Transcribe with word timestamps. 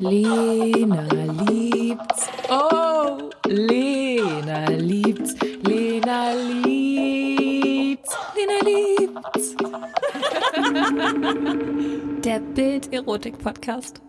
Lena 0.00 1.06
liebt's. 1.46 2.28
Oh, 2.50 3.30
Lena 3.46 4.66
liebt's. 4.70 5.34
Lena 5.62 6.34
liebt's. 6.34 8.16
Lena 8.34 8.58
liebt's. 8.64 9.56
Der 12.24 12.40
Bild-Erotik-Podcast. 12.40 14.00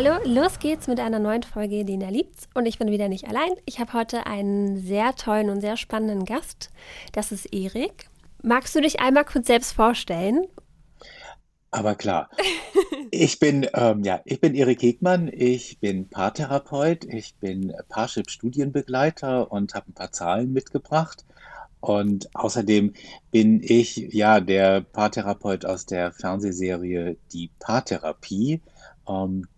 Hallo, 0.00 0.20
los 0.24 0.60
geht's 0.60 0.86
mit 0.86 1.00
einer 1.00 1.18
neuen 1.18 1.42
Folge 1.42 1.82
Lena 1.82 2.08
liebt's 2.08 2.48
und 2.54 2.66
ich 2.66 2.78
bin 2.78 2.92
wieder 2.92 3.08
nicht 3.08 3.26
allein. 3.26 3.50
Ich 3.64 3.80
habe 3.80 3.94
heute 3.94 4.26
einen 4.26 4.78
sehr 4.78 5.16
tollen 5.16 5.50
und 5.50 5.60
sehr 5.60 5.76
spannenden 5.76 6.24
Gast. 6.24 6.70
Das 7.10 7.32
ist 7.32 7.52
Erik. 7.52 8.08
Magst 8.40 8.76
du 8.76 8.80
dich 8.80 9.00
einmal 9.00 9.24
kurz 9.24 9.48
selbst 9.48 9.72
vorstellen? 9.72 10.46
Aber 11.72 11.96
klar. 11.96 12.30
Ich 13.10 13.40
bin, 13.40 13.66
ähm, 13.74 14.04
ja, 14.04 14.20
ich 14.24 14.40
bin 14.40 14.54
Erik 14.54 14.82
Hegmann, 14.82 15.32
ich 15.32 15.80
bin 15.80 16.08
Paartherapeut, 16.08 17.04
ich 17.04 17.34
bin 17.36 17.74
Parship-Studienbegleiter 17.88 19.50
und 19.50 19.74
habe 19.74 19.90
ein 19.90 19.94
paar 19.94 20.12
Zahlen 20.12 20.52
mitgebracht. 20.52 21.24
Und 21.80 22.28
außerdem 22.34 22.92
bin 23.32 23.62
ich 23.64 23.96
ja 23.96 24.38
der 24.38 24.80
Paartherapeut 24.80 25.64
aus 25.64 25.86
der 25.86 26.12
Fernsehserie 26.12 27.16
Die 27.32 27.50
Paartherapie, 27.58 28.60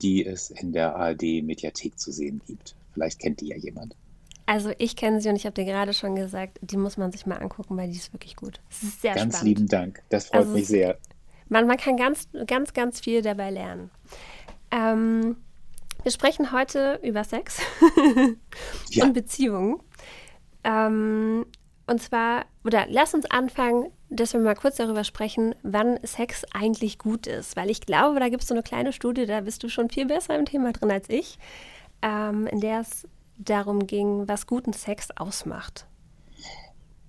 die 0.02 0.24
es 0.24 0.50
in 0.50 0.72
der 0.72 0.94
ARD-Mediathek 0.96 1.98
zu 1.98 2.12
sehen 2.12 2.40
gibt. 2.46 2.74
Vielleicht 2.94 3.20
kennt 3.20 3.40
die 3.40 3.48
ja 3.48 3.56
jemand. 3.56 3.96
Also 4.46 4.72
ich 4.78 4.96
kenne 4.96 5.20
sie 5.20 5.28
und 5.28 5.36
ich 5.36 5.46
habe 5.46 5.54
dir 5.54 5.64
gerade 5.64 5.92
schon 5.94 6.16
gesagt, 6.16 6.58
die 6.62 6.76
muss 6.76 6.96
man 6.96 7.12
sich 7.12 7.24
mal 7.26 7.36
angucken, 7.36 7.76
weil 7.76 7.88
die 7.88 7.96
ist 7.96 8.12
wirklich 8.12 8.34
gut. 8.36 8.60
Es 8.70 8.82
ist 8.82 9.02
sehr 9.02 9.14
Ganz 9.14 9.36
spannend. 9.36 9.58
lieben 9.58 9.68
Dank. 9.68 10.02
Das 10.08 10.26
freut 10.26 10.40
Also 10.40 10.52
mich 10.54 10.66
sehr. 10.66 10.98
Man, 11.48 11.66
man 11.66 11.76
kann 11.76 11.96
ganz, 11.96 12.28
ganz, 12.46 12.72
ganz 12.72 13.00
viel 13.00 13.22
dabei 13.22 13.50
lernen. 13.50 13.90
Ähm, 14.72 15.36
wir 16.02 16.10
sprechen 16.12 16.52
heute 16.52 16.98
über 17.02 17.24
Sex 17.24 17.58
Ja. 18.90 19.04
und 19.04 19.12
Beziehungen. 19.12 19.78
Ähm, 20.64 21.46
und 21.90 22.00
zwar, 22.00 22.44
oder 22.64 22.86
lass 22.88 23.14
uns 23.14 23.26
anfangen, 23.26 23.90
dass 24.10 24.32
wir 24.32 24.38
mal 24.38 24.54
kurz 24.54 24.76
darüber 24.76 25.02
sprechen, 25.02 25.56
wann 25.64 25.98
Sex 26.04 26.44
eigentlich 26.52 26.98
gut 26.98 27.26
ist. 27.26 27.56
Weil 27.56 27.68
ich 27.68 27.80
glaube, 27.80 28.20
da 28.20 28.28
gibt 28.28 28.42
es 28.42 28.48
so 28.48 28.54
eine 28.54 28.62
kleine 28.62 28.92
Studie, 28.92 29.26
da 29.26 29.40
bist 29.40 29.64
du 29.64 29.68
schon 29.68 29.90
viel 29.90 30.06
besser 30.06 30.38
im 30.38 30.44
Thema 30.44 30.72
drin 30.72 30.92
als 30.92 31.10
ich, 31.10 31.36
ähm, 32.00 32.46
in 32.46 32.60
der 32.60 32.80
es 32.80 33.08
darum 33.38 33.88
ging, 33.88 34.28
was 34.28 34.46
guten 34.46 34.72
Sex 34.72 35.08
ausmacht. 35.16 35.86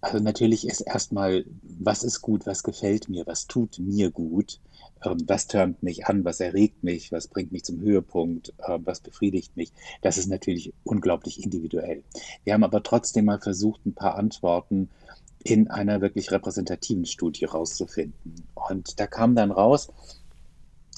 Also 0.02 0.18
natürlich 0.18 0.68
ist 0.68 0.82
erstmal, 0.82 1.46
was 1.62 2.04
ist 2.04 2.22
gut, 2.24 2.48
was 2.48 2.64
gefällt 2.64 3.08
mir, 3.08 3.28
was 3.28 3.46
tut 3.46 3.78
mir 3.78 4.10
gut, 4.10 4.60
was 5.04 5.48
törnt 5.48 5.82
mich 5.84 6.06
an, 6.06 6.24
was 6.26 6.40
erregt 6.40 6.84
mich, 6.84 7.12
was 7.12 7.28
bringt 7.28 7.52
mich 7.52 7.64
zum 7.64 7.80
Höhepunkt, 7.82 8.54
äh, 8.60 8.78
was 8.84 9.00
befriedigt 9.00 9.58
mich. 9.58 9.72
Das 10.02 10.18
ist 10.18 10.28
natürlich 10.28 10.74
unglaublich 10.84 11.44
individuell. 11.44 12.04
Wir 12.44 12.54
haben 12.54 12.64
aber 12.64 12.84
trotzdem 12.84 13.26
mal 13.26 13.40
versucht, 13.40 13.86
ein 13.86 13.94
paar 13.94 14.16
Antworten 14.16 14.90
in 15.44 15.70
einer 15.70 16.02
wirklich 16.02 16.32
repräsentativen 16.32 17.06
Studie 17.06 17.46
rauszufinden. 17.46 18.48
Und 18.54 19.00
da 19.00 19.08
kam 19.08 19.36
dann 19.36 19.52
raus, 19.52 19.90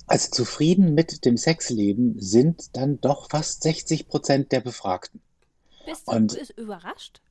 also 0.05 0.29
zufrieden 0.31 0.93
mit 0.93 1.23
dem 1.23 1.37
Sexleben 1.37 2.19
sind 2.19 2.75
dann 2.75 2.99
doch 2.99 3.29
fast 3.29 3.63
60 3.63 4.09
Prozent 4.09 4.51
der 4.51 4.59
Befragten. 4.59 5.21
Bist 5.85 6.07
Und- 6.07 6.37
bist 6.37 6.57
überrascht? 6.57 7.21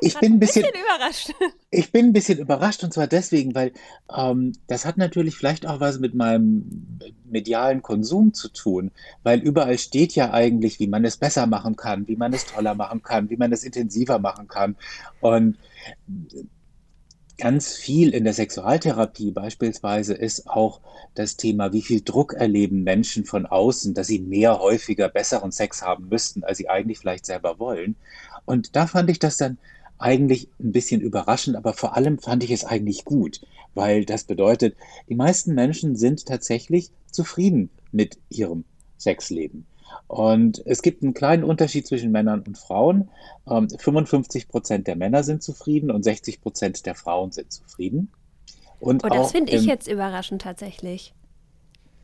Ich 0.00 0.18
bin 0.18 0.34
ein 0.34 0.38
bisschen- 0.38 0.64
überrascht. 0.64 1.32
Ich 1.74 1.90
bin 1.90 2.06
ein 2.06 2.12
bisschen 2.12 2.38
überrascht 2.38 2.84
und 2.84 2.92
zwar 2.92 3.06
deswegen, 3.06 3.54
weil 3.54 3.72
ähm, 4.14 4.52
das 4.66 4.84
hat 4.84 4.98
natürlich 4.98 5.36
vielleicht 5.36 5.66
auch 5.66 5.80
was 5.80 5.98
mit 6.00 6.14
meinem 6.14 6.98
medialen 7.24 7.80
Konsum 7.80 8.34
zu 8.34 8.50
tun, 8.50 8.90
weil 9.22 9.40
überall 9.40 9.78
steht 9.78 10.14
ja 10.14 10.32
eigentlich, 10.32 10.78
wie 10.80 10.86
man 10.86 11.02
es 11.06 11.16
besser 11.16 11.46
machen 11.46 11.76
kann, 11.76 12.06
wie 12.08 12.16
man 12.16 12.34
es 12.34 12.44
toller 12.44 12.74
machen 12.74 13.02
kann, 13.02 13.30
wie 13.30 13.38
man 13.38 13.52
es 13.52 13.64
intensiver 13.64 14.18
machen 14.18 14.48
kann. 14.48 14.76
Und 15.22 15.56
ganz 17.42 17.74
viel 17.74 18.14
in 18.14 18.22
der 18.22 18.34
Sexualtherapie 18.34 19.32
beispielsweise 19.32 20.14
ist 20.14 20.48
auch 20.48 20.80
das 21.16 21.36
Thema, 21.36 21.72
wie 21.72 21.82
viel 21.82 22.00
Druck 22.00 22.34
erleben 22.34 22.84
Menschen 22.84 23.24
von 23.24 23.46
außen, 23.46 23.94
dass 23.94 24.06
sie 24.06 24.20
mehr, 24.20 24.60
häufiger, 24.60 25.08
besseren 25.08 25.50
Sex 25.50 25.82
haben 25.82 26.08
müssten, 26.08 26.44
als 26.44 26.58
sie 26.58 26.68
eigentlich 26.68 27.00
vielleicht 27.00 27.26
selber 27.26 27.58
wollen. 27.58 27.96
Und 28.44 28.76
da 28.76 28.86
fand 28.86 29.10
ich 29.10 29.18
das 29.18 29.38
dann 29.38 29.58
eigentlich 29.98 30.50
ein 30.60 30.70
bisschen 30.70 31.00
überraschend, 31.00 31.56
aber 31.56 31.72
vor 31.72 31.96
allem 31.96 32.20
fand 32.20 32.44
ich 32.44 32.52
es 32.52 32.64
eigentlich 32.64 33.04
gut, 33.04 33.40
weil 33.74 34.04
das 34.04 34.22
bedeutet, 34.22 34.76
die 35.08 35.16
meisten 35.16 35.52
Menschen 35.52 35.96
sind 35.96 36.24
tatsächlich 36.26 36.92
zufrieden 37.10 37.70
mit 37.90 38.18
ihrem 38.30 38.62
Sexleben. 39.00 39.66
Und 40.12 40.60
es 40.66 40.82
gibt 40.82 41.02
einen 41.02 41.14
kleinen 41.14 41.42
Unterschied 41.42 41.86
zwischen 41.86 42.12
Männern 42.12 42.42
und 42.46 42.58
Frauen. 42.58 43.08
Ähm, 43.48 43.70
55 43.70 44.46
Prozent 44.46 44.86
der 44.86 44.94
Männer 44.94 45.24
sind 45.24 45.42
zufrieden 45.42 45.90
und 45.90 46.02
60 46.02 46.42
Prozent 46.42 46.84
der 46.84 46.94
Frauen 46.94 47.32
sind 47.32 47.50
zufrieden. 47.50 48.12
Und 48.78 49.02
Oh, 49.06 49.08
das 49.08 49.32
finde 49.32 49.52
ich 49.52 49.64
jetzt 49.64 49.88
überraschend 49.88 50.42
tatsächlich. 50.42 51.14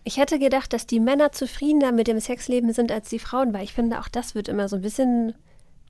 Ich 0.05 0.17
hätte 0.17 0.39
gedacht, 0.39 0.73
dass 0.73 0.87
die 0.87 1.01
Männer 1.01 1.33
zufriedener 1.33 1.93
mit 1.93 2.07
dem 2.07 2.19
Sexleben 2.19 2.73
sind 2.73 2.91
als 2.91 3.11
die 3.11 3.19
Frauen, 3.19 3.53
weil 3.53 3.65
ich 3.65 3.75
finde, 3.75 4.01
auch 4.01 4.09
das 4.09 4.35
wird 4.35 4.49
immer 4.49 4.71
so 4.71 4.77
ein 4.77 4.83
bisschen 4.83 5.35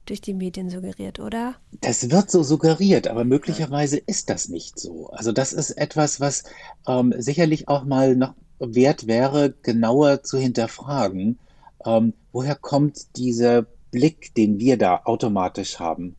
durch 0.05 0.21
die 0.21 0.35
Medien 0.35 0.71
suggeriert, 0.71 1.21
oder? 1.21 1.55
Das 1.83 2.11
wird 2.11 2.33
so 2.33 2.43
suggeriert, 2.43 3.07
aber 3.07 3.23
möglicherweise 3.23 3.97
ist 3.97 4.29
das 4.29 4.49
nicht 4.49 4.81
so. 4.81 5.07
Also 5.11 5.31
das 5.31 5.53
ist 5.53 5.71
etwas, 5.71 6.19
was 6.19 6.43
ähm, 6.89 7.15
sicherlich 7.17 7.69
auch 7.69 7.85
mal 7.85 8.17
noch 8.17 8.35
wert 8.59 9.07
wäre, 9.07 9.55
genauer 9.63 10.25
zu 10.25 10.37
hinterfragen. 10.37 11.39
Ähm, 11.85 12.15
woher 12.33 12.55
kommt 12.55 13.17
dieser 13.17 13.67
Blick, 13.91 14.35
den 14.35 14.59
wir 14.59 14.77
da 14.77 15.03
automatisch 15.05 15.79
haben? 15.79 16.17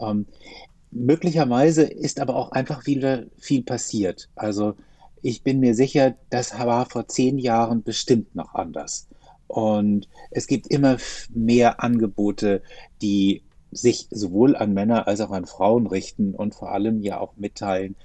Ähm, 0.00 0.26
möglicherweise 0.90 1.82
ist 1.82 2.20
aber 2.20 2.36
auch 2.36 2.52
einfach 2.52 2.86
wieder 2.86 3.24
viel 3.38 3.62
passiert. 3.62 4.28
Also 4.34 4.74
ich 5.22 5.42
bin 5.42 5.60
mir 5.60 5.74
sicher, 5.74 6.14
das 6.30 6.58
war 6.58 6.86
vor 6.86 7.08
zehn 7.08 7.38
Jahren 7.38 7.82
bestimmt 7.82 8.34
noch 8.34 8.54
anders. 8.54 9.08
Und 9.46 10.08
es 10.30 10.46
gibt 10.46 10.66
immer 10.66 10.96
mehr 11.30 11.82
Angebote, 11.82 12.62
die 13.00 13.42
sich 13.70 14.08
sowohl 14.10 14.56
an 14.56 14.74
Männer 14.74 15.06
als 15.06 15.20
auch 15.20 15.30
an 15.30 15.46
Frauen 15.46 15.86
richten 15.86 16.34
und 16.34 16.54
vor 16.54 16.72
allem 16.72 17.00
ja 17.00 17.20
auch 17.20 17.36
mitteilen, 17.36 17.96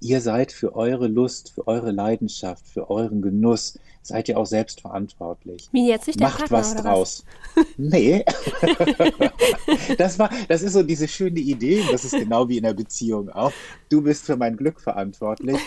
ihr 0.00 0.20
seid 0.20 0.52
für 0.52 0.74
eure 0.74 1.08
Lust, 1.08 1.52
für 1.54 1.66
eure 1.66 1.90
Leidenschaft, 1.90 2.66
für 2.66 2.90
euren 2.90 3.22
Genuss, 3.22 3.78
seid 4.02 4.28
ihr 4.28 4.38
auch 4.38 4.46
selbst 4.46 4.82
verantwortlich. 4.82 5.68
Wie 5.72 5.88
jetzt 5.88 6.06
nicht 6.06 6.20
der 6.20 6.28
Macht 6.28 6.50
Partner 6.50 6.58
was 6.58 6.74
draus. 6.76 7.24
Nee. 7.76 8.24
Das 9.98 10.18
war, 10.18 10.30
das 10.48 10.62
ist 10.62 10.72
so 10.72 10.82
diese 10.82 11.08
schöne 11.08 11.40
Idee, 11.40 11.82
das 11.90 12.04
ist 12.04 12.12
genau 12.12 12.48
wie 12.48 12.58
in 12.58 12.64
der 12.64 12.74
Beziehung 12.74 13.28
auch. 13.30 13.52
Du 13.88 14.02
bist 14.02 14.24
für 14.24 14.36
mein 14.36 14.56
Glück 14.56 14.80
verantwortlich. 14.80 15.58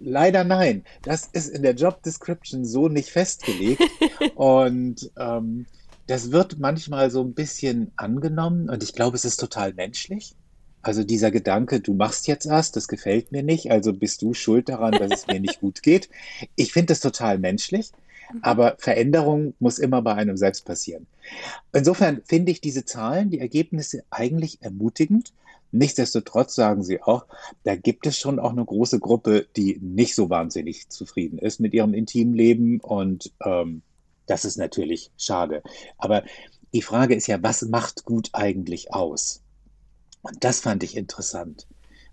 Leider 0.00 0.44
nein. 0.44 0.84
Das 1.02 1.28
ist 1.32 1.48
in 1.48 1.62
der 1.62 1.74
Job 1.74 2.02
Description 2.02 2.64
so 2.64 2.88
nicht 2.88 3.10
festgelegt. 3.10 3.82
Und 4.34 5.10
ähm, 5.18 5.66
das 6.06 6.30
wird 6.30 6.58
manchmal 6.58 7.10
so 7.10 7.22
ein 7.22 7.34
bisschen 7.34 7.90
angenommen 7.96 8.70
und 8.70 8.82
ich 8.82 8.92
glaube, 8.92 9.16
es 9.16 9.24
ist 9.24 9.38
total 9.38 9.74
menschlich. 9.74 10.36
Also 10.86 11.02
dieser 11.02 11.32
Gedanke, 11.32 11.80
du 11.80 11.94
machst 11.94 12.28
jetzt 12.28 12.46
erst, 12.46 12.76
das 12.76 12.86
gefällt 12.86 13.32
mir 13.32 13.42
nicht, 13.42 13.72
also 13.72 13.92
bist 13.92 14.22
du 14.22 14.34
schuld 14.34 14.68
daran, 14.68 14.92
dass 14.92 15.10
es 15.10 15.26
mir 15.26 15.40
nicht 15.40 15.58
gut 15.58 15.82
geht. 15.82 16.08
Ich 16.54 16.72
finde 16.72 16.92
das 16.92 17.00
total 17.00 17.38
menschlich, 17.38 17.90
aber 18.40 18.76
Veränderung 18.78 19.54
muss 19.58 19.80
immer 19.80 20.00
bei 20.00 20.14
einem 20.14 20.36
selbst 20.36 20.64
passieren. 20.64 21.08
Insofern 21.72 22.22
finde 22.24 22.52
ich 22.52 22.60
diese 22.60 22.84
Zahlen, 22.84 23.30
die 23.30 23.40
Ergebnisse 23.40 24.04
eigentlich 24.10 24.62
ermutigend. 24.62 25.32
Nichtsdestotrotz 25.72 26.54
sagen 26.54 26.84
sie 26.84 27.02
auch, 27.02 27.26
da 27.64 27.74
gibt 27.74 28.06
es 28.06 28.16
schon 28.16 28.38
auch 28.38 28.52
eine 28.52 28.64
große 28.64 29.00
Gruppe, 29.00 29.48
die 29.56 29.80
nicht 29.82 30.14
so 30.14 30.30
wahnsinnig 30.30 30.88
zufrieden 30.88 31.40
ist 31.40 31.58
mit 31.58 31.74
ihrem 31.74 31.94
intimen 31.94 32.32
Leben 32.32 32.78
und 32.78 33.32
ähm, 33.44 33.82
das 34.26 34.44
ist 34.44 34.56
natürlich 34.56 35.10
schade. 35.18 35.64
Aber 35.98 36.22
die 36.72 36.82
Frage 36.82 37.16
ist 37.16 37.26
ja, 37.26 37.42
was 37.42 37.62
macht 37.62 38.04
gut 38.04 38.30
eigentlich 38.34 38.94
aus? 38.94 39.42
Und 40.26 40.44
das 40.44 40.60
fand 40.60 40.82
ich 40.82 40.96
interessant, 40.96 41.66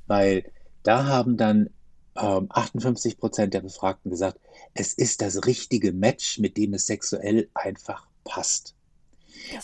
weil 0.08 0.46
da 0.84 1.06
haben 1.06 1.38
dann 1.38 1.70
ähm, 2.16 2.48
58 2.50 3.18
Prozent 3.18 3.54
der 3.54 3.62
Befragten 3.62 4.12
gesagt, 4.12 4.40
es 4.74 4.94
ist 4.94 5.22
das 5.22 5.46
richtige 5.46 5.94
Match, 5.94 6.40
mit 6.40 6.58
dem 6.58 6.74
es 6.74 6.86
sexuell 6.86 7.50
einfach 7.54 8.06
passt. 8.24 8.76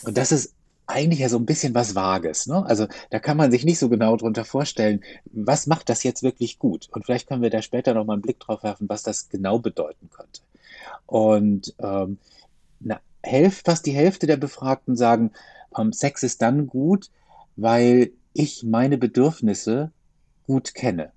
Und 0.02 0.16
das 0.16 0.32
ist 0.32 0.54
eigentlich 0.86 1.20
ja 1.20 1.28
so 1.28 1.38
ein 1.38 1.46
bisschen 1.46 1.74
was 1.74 1.94
Vages, 1.94 2.46
ne? 2.46 2.66
Also 2.66 2.88
da 3.10 3.20
kann 3.20 3.36
man 3.36 3.52
sich 3.52 3.64
nicht 3.64 3.78
so 3.78 3.88
genau 3.88 4.16
drunter 4.16 4.44
vorstellen, 4.44 5.02
was 5.32 5.66
macht 5.68 5.88
das 5.88 6.02
jetzt 6.02 6.22
wirklich 6.22 6.58
gut? 6.58 6.88
Und 6.90 7.04
vielleicht 7.04 7.28
können 7.28 7.42
wir 7.42 7.50
da 7.50 7.62
später 7.62 7.94
noch 7.94 8.04
mal 8.04 8.14
einen 8.14 8.22
Blick 8.22 8.40
drauf 8.40 8.64
werfen, 8.64 8.88
was 8.88 9.04
das 9.04 9.28
genau 9.28 9.60
bedeuten 9.60 10.10
könnte. 10.10 10.40
Und 11.06 11.74
ähm, 11.78 12.18
na, 12.80 13.00
Hälfte, 13.22 13.70
fast 13.70 13.86
die 13.86 13.92
Hälfte 13.92 14.26
der 14.26 14.36
Befragten 14.36 14.96
sagen, 14.96 15.30
ähm, 15.78 15.92
Sex 15.92 16.24
ist 16.24 16.42
dann 16.42 16.66
gut, 16.66 17.10
weil 17.56 18.10
ich 18.32 18.62
meine 18.62 18.98
Bedürfnisse 18.98 19.90
gut 20.46 20.74
kenne. 20.74 21.12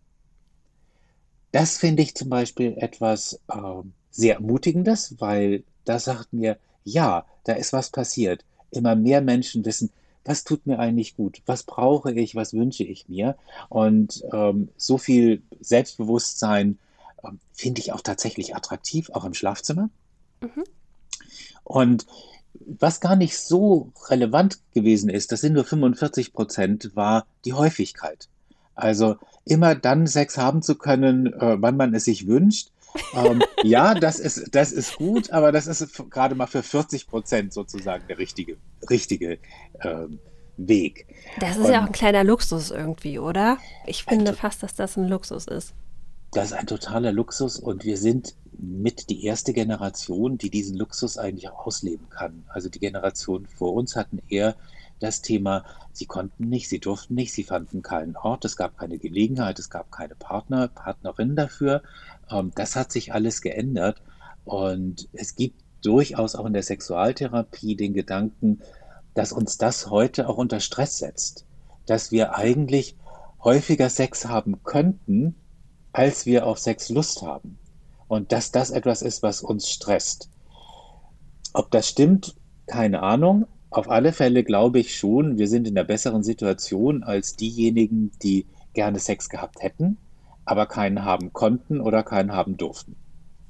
Das 1.51 1.77
finde 1.77 2.01
ich 2.01 2.15
zum 2.15 2.29
Beispiel 2.29 2.75
etwas 2.77 3.39
äh, 3.47 3.83
sehr 4.09 4.35
Ermutigendes, 4.35 5.15
weil 5.19 5.63
da 5.85 5.99
sagt 5.99 6.33
mir, 6.33 6.57
ja, 6.83 7.25
da 7.43 7.53
ist 7.53 7.73
was 7.73 7.89
passiert. 7.89 8.43
Immer 8.71 8.95
mehr 8.95 9.21
Menschen 9.21 9.65
wissen, 9.65 9.91
was 10.25 10.43
tut 10.43 10.65
mir 10.65 10.79
eigentlich 10.79 11.15
gut, 11.15 11.41
was 11.45 11.63
brauche 11.63 12.11
ich, 12.11 12.35
was 12.35 12.53
wünsche 12.53 12.83
ich 12.83 13.09
mir. 13.09 13.35
Und 13.69 14.23
ähm, 14.31 14.69
so 14.77 14.97
viel 14.97 15.41
Selbstbewusstsein 15.59 16.79
äh, 17.23 17.29
finde 17.53 17.81
ich 17.81 17.91
auch 17.91 18.01
tatsächlich 18.01 18.55
attraktiv, 18.55 19.09
auch 19.11 19.25
im 19.25 19.33
Schlafzimmer. 19.33 19.89
Mhm. 20.41 20.63
Und 21.63 22.07
was 22.67 22.99
gar 22.99 23.15
nicht 23.15 23.37
so 23.37 23.91
relevant 24.09 24.59
gewesen 24.73 25.09
ist, 25.09 25.31
das 25.31 25.41
sind 25.41 25.53
nur 25.53 25.65
45 25.65 26.33
Prozent, 26.33 26.95
war 26.95 27.25
die 27.45 27.53
Häufigkeit. 27.53 28.27
Also 28.75 29.17
immer 29.45 29.75
dann 29.75 30.07
Sex 30.07 30.37
haben 30.37 30.61
zu 30.61 30.75
können, 30.75 31.27
äh, 31.27 31.57
wann 31.59 31.77
man 31.77 31.93
es 31.93 32.05
sich 32.05 32.27
wünscht. 32.27 32.69
ähm, 33.15 33.43
ja, 33.63 33.93
das 33.93 34.19
ist, 34.19 34.55
das 34.55 34.71
ist 34.71 34.97
gut, 34.97 35.31
aber 35.31 35.51
das 35.51 35.67
ist 35.67 36.09
gerade 36.09 36.35
mal 36.35 36.47
für 36.47 36.63
40 36.63 37.07
Prozent 37.07 37.53
sozusagen 37.53 38.05
der 38.07 38.17
richtige, 38.17 38.57
richtige 38.89 39.39
ähm, 39.81 40.19
Weg. 40.57 41.07
Das 41.39 41.57
ist 41.57 41.65
Und, 41.65 41.71
ja 41.71 41.81
auch 41.81 41.87
ein 41.87 41.91
kleiner 41.91 42.23
Luxus 42.23 42.71
irgendwie, 42.71 43.19
oder? 43.19 43.57
Ich 43.85 44.03
finde 44.03 44.33
fast, 44.33 44.61
dass 44.63 44.75
das 44.75 44.97
ein 44.97 45.07
Luxus 45.07 45.47
ist. 45.47 45.73
Das 46.31 46.45
ist 46.45 46.53
ein 46.53 46.67
totaler 46.67 47.11
Luxus 47.11 47.59
und 47.59 47.83
wir 47.83 47.97
sind 47.97 48.35
mit 48.63 49.09
die 49.09 49.25
erste 49.25 49.53
Generation, 49.53 50.37
die 50.37 50.49
diesen 50.49 50.77
Luxus 50.77 51.17
eigentlich 51.17 51.49
auch 51.49 51.67
ausleben 51.67 52.09
kann. 52.09 52.43
Also 52.47 52.69
die 52.69 52.79
Generation 52.79 53.45
vor 53.45 53.73
uns 53.73 53.95
hatten 53.95 54.21
eher 54.29 54.55
das 54.99 55.21
Thema, 55.21 55.65
sie 55.91 56.05
konnten 56.05 56.47
nicht, 56.47 56.69
sie 56.69 56.79
durften 56.79 57.15
nicht, 57.15 57.33
sie 57.33 57.43
fanden 57.43 57.81
keinen 57.81 58.15
Ort, 58.15 58.45
es 58.45 58.55
gab 58.55 58.77
keine 58.77 58.99
Gelegenheit, 58.99 59.59
es 59.59 59.69
gab 59.69 59.91
keine 59.91 60.15
Partner, 60.15 60.69
Partnerin 60.69 61.35
dafür. 61.35 61.83
Ähm, 62.29 62.51
das 62.55 62.75
hat 62.75 62.91
sich 62.91 63.13
alles 63.13 63.41
geändert 63.41 64.01
und 64.45 65.09
es 65.11 65.35
gibt 65.35 65.61
durchaus 65.81 66.35
auch 66.35 66.45
in 66.45 66.53
der 66.53 66.63
Sexualtherapie 66.63 67.75
den 67.75 67.93
Gedanken, 67.93 68.61
dass 69.13 69.33
uns 69.33 69.57
das 69.57 69.89
heute 69.89 70.29
auch 70.29 70.37
unter 70.37 70.59
Stress 70.59 70.99
setzt, 70.99 71.45
dass 71.85 72.11
wir 72.11 72.35
eigentlich 72.35 72.95
häufiger 73.43 73.89
Sex 73.89 74.25
haben 74.25 74.63
könnten, 74.63 75.35
als 75.91 76.25
wir 76.25 76.47
auf 76.47 76.59
Sex 76.59 76.89
Lust 76.89 77.21
haben. 77.21 77.59
Und 78.13 78.31
dass 78.31 78.51
das 78.51 78.69
etwas 78.69 79.01
ist, 79.01 79.23
was 79.23 79.41
uns 79.41 79.67
stresst. 79.67 80.29
Ob 81.51 81.71
das 81.71 81.89
stimmt, 81.89 82.35
keine 82.67 83.01
Ahnung. 83.01 83.47
Auf 83.71 83.89
alle 83.89 84.13
Fälle 84.13 84.43
glaube 84.43 84.77
ich 84.77 84.95
schon, 84.95 85.39
wir 85.39 85.47
sind 85.47 85.67
in 85.67 85.75
einer 85.75 85.83
besseren 85.83 86.21
Situation 86.21 87.01
als 87.01 87.35
diejenigen, 87.35 88.11
die 88.21 88.45
gerne 88.73 88.99
Sex 88.99 89.29
gehabt 89.29 89.63
hätten, 89.63 89.97
aber 90.45 90.67
keinen 90.67 91.03
haben 91.03 91.33
konnten 91.33 91.81
oder 91.81 92.03
keinen 92.03 92.33
haben 92.33 92.55
durften. 92.55 92.95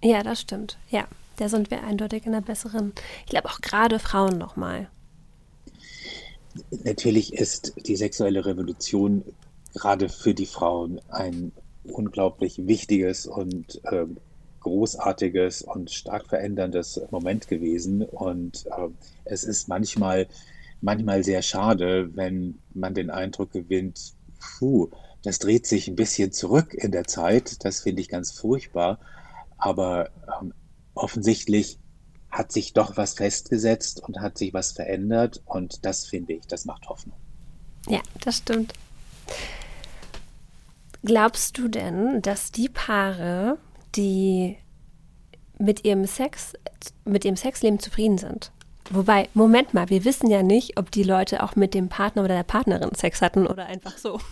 Ja, 0.02 0.24
das 0.24 0.40
stimmt. 0.40 0.78
Ja, 0.90 1.10
da 1.36 1.50
sind 1.50 1.70
wir 1.70 1.84
eindeutig 1.84 2.26
in 2.26 2.34
einer 2.34 2.42
besseren. 2.42 2.94
Ich 3.26 3.32
glaube 3.32 3.50
auch 3.50 3.60
gerade 3.60 4.00
Frauen 4.00 4.38
nochmal. 4.38 4.88
Natürlich 6.86 7.34
ist 7.34 7.74
die 7.86 7.98
sexuelle 7.98 8.46
Revolution 8.46 9.26
gerade 9.74 10.08
für 10.08 10.34
die 10.34 10.46
Frauen 10.46 11.02
ein 11.10 11.52
unglaublich 11.84 12.66
wichtiges 12.66 13.28
und 13.28 13.82
äh, 13.84 14.06
großartiges 14.64 15.62
und 15.62 15.92
stark 15.92 16.28
veränderndes 16.28 17.02
Moment 17.12 17.48
gewesen. 17.48 18.04
Und 18.04 18.66
äh, 18.68 18.90
es 19.26 19.44
ist 19.44 19.68
manchmal, 19.68 20.28
manchmal 20.82 21.24
sehr 21.24 21.42
schade, 21.42 22.10
wenn 22.16 22.60
man 22.74 22.94
den 22.94 23.10
Eindruck 23.10 23.52
gewinnt, 23.52 24.14
puh, 24.58 24.90
das 25.24 25.40
dreht 25.40 25.68
sich 25.68 25.88
ein 25.88 25.96
bisschen 25.96 26.32
zurück 26.32 26.74
in 26.74 26.92
der 26.92 27.06
Zeit. 27.06 27.64
Das 27.64 27.82
finde 27.82 28.02
ich 28.02 28.10
ganz 28.10 28.32
furchtbar. 28.32 29.00
Aber 29.58 30.10
ähm, 30.42 30.54
offensichtlich 30.96 31.80
hat 32.30 32.52
sich 32.52 32.74
doch 32.74 32.98
was 32.98 33.14
festgesetzt 33.14 34.02
und 34.04 34.20
hat 34.20 34.38
sich 34.38 34.54
was 34.54 34.72
verändert. 34.72 35.42
Und 35.46 35.86
das 35.86 36.06
finde 36.06 36.34
ich, 36.34 36.48
das 36.48 36.66
macht 36.66 36.90
Hoffnung. 36.90 37.16
Ja, 37.88 38.02
das 38.22 38.38
stimmt. 38.38 38.74
Glaubst 41.06 41.58
du 41.58 41.68
denn, 41.68 42.22
dass 42.22 42.52
die 42.52 42.70
Paare, 42.70 43.58
die 43.96 44.58
mit 45.60 45.86
ihrem 45.86 46.06
Sex, 46.06 46.54
mit 47.06 47.26
ihrem 47.26 47.36
Sexleben 47.36 47.80
zufrieden 47.80 48.18
sind. 48.18 48.52
Wobei, 48.92 49.30
Moment 49.34 49.74
mal, 49.74 49.90
wir 49.90 50.04
wissen 50.04 50.30
ja 50.30 50.44
nicht, 50.44 50.78
ob 50.78 50.92
die 50.92 51.04
Leute 51.04 51.42
auch 51.42 51.56
mit 51.56 51.74
dem 51.74 51.88
Partner 51.90 52.24
oder 52.24 52.36
der 52.36 52.44
Partnerin 52.44 52.94
Sex 52.96 53.22
hatten 53.22 53.48
oder 53.48 53.66
einfach 53.66 53.98
so. 53.98 54.20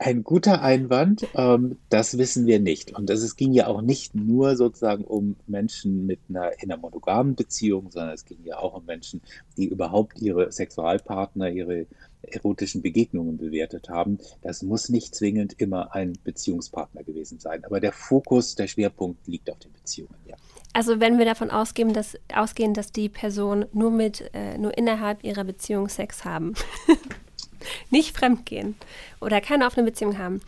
Ein 0.00 0.22
guter 0.22 0.62
Einwand, 0.62 1.26
ähm, 1.34 1.78
das 1.88 2.18
wissen 2.18 2.46
wir 2.46 2.60
nicht. 2.60 2.96
Und 2.96 3.10
es 3.10 3.34
ging 3.34 3.52
ja 3.52 3.66
auch 3.66 3.82
nicht 3.82 4.14
nur 4.14 4.56
sozusagen 4.56 5.02
um 5.04 5.34
Menschen 5.48 6.06
mit 6.06 6.20
einer, 6.28 6.52
in 6.62 6.70
einer 6.70 6.80
monogamen 6.80 7.34
Beziehung, 7.34 7.90
sondern 7.90 8.14
es 8.14 8.24
ging 8.24 8.38
ja 8.44 8.58
auch 8.58 8.74
um 8.74 8.86
Menschen, 8.86 9.22
die 9.56 9.66
überhaupt 9.66 10.20
ihre 10.20 10.52
Sexualpartner, 10.52 11.50
ihre 11.50 11.86
erotischen 12.22 12.82
Begegnungen 12.82 13.38
bewertet 13.38 13.88
haben. 13.88 14.18
Das 14.42 14.62
muss 14.62 14.88
nicht 14.88 15.14
zwingend 15.14 15.54
immer 15.58 15.94
ein 15.94 16.18
Beziehungspartner 16.24 17.02
gewesen 17.04 17.38
sein. 17.38 17.64
Aber 17.64 17.80
der 17.80 17.92
Fokus, 17.92 18.54
der 18.54 18.66
Schwerpunkt 18.66 19.26
liegt 19.26 19.50
auf 19.50 19.58
den 19.58 19.72
Beziehungen, 19.72 20.16
ja. 20.26 20.36
Also 20.74 21.00
wenn 21.00 21.18
wir 21.18 21.24
davon 21.24 21.50
ausgehen, 21.50 21.92
dass, 21.92 22.16
ausgehen, 22.32 22.74
dass 22.74 22.92
die 22.92 23.08
Person 23.08 23.64
nur 23.72 23.90
mit, 23.90 24.30
äh, 24.34 24.58
nur 24.58 24.76
innerhalb 24.76 25.24
ihrer 25.24 25.44
Beziehung 25.44 25.88
Sex 25.88 26.24
haben. 26.24 26.54
nicht 27.90 28.16
fremdgehen 28.16 28.76
oder 29.20 29.40
keine 29.40 29.66
offene 29.66 29.84
Beziehung 29.84 30.18
haben. 30.18 30.40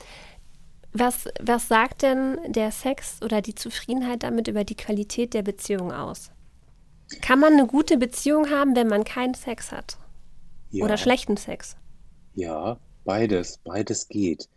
Was, 0.92 1.26
was 1.40 1.68
sagt 1.68 2.02
denn 2.02 2.38
der 2.48 2.72
Sex 2.72 3.22
oder 3.22 3.42
die 3.42 3.54
Zufriedenheit 3.54 4.22
damit 4.22 4.48
über 4.48 4.64
die 4.64 4.76
Qualität 4.76 5.34
der 5.34 5.42
Beziehung 5.42 5.92
aus? 5.92 6.30
Kann 7.22 7.40
man 7.40 7.54
eine 7.54 7.66
gute 7.66 7.96
Beziehung 7.96 8.50
haben, 8.50 8.74
wenn 8.74 8.88
man 8.88 9.04
keinen 9.04 9.34
Sex 9.34 9.72
hat? 9.72 9.98
Ja. 10.70 10.84
Oder 10.84 10.96
schlechten 10.96 11.36
Sex? 11.36 11.76
Ja, 12.34 12.78
beides, 13.04 13.58
beides 13.64 14.08
geht. 14.08 14.48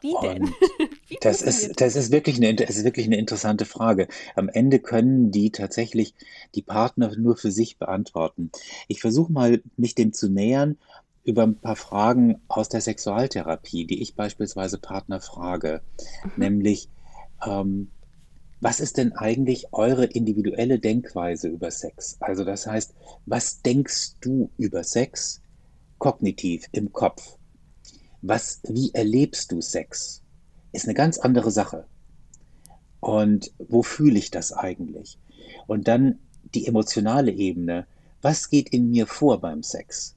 Wie 0.00 0.14
denn? 0.22 0.52
Wie 1.08 1.18
das, 1.20 1.42
ist, 1.42 1.80
das, 1.80 1.96
ist 1.96 2.10
wirklich 2.10 2.36
eine, 2.36 2.54
das 2.54 2.76
ist 2.76 2.84
wirklich 2.84 3.06
eine 3.06 3.18
interessante 3.18 3.64
Frage. 3.64 4.08
Am 4.34 4.48
Ende 4.48 4.78
können 4.78 5.30
die 5.30 5.50
tatsächlich 5.50 6.14
die 6.54 6.62
Partner 6.62 7.12
nur 7.16 7.36
für 7.36 7.50
sich 7.50 7.78
beantworten. 7.78 8.50
Ich 8.88 9.00
versuche 9.00 9.32
mal, 9.32 9.62
mich 9.76 9.94
dem 9.94 10.12
zu 10.12 10.28
nähern 10.28 10.78
über 11.24 11.42
ein 11.42 11.58
paar 11.58 11.76
Fragen 11.76 12.40
aus 12.48 12.68
der 12.68 12.80
Sexualtherapie, 12.80 13.86
die 13.86 14.02
ich 14.02 14.14
beispielsweise 14.14 14.78
Partner 14.78 15.20
frage, 15.20 15.82
mhm. 16.24 16.30
nämlich 16.36 16.88
ähm, 17.46 17.90
was 18.60 18.80
ist 18.80 18.98
denn 18.98 19.12
eigentlich 19.12 19.72
eure 19.72 20.04
individuelle 20.04 20.78
Denkweise 20.78 21.48
über 21.48 21.70
Sex? 21.70 22.16
Also 22.20 22.44
das 22.44 22.66
heißt, 22.66 22.94
was 23.26 23.62
denkst 23.62 24.16
du 24.20 24.50
über 24.58 24.84
Sex 24.84 25.40
kognitiv 26.00 26.66
im 26.72 26.92
Kopf? 26.92 27.36
Was, 28.22 28.60
wie 28.64 28.90
erlebst 28.92 29.52
du 29.52 29.60
Sex? 29.60 30.22
Ist 30.72 30.86
eine 30.86 30.94
ganz 30.94 31.18
andere 31.18 31.52
Sache. 31.52 31.86
Und 32.98 33.52
wo 33.58 33.84
fühle 33.84 34.18
ich 34.18 34.32
das 34.32 34.52
eigentlich? 34.52 35.18
Und 35.68 35.86
dann 35.86 36.18
die 36.54 36.66
emotionale 36.66 37.30
Ebene. 37.30 37.86
Was 38.22 38.50
geht 38.50 38.70
in 38.70 38.90
mir 38.90 39.06
vor 39.06 39.40
beim 39.40 39.62
Sex? 39.62 40.16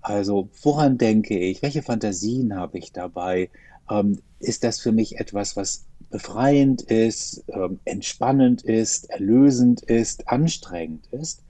Also 0.00 0.48
woran 0.62 0.98
denke 0.98 1.38
ich? 1.38 1.62
Welche 1.62 1.82
Fantasien 1.82 2.56
habe 2.56 2.78
ich 2.78 2.92
dabei? 2.92 3.50
Ähm, 3.90 4.20
ist 4.40 4.64
das 4.64 4.80
für 4.80 4.92
mich 4.92 5.18
etwas, 5.18 5.56
was 5.56 5.84
befreiend 6.10 6.82
ist, 6.82 7.44
ähm, 7.48 7.80
entspannend 7.84 8.62
ist, 8.62 9.10
erlösend 9.10 9.82
ist, 9.82 10.28
anstrengend 10.28 11.06
ist? 11.12 11.42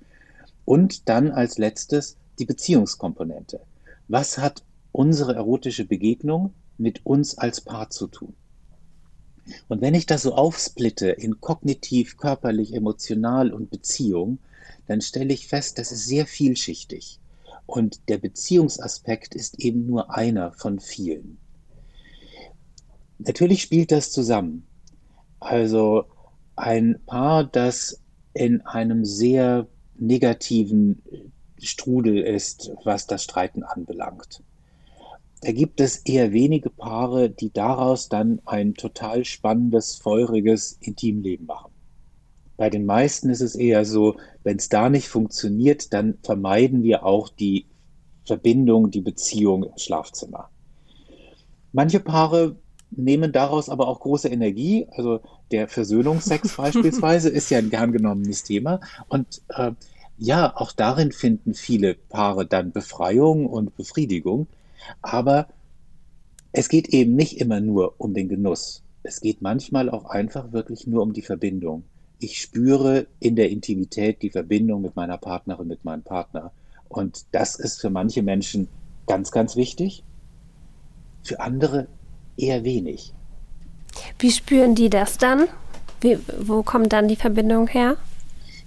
Und 0.64 1.08
dann 1.08 1.30
als 1.30 1.58
letztes 1.58 2.16
die 2.38 2.44
Beziehungskomponente. 2.44 3.60
Was 4.08 4.38
hat 4.38 4.64
unsere 4.92 5.34
erotische 5.34 5.84
Begegnung 5.84 6.54
mit 6.78 7.04
uns 7.04 7.36
als 7.36 7.60
Paar 7.60 7.90
zu 7.90 8.06
tun? 8.06 8.34
Und 9.68 9.80
wenn 9.80 9.94
ich 9.94 10.06
das 10.06 10.22
so 10.22 10.34
aufsplitte 10.34 11.10
in 11.10 11.40
kognitiv, 11.40 12.16
körperlich, 12.16 12.74
emotional 12.74 13.52
und 13.52 13.70
Beziehung, 13.70 14.38
dann 14.86 15.00
stelle 15.00 15.32
ich 15.32 15.48
fest, 15.48 15.78
das 15.78 15.92
ist 15.92 16.06
sehr 16.06 16.26
vielschichtig. 16.26 17.18
Und 17.66 18.08
der 18.08 18.18
Beziehungsaspekt 18.18 19.34
ist 19.34 19.60
eben 19.60 19.86
nur 19.86 20.14
einer 20.14 20.52
von 20.52 20.80
vielen. 20.80 21.38
Natürlich 23.18 23.62
spielt 23.62 23.92
das 23.92 24.10
zusammen. 24.10 24.66
Also 25.40 26.04
ein 26.56 27.00
Paar, 27.06 27.44
das 27.44 28.00
in 28.32 28.62
einem 28.62 29.04
sehr 29.04 29.66
negativen 29.98 31.02
Strudel 31.60 32.18
ist, 32.18 32.70
was 32.84 33.06
das 33.06 33.24
Streiten 33.24 33.62
anbelangt. 33.62 34.42
Da 35.40 35.52
gibt 35.52 35.80
es 35.80 35.98
eher 35.98 36.32
wenige 36.32 36.70
Paare, 36.70 37.30
die 37.30 37.52
daraus 37.52 38.08
dann 38.08 38.40
ein 38.44 38.74
total 38.74 39.24
spannendes, 39.24 39.96
feuriges 39.96 40.78
Intimleben 40.80 41.46
machen. 41.46 41.70
Bei 42.56 42.70
den 42.70 42.86
meisten 42.86 43.30
ist 43.30 43.40
es 43.40 43.54
eher 43.54 43.84
so, 43.84 44.16
wenn 44.42 44.56
es 44.56 44.68
da 44.68 44.88
nicht 44.88 45.08
funktioniert, 45.08 45.92
dann 45.92 46.18
vermeiden 46.24 46.82
wir 46.82 47.04
auch 47.04 47.28
die 47.28 47.66
Verbindung, 48.24 48.90
die 48.90 49.00
Beziehung 49.00 49.62
im 49.62 49.78
Schlafzimmer. 49.78 50.50
Manche 51.72 52.00
Paare 52.00 52.56
nehmen 52.90 53.32
daraus 53.32 53.68
aber 53.68 53.86
auch 53.86 54.00
große 54.00 54.28
Energie. 54.28 54.86
Also 54.90 55.20
der 55.50 55.68
Versöhnungsex 55.68 56.52
beispielsweise 56.56 57.28
ist 57.28 57.50
ja 57.50 57.58
ein 57.58 57.70
gern 57.70 57.92
genommenes 57.92 58.42
Thema. 58.42 58.80
Und 59.08 59.42
äh, 59.50 59.72
ja, 60.18 60.54
auch 60.56 60.72
darin 60.72 61.12
finden 61.12 61.54
viele 61.54 61.94
Paare 61.94 62.44
dann 62.44 62.72
Befreiung 62.72 63.46
und 63.46 63.76
Befriedigung. 63.76 64.48
Aber 65.00 65.48
es 66.52 66.68
geht 66.68 66.88
eben 66.88 67.14
nicht 67.14 67.40
immer 67.40 67.60
nur 67.60 67.94
um 67.98 68.14
den 68.14 68.28
Genuss. 68.28 68.82
Es 69.02 69.20
geht 69.20 69.42
manchmal 69.42 69.88
auch 69.88 70.06
einfach 70.06 70.52
wirklich 70.52 70.86
nur 70.86 71.02
um 71.02 71.12
die 71.12 71.22
Verbindung. 71.22 71.84
Ich 72.18 72.40
spüre 72.40 73.06
in 73.20 73.36
der 73.36 73.50
Intimität 73.50 74.22
die 74.22 74.30
Verbindung 74.30 74.82
mit 74.82 74.96
meiner 74.96 75.18
Partnerin, 75.18 75.68
mit 75.68 75.84
meinem 75.84 76.02
Partner. 76.02 76.50
Und 76.88 77.26
das 77.30 77.54
ist 77.54 77.80
für 77.80 77.90
manche 77.90 78.22
Menschen 78.22 78.66
ganz, 79.06 79.30
ganz 79.30 79.54
wichtig. 79.54 80.02
Für 81.22 81.38
andere 81.40 81.86
eher 82.36 82.64
wenig. 82.64 83.12
Wie 84.18 84.32
spüren 84.32 84.74
die 84.74 84.90
das 84.90 85.18
dann? 85.18 85.46
Wie, 86.00 86.18
wo 86.40 86.62
kommt 86.62 86.92
dann 86.92 87.06
die 87.06 87.16
Verbindung 87.16 87.68
her? 87.68 87.96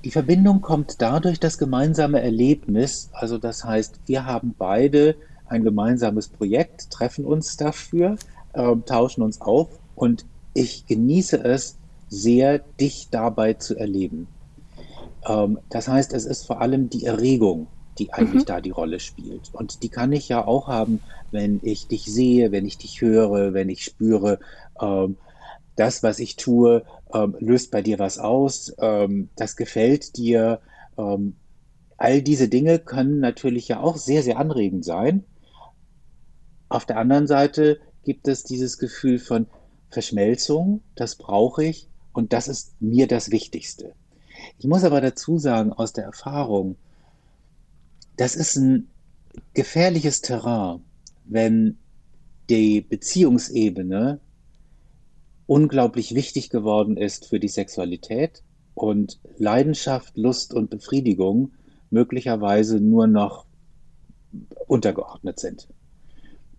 Die 0.03 0.11
Verbindung 0.11 0.61
kommt 0.61 1.01
dadurch 1.01 1.39
das 1.39 1.57
gemeinsame 1.57 2.21
Erlebnis. 2.21 3.09
Also 3.13 3.37
das 3.37 3.63
heißt, 3.63 3.99
wir 4.07 4.25
haben 4.25 4.55
beide 4.57 5.15
ein 5.45 5.63
gemeinsames 5.63 6.27
Projekt, 6.27 6.89
treffen 6.89 7.25
uns 7.25 7.57
dafür, 7.57 8.15
äh, 8.53 8.75
tauschen 8.85 9.21
uns 9.21 9.41
auf 9.41 9.69
und 9.95 10.25
ich 10.53 10.87
genieße 10.87 11.43
es 11.43 11.77
sehr, 12.09 12.59
dich 12.59 13.09
dabei 13.11 13.53
zu 13.53 13.77
erleben. 13.77 14.27
Ähm, 15.27 15.59
das 15.69 15.87
heißt, 15.87 16.13
es 16.13 16.25
ist 16.25 16.47
vor 16.47 16.61
allem 16.61 16.89
die 16.89 17.05
Erregung, 17.05 17.67
die 17.99 18.11
eigentlich 18.11 18.43
mhm. 18.43 18.47
da 18.47 18.61
die 18.61 18.71
Rolle 18.71 18.99
spielt. 18.99 19.53
Und 19.53 19.83
die 19.83 19.89
kann 19.89 20.11
ich 20.11 20.27
ja 20.29 20.45
auch 20.45 20.67
haben, 20.67 21.01
wenn 21.31 21.59
ich 21.63 21.87
dich 21.87 22.05
sehe, 22.05 22.51
wenn 22.51 22.65
ich 22.65 22.77
dich 22.77 23.01
höre, 23.01 23.53
wenn 23.53 23.69
ich 23.69 23.83
spüre, 23.83 24.39
ähm, 24.81 25.17
das, 25.75 26.03
was 26.03 26.19
ich 26.19 26.35
tue, 26.35 26.83
ähm, 27.13 27.35
löst 27.39 27.71
bei 27.71 27.81
dir 27.81 27.99
was 27.99 28.17
aus, 28.17 28.73
ähm, 28.79 29.29
das 29.35 29.55
gefällt 29.55 30.17
dir. 30.17 30.59
Ähm, 30.97 31.35
all 31.97 32.21
diese 32.21 32.49
Dinge 32.49 32.79
können 32.79 33.19
natürlich 33.19 33.67
ja 33.67 33.79
auch 33.79 33.97
sehr, 33.97 34.23
sehr 34.23 34.37
anregend 34.37 34.85
sein. 34.85 35.23
Auf 36.69 36.85
der 36.85 36.97
anderen 36.97 37.27
Seite 37.27 37.79
gibt 38.03 38.27
es 38.27 38.43
dieses 38.43 38.77
Gefühl 38.77 39.19
von 39.19 39.47
Verschmelzung, 39.89 40.81
das 40.95 41.15
brauche 41.15 41.63
ich 41.65 41.89
und 42.13 42.33
das 42.33 42.47
ist 42.47 42.81
mir 42.81 43.07
das 43.07 43.29
Wichtigste. 43.29 43.93
Ich 44.57 44.65
muss 44.65 44.83
aber 44.83 45.01
dazu 45.01 45.37
sagen, 45.37 45.73
aus 45.73 45.93
der 45.93 46.05
Erfahrung, 46.05 46.77
das 48.15 48.35
ist 48.35 48.55
ein 48.55 48.87
gefährliches 49.53 50.21
Terrain, 50.21 50.81
wenn 51.25 51.77
die 52.49 52.81
Beziehungsebene 52.81 54.19
unglaublich 55.51 56.15
wichtig 56.15 56.49
geworden 56.49 56.95
ist 56.95 57.27
für 57.27 57.37
die 57.37 57.49
Sexualität 57.49 58.41
und 58.73 59.19
Leidenschaft, 59.37 60.15
Lust 60.15 60.53
und 60.53 60.69
Befriedigung 60.69 61.51
möglicherweise 61.89 62.79
nur 62.79 63.05
noch 63.07 63.45
untergeordnet 64.67 65.41
sind. 65.41 65.67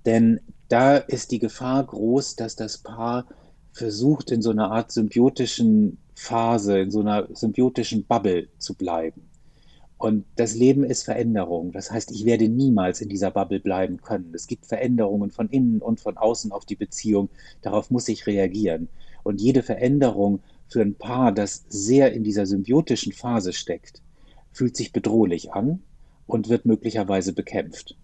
Denn 0.04 0.40
da 0.68 0.98
ist 0.98 1.30
die 1.30 1.38
Gefahr 1.38 1.86
groß, 1.86 2.36
dass 2.36 2.54
das 2.54 2.82
Paar 2.82 3.24
versucht, 3.72 4.30
in 4.30 4.42
so 4.42 4.50
einer 4.50 4.70
Art 4.70 4.92
symbiotischen 4.92 5.96
Phase, 6.14 6.78
in 6.78 6.90
so 6.90 7.00
einer 7.00 7.34
symbiotischen 7.34 8.04
Bubble 8.04 8.48
zu 8.58 8.74
bleiben. 8.74 9.22
Und 10.02 10.24
das 10.34 10.56
Leben 10.56 10.82
ist 10.82 11.04
Veränderung. 11.04 11.70
Das 11.70 11.92
heißt, 11.92 12.10
ich 12.10 12.24
werde 12.24 12.48
niemals 12.48 13.00
in 13.00 13.08
dieser 13.08 13.30
Bubble 13.30 13.60
bleiben 13.60 14.02
können. 14.02 14.32
Es 14.34 14.48
gibt 14.48 14.66
Veränderungen 14.66 15.30
von 15.30 15.48
innen 15.48 15.80
und 15.80 16.00
von 16.00 16.16
außen 16.16 16.50
auf 16.50 16.64
die 16.64 16.74
Beziehung. 16.74 17.28
Darauf 17.60 17.88
muss 17.92 18.08
ich 18.08 18.26
reagieren. 18.26 18.88
Und 19.22 19.40
jede 19.40 19.62
Veränderung 19.62 20.40
für 20.66 20.80
ein 20.80 20.96
Paar, 20.96 21.30
das 21.30 21.66
sehr 21.68 22.12
in 22.12 22.24
dieser 22.24 22.46
symbiotischen 22.46 23.12
Phase 23.12 23.52
steckt, 23.52 24.02
fühlt 24.50 24.76
sich 24.76 24.92
bedrohlich 24.92 25.52
an 25.52 25.84
und 26.26 26.48
wird 26.48 26.66
möglicherweise 26.66 27.32
bekämpft. 27.32 27.96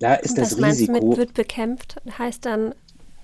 Da 0.00 0.14
ist 0.14 0.36
das 0.36 0.60
Was 0.60 0.72
Risiko. 0.72 1.10
Mit 1.10 1.16
wird 1.16 1.34
bekämpft 1.34 2.02
heißt 2.18 2.44
dann, 2.44 2.74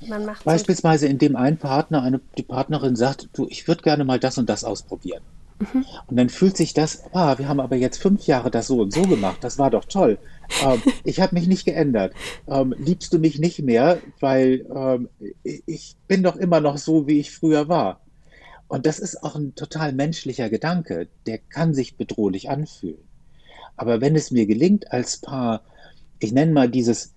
man 0.07 0.25
macht 0.25 0.45
beispielsweise, 0.45 1.09
indem 1.09 1.35
ein 1.35 1.57
Partner, 1.57 2.05
eine, 2.05 2.21
die 2.39 2.45
Partnerin 2.45 2.95
sagt, 2.95 3.31
du, 3.33 3.49
ich 3.49 3.67
würde 3.67 3.83
gerne 3.83 4.05
mal 4.05 4.21
das 4.21 4.39
und 4.39 4.49
das 4.49 4.63
ausprobieren. 4.63 5.23
Mhm. 5.63 5.85
Und 6.07 6.17
dann 6.17 6.29
fühlt 6.29 6.57
sich 6.57 6.75
das, 6.75 7.05
ah, 7.13 7.39
wir 7.39 7.49
haben 7.49 7.61
aber 7.61 7.77
jetzt 7.77 7.99
fünf 7.99 8.27
Jahre 8.27 8.51
das 8.51 8.67
so 8.67 8.81
und 8.81 8.93
so 8.93 9.03
gemacht, 9.03 9.39
das 9.43 9.59
war 9.59 9.71
doch 9.71 9.85
toll. 9.85 10.19
Ähm, 10.65 10.83
ich 11.05 11.21
habe 11.21 11.35
mich 11.35 11.47
nicht 11.47 11.65
geändert. 11.65 12.15
Ähm, 12.49 12.75
liebst 12.79 13.13
du 13.13 13.19
mich 13.19 13.39
nicht 13.39 13.61
mehr, 13.63 13.99
weil 14.21 14.67
ähm, 14.75 15.09
ich 15.43 15.97
bin 16.09 16.23
doch 16.23 16.37
immer 16.37 16.61
noch 16.61 16.79
so, 16.79 17.07
wie 17.07 17.21
ich 17.21 17.31
früher 17.31 17.69
war. 17.69 18.01
Und 18.69 18.87
das 18.87 18.99
ist 18.99 19.23
auch 19.23 19.37
ein 19.37 19.55
total 19.55 19.93
menschlicher 19.93 20.49
Gedanke, 20.49 21.09
der 21.27 21.39
kann 21.39 21.75
sich 21.75 21.97
bedrohlich 21.97 22.49
anfühlen. 22.49 23.05
Aber 23.77 24.01
wenn 24.01 24.17
es 24.17 24.31
mir 24.31 24.47
gelingt, 24.47 24.93
als 24.93 25.19
Paar, 25.19 25.63
ich 26.19 26.33
nenne 26.33 26.53
mal 26.53 26.71
dieses 26.71 27.12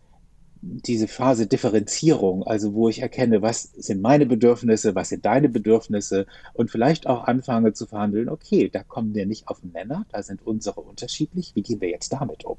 diese 0.68 1.08
Phase 1.08 1.46
Differenzierung, 1.46 2.44
also 2.44 2.74
wo 2.74 2.90
ich 2.90 3.00
erkenne, 3.00 3.44
was 3.44 3.64
sind 3.78 4.02
meine 4.02 4.26
Bedürfnisse, 4.26 4.96
was 4.96 5.10
sind 5.10 5.24
deine 5.24 5.48
Bedürfnisse 5.48 6.26
und 6.54 6.72
vielleicht 6.72 7.06
auch 7.06 7.26
anfange 7.26 7.74
zu 7.74 7.86
verhandeln, 7.86 8.30
okay, 8.30 8.70
da 8.70 8.82
kommen 8.82 9.14
wir 9.14 9.28
nicht 9.28 9.48
auf 9.48 9.62
den 9.62 9.74
Nenner, 9.74 10.06
da 10.12 10.24
sind 10.24 10.46
unsere 10.46 10.82
unterschiedlich, 10.82 11.52
wie 11.54 11.62
gehen 11.62 11.82
wir 11.82 11.90
jetzt 11.90 12.12
damit 12.12 12.46
um? 12.46 12.58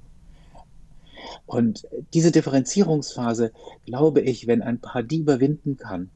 Und 1.47 1.89
diese 2.15 2.31
Differenzierungsphase, 2.31 3.51
glaube 3.87 4.21
ich, 4.21 4.47
wenn 4.47 4.63
ein 4.63 4.81
Paar 4.81 5.03
die 5.03 5.19
überwinden 5.19 5.77
kann, 5.77 6.11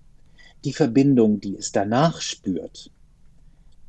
die 0.65 0.73
Verbindung, 0.73 1.41
die 1.41 1.57
es 1.57 1.73
danach 1.73 2.21
spürt, 2.21 2.93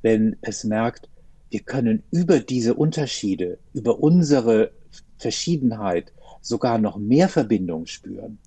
wenn 0.01 0.37
es 0.41 0.63
merkt, 0.63 1.07
wir 1.51 1.59
können 1.59 2.01
über 2.09 2.39
diese 2.39 2.73
Unterschiede, 2.73 3.59
über 3.73 3.99
unsere 3.99 4.71
Verschiedenheit 5.19 6.11
sogar 6.41 6.77
noch 6.77 6.97
mehr 6.97 7.29
Verbindung 7.29 7.85
spüren, 7.85 8.39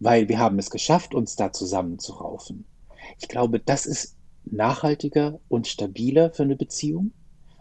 weil 0.00 0.28
wir 0.28 0.38
haben 0.38 0.58
es 0.58 0.70
geschafft, 0.70 1.14
uns 1.14 1.36
da 1.36 1.52
zusammenzuraufen. 1.52 2.64
Ich 3.18 3.28
glaube, 3.28 3.60
das 3.60 3.86
ist 3.86 4.16
nachhaltiger 4.44 5.40
und 5.48 5.66
stabiler 5.66 6.30
für 6.30 6.44
eine 6.44 6.56
Beziehung, 6.56 7.12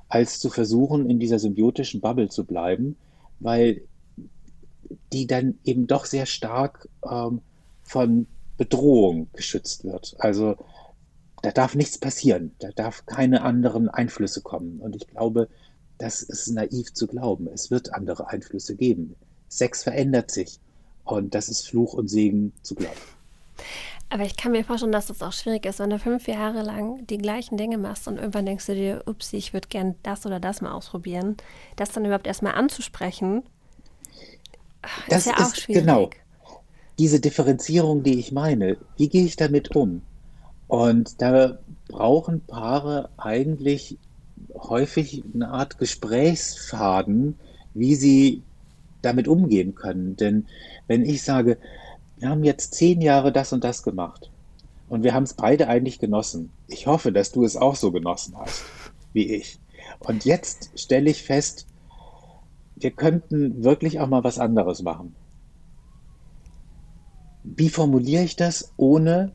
als 0.08 0.40
zu 0.40 0.50
versuchen, 0.50 1.10
in 1.10 1.20
dieser 1.20 1.40
symbiotischen 1.40 2.02
Bubble 2.02 2.30
zu 2.30 2.46
bleiben, 2.46 2.96
weil 3.40 3.82
die 5.12 5.26
dann 5.26 5.58
eben 5.64 5.88
doch 5.88 6.06
sehr 6.06 6.26
stark 6.26 6.88
ähm, 7.10 7.42
von 7.84 8.28
Bedrohung 8.58 9.30
geschützt 9.34 9.84
wird. 9.84 10.16
Also 10.20 10.56
da 11.42 11.52
darf 11.52 11.76
nichts 11.76 11.98
passieren, 11.98 12.56
da 12.60 12.70
darf 12.70 13.06
keine 13.06 13.42
anderen 13.42 13.90
Einflüsse 13.90 14.42
kommen. 14.42 14.80
Und 14.80 14.96
ich 14.96 15.08
glaube, 15.08 15.50
das 15.98 16.22
ist 16.22 16.48
naiv 16.50 16.94
zu 16.94 17.08
glauben. 17.08 17.48
Es 17.48 17.72
wird 17.72 17.94
andere 17.94 18.30
Einflüsse 18.30 18.76
geben. 18.76 19.16
Sex 19.58 19.84
verändert 19.84 20.32
sich. 20.32 20.60
Und 21.04 21.36
das 21.36 21.50
ist 21.50 21.68
Fluch 21.68 21.94
und 21.94 22.08
Segen 22.08 22.52
zugleich. 22.62 22.98
Aber 24.10 24.24
ich 24.24 24.38
kann 24.38 24.52
mir 24.52 24.64
vorstellen, 24.64 24.92
dass 24.92 25.08
das 25.08 25.22
auch 25.22 25.34
schwierig 25.34 25.66
ist, 25.66 25.80
wenn 25.80 25.90
du 25.90 26.00
fünf 26.00 26.28
Jahre 26.28 26.62
lang 26.62 27.06
die 27.08 27.18
gleichen 27.18 27.58
Dinge 27.58 27.78
machst 27.78 28.08
und 28.08 28.18
irgendwann 28.18 28.46
denkst 28.46 28.66
du 28.68 28.76
dir, 28.76 29.04
ups, 29.08 29.34
ich 29.34 29.54
würde 29.54 29.68
gern 29.68 29.96
das 30.04 30.26
oder 30.26 30.40
das 30.40 30.62
mal 30.62 30.72
ausprobieren, 30.72 31.38
das 31.76 31.92
dann 31.92 32.06
überhaupt 32.06 32.28
erstmal 32.28 32.54
anzusprechen, 32.54 33.44
das 35.10 35.26
ist 35.26 35.38
ja 35.38 35.46
auch 35.46 35.56
schwierig. 35.56 35.84
Genau. 35.84 36.10
Diese 36.98 37.20
Differenzierung, 37.20 38.04
die 38.04 38.20
ich 38.20 38.32
meine, 38.32 38.78
wie 38.98 39.10
gehe 39.10 39.26
ich 39.26 39.36
damit 39.36 39.76
um? 39.76 40.02
Und 40.68 41.22
da 41.22 41.58
brauchen 41.88 42.42
Paare 42.42 43.10
eigentlich 43.18 43.98
häufig 44.54 45.24
eine 45.34 45.50
Art 45.50 45.78
Gesprächsfaden, 45.78 47.38
wie 47.74 47.96
sie 47.96 48.44
damit 49.06 49.28
umgehen 49.28 49.76
können. 49.76 50.16
Denn 50.16 50.48
wenn 50.88 51.06
ich 51.06 51.24
sage, 51.24 51.58
wir 52.18 52.30
haben 52.30 52.44
jetzt 52.44 52.74
zehn 52.74 53.02
Jahre 53.02 53.32
das 53.32 53.54
und 53.54 53.64
das 53.64 53.84
gemacht 53.84 54.32
und 54.90 55.04
wir 55.04 55.14
haben 55.14 55.24
es 55.24 55.34
beide 55.34 55.68
eigentlich 55.68 56.00
genossen. 56.00 56.52
Ich 56.68 56.88
hoffe, 56.88 57.12
dass 57.12 57.32
du 57.32 57.44
es 57.44 57.58
auch 57.58 57.76
so 57.76 57.92
genossen 57.92 58.36
hast 58.38 58.64
wie 59.14 59.34
ich. 59.34 59.60
Und 60.00 60.26
jetzt 60.26 60.72
stelle 60.76 61.10
ich 61.10 61.24
fest, 61.24 61.68
wir 62.76 62.92
könnten 62.92 63.64
wirklich 63.64 64.00
auch 64.00 64.08
mal 64.08 64.24
was 64.24 64.38
anderes 64.38 64.82
machen. 64.82 65.16
Wie 67.44 67.70
formuliere 67.70 68.24
ich 68.24 68.36
das, 68.36 68.74
ohne 68.76 69.32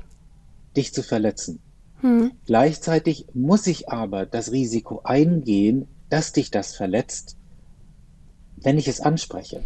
dich 0.77 0.93
zu 0.93 1.03
verletzen? 1.03 1.61
Hm. 2.01 2.33
Gleichzeitig 2.45 3.27
muss 3.35 3.67
ich 3.67 3.89
aber 3.89 4.27
das 4.27 4.53
Risiko 4.53 5.01
eingehen, 5.05 5.87
dass 6.11 6.33
dich 6.33 6.51
das 6.51 6.75
verletzt, 6.75 7.37
wenn 8.63 8.79
ich 8.79 8.89
es 8.89 9.01
anspreche. 9.01 9.61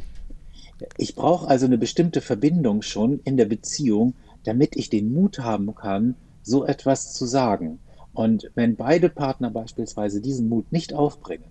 Ich 0.97 1.15
brauche 1.15 1.49
also 1.49 1.67
eine 1.67 1.79
bestimmte 1.79 2.21
Verbindung 2.21 2.83
schon 2.83 3.21
in 3.25 3.37
der 3.37 3.47
Beziehung, 3.47 4.15
damit 4.45 4.77
ich 4.77 4.91
den 4.91 5.13
Mut 5.13 5.39
haben 5.39 5.75
kann, 5.75 6.15
so 6.43 6.65
etwas 6.65 7.13
zu 7.13 7.27
sagen. 7.27 7.79
Und 8.13 8.51
wenn 8.55 8.77
beide 8.77 9.09
Partner 9.09 9.51
beispielsweise 9.51 10.21
diesen 10.21 10.49
Mut 10.49 10.71
nicht 10.73 10.93
aufbringen, 10.93 11.45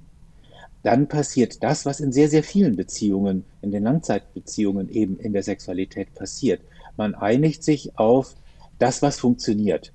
dann 0.83 1.07
passiert 1.07 1.63
das, 1.63 1.85
was 1.85 2.01
in 2.01 2.11
sehr, 2.11 2.29
sehr 2.29 2.43
vielen 2.43 2.75
Beziehungen, 2.75 3.45
in 3.61 3.71
den 3.71 3.83
Langzeitbeziehungen 3.83 4.89
eben 4.89 5.17
in 5.17 5.33
der 5.33 5.43
Sexualität 5.43 6.13
passiert. 6.13 6.61
Man 6.97 7.15
einigt 7.15 7.63
sich 7.63 7.97
auf 7.97 8.35
das, 8.79 9.01
was 9.01 9.19
funktioniert. 9.19 9.93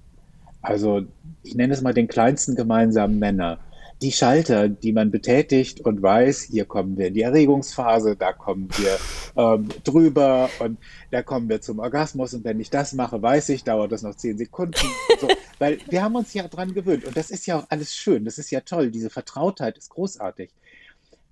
Also 0.62 1.02
ich 1.42 1.54
nenne 1.54 1.74
es 1.74 1.82
mal 1.82 1.94
den 1.94 2.08
kleinsten 2.08 2.56
gemeinsamen 2.56 3.18
Nenner 3.18 3.58
die 4.00 4.12
Schalter, 4.12 4.68
die 4.68 4.92
man 4.92 5.10
betätigt 5.10 5.80
und 5.80 6.02
weiß, 6.02 6.42
hier 6.50 6.66
kommen 6.66 6.96
wir 6.96 7.08
in 7.08 7.14
die 7.14 7.22
Erregungsphase, 7.22 8.16
da 8.16 8.32
kommen 8.32 8.68
wir 8.76 8.98
ähm, 9.36 9.68
drüber 9.84 10.48
und 10.60 10.78
da 11.10 11.22
kommen 11.22 11.48
wir 11.48 11.60
zum 11.60 11.80
Orgasmus 11.80 12.34
und 12.34 12.44
wenn 12.44 12.60
ich 12.60 12.70
das 12.70 12.92
mache, 12.92 13.20
weiß 13.20 13.48
ich, 13.50 13.64
dauert 13.64 13.90
das 13.90 14.02
noch 14.02 14.14
zehn 14.14 14.38
Sekunden. 14.38 14.86
So, 15.20 15.28
weil 15.58 15.78
wir 15.88 16.02
haben 16.02 16.14
uns 16.14 16.32
ja 16.32 16.46
dran 16.46 16.74
gewöhnt 16.74 17.04
und 17.04 17.16
das 17.16 17.30
ist 17.30 17.46
ja 17.46 17.58
auch 17.58 17.66
alles 17.70 17.94
schön, 17.94 18.24
das 18.24 18.38
ist 18.38 18.50
ja 18.50 18.60
toll, 18.60 18.90
diese 18.90 19.10
Vertrautheit 19.10 19.76
ist 19.78 19.90
großartig. 19.90 20.50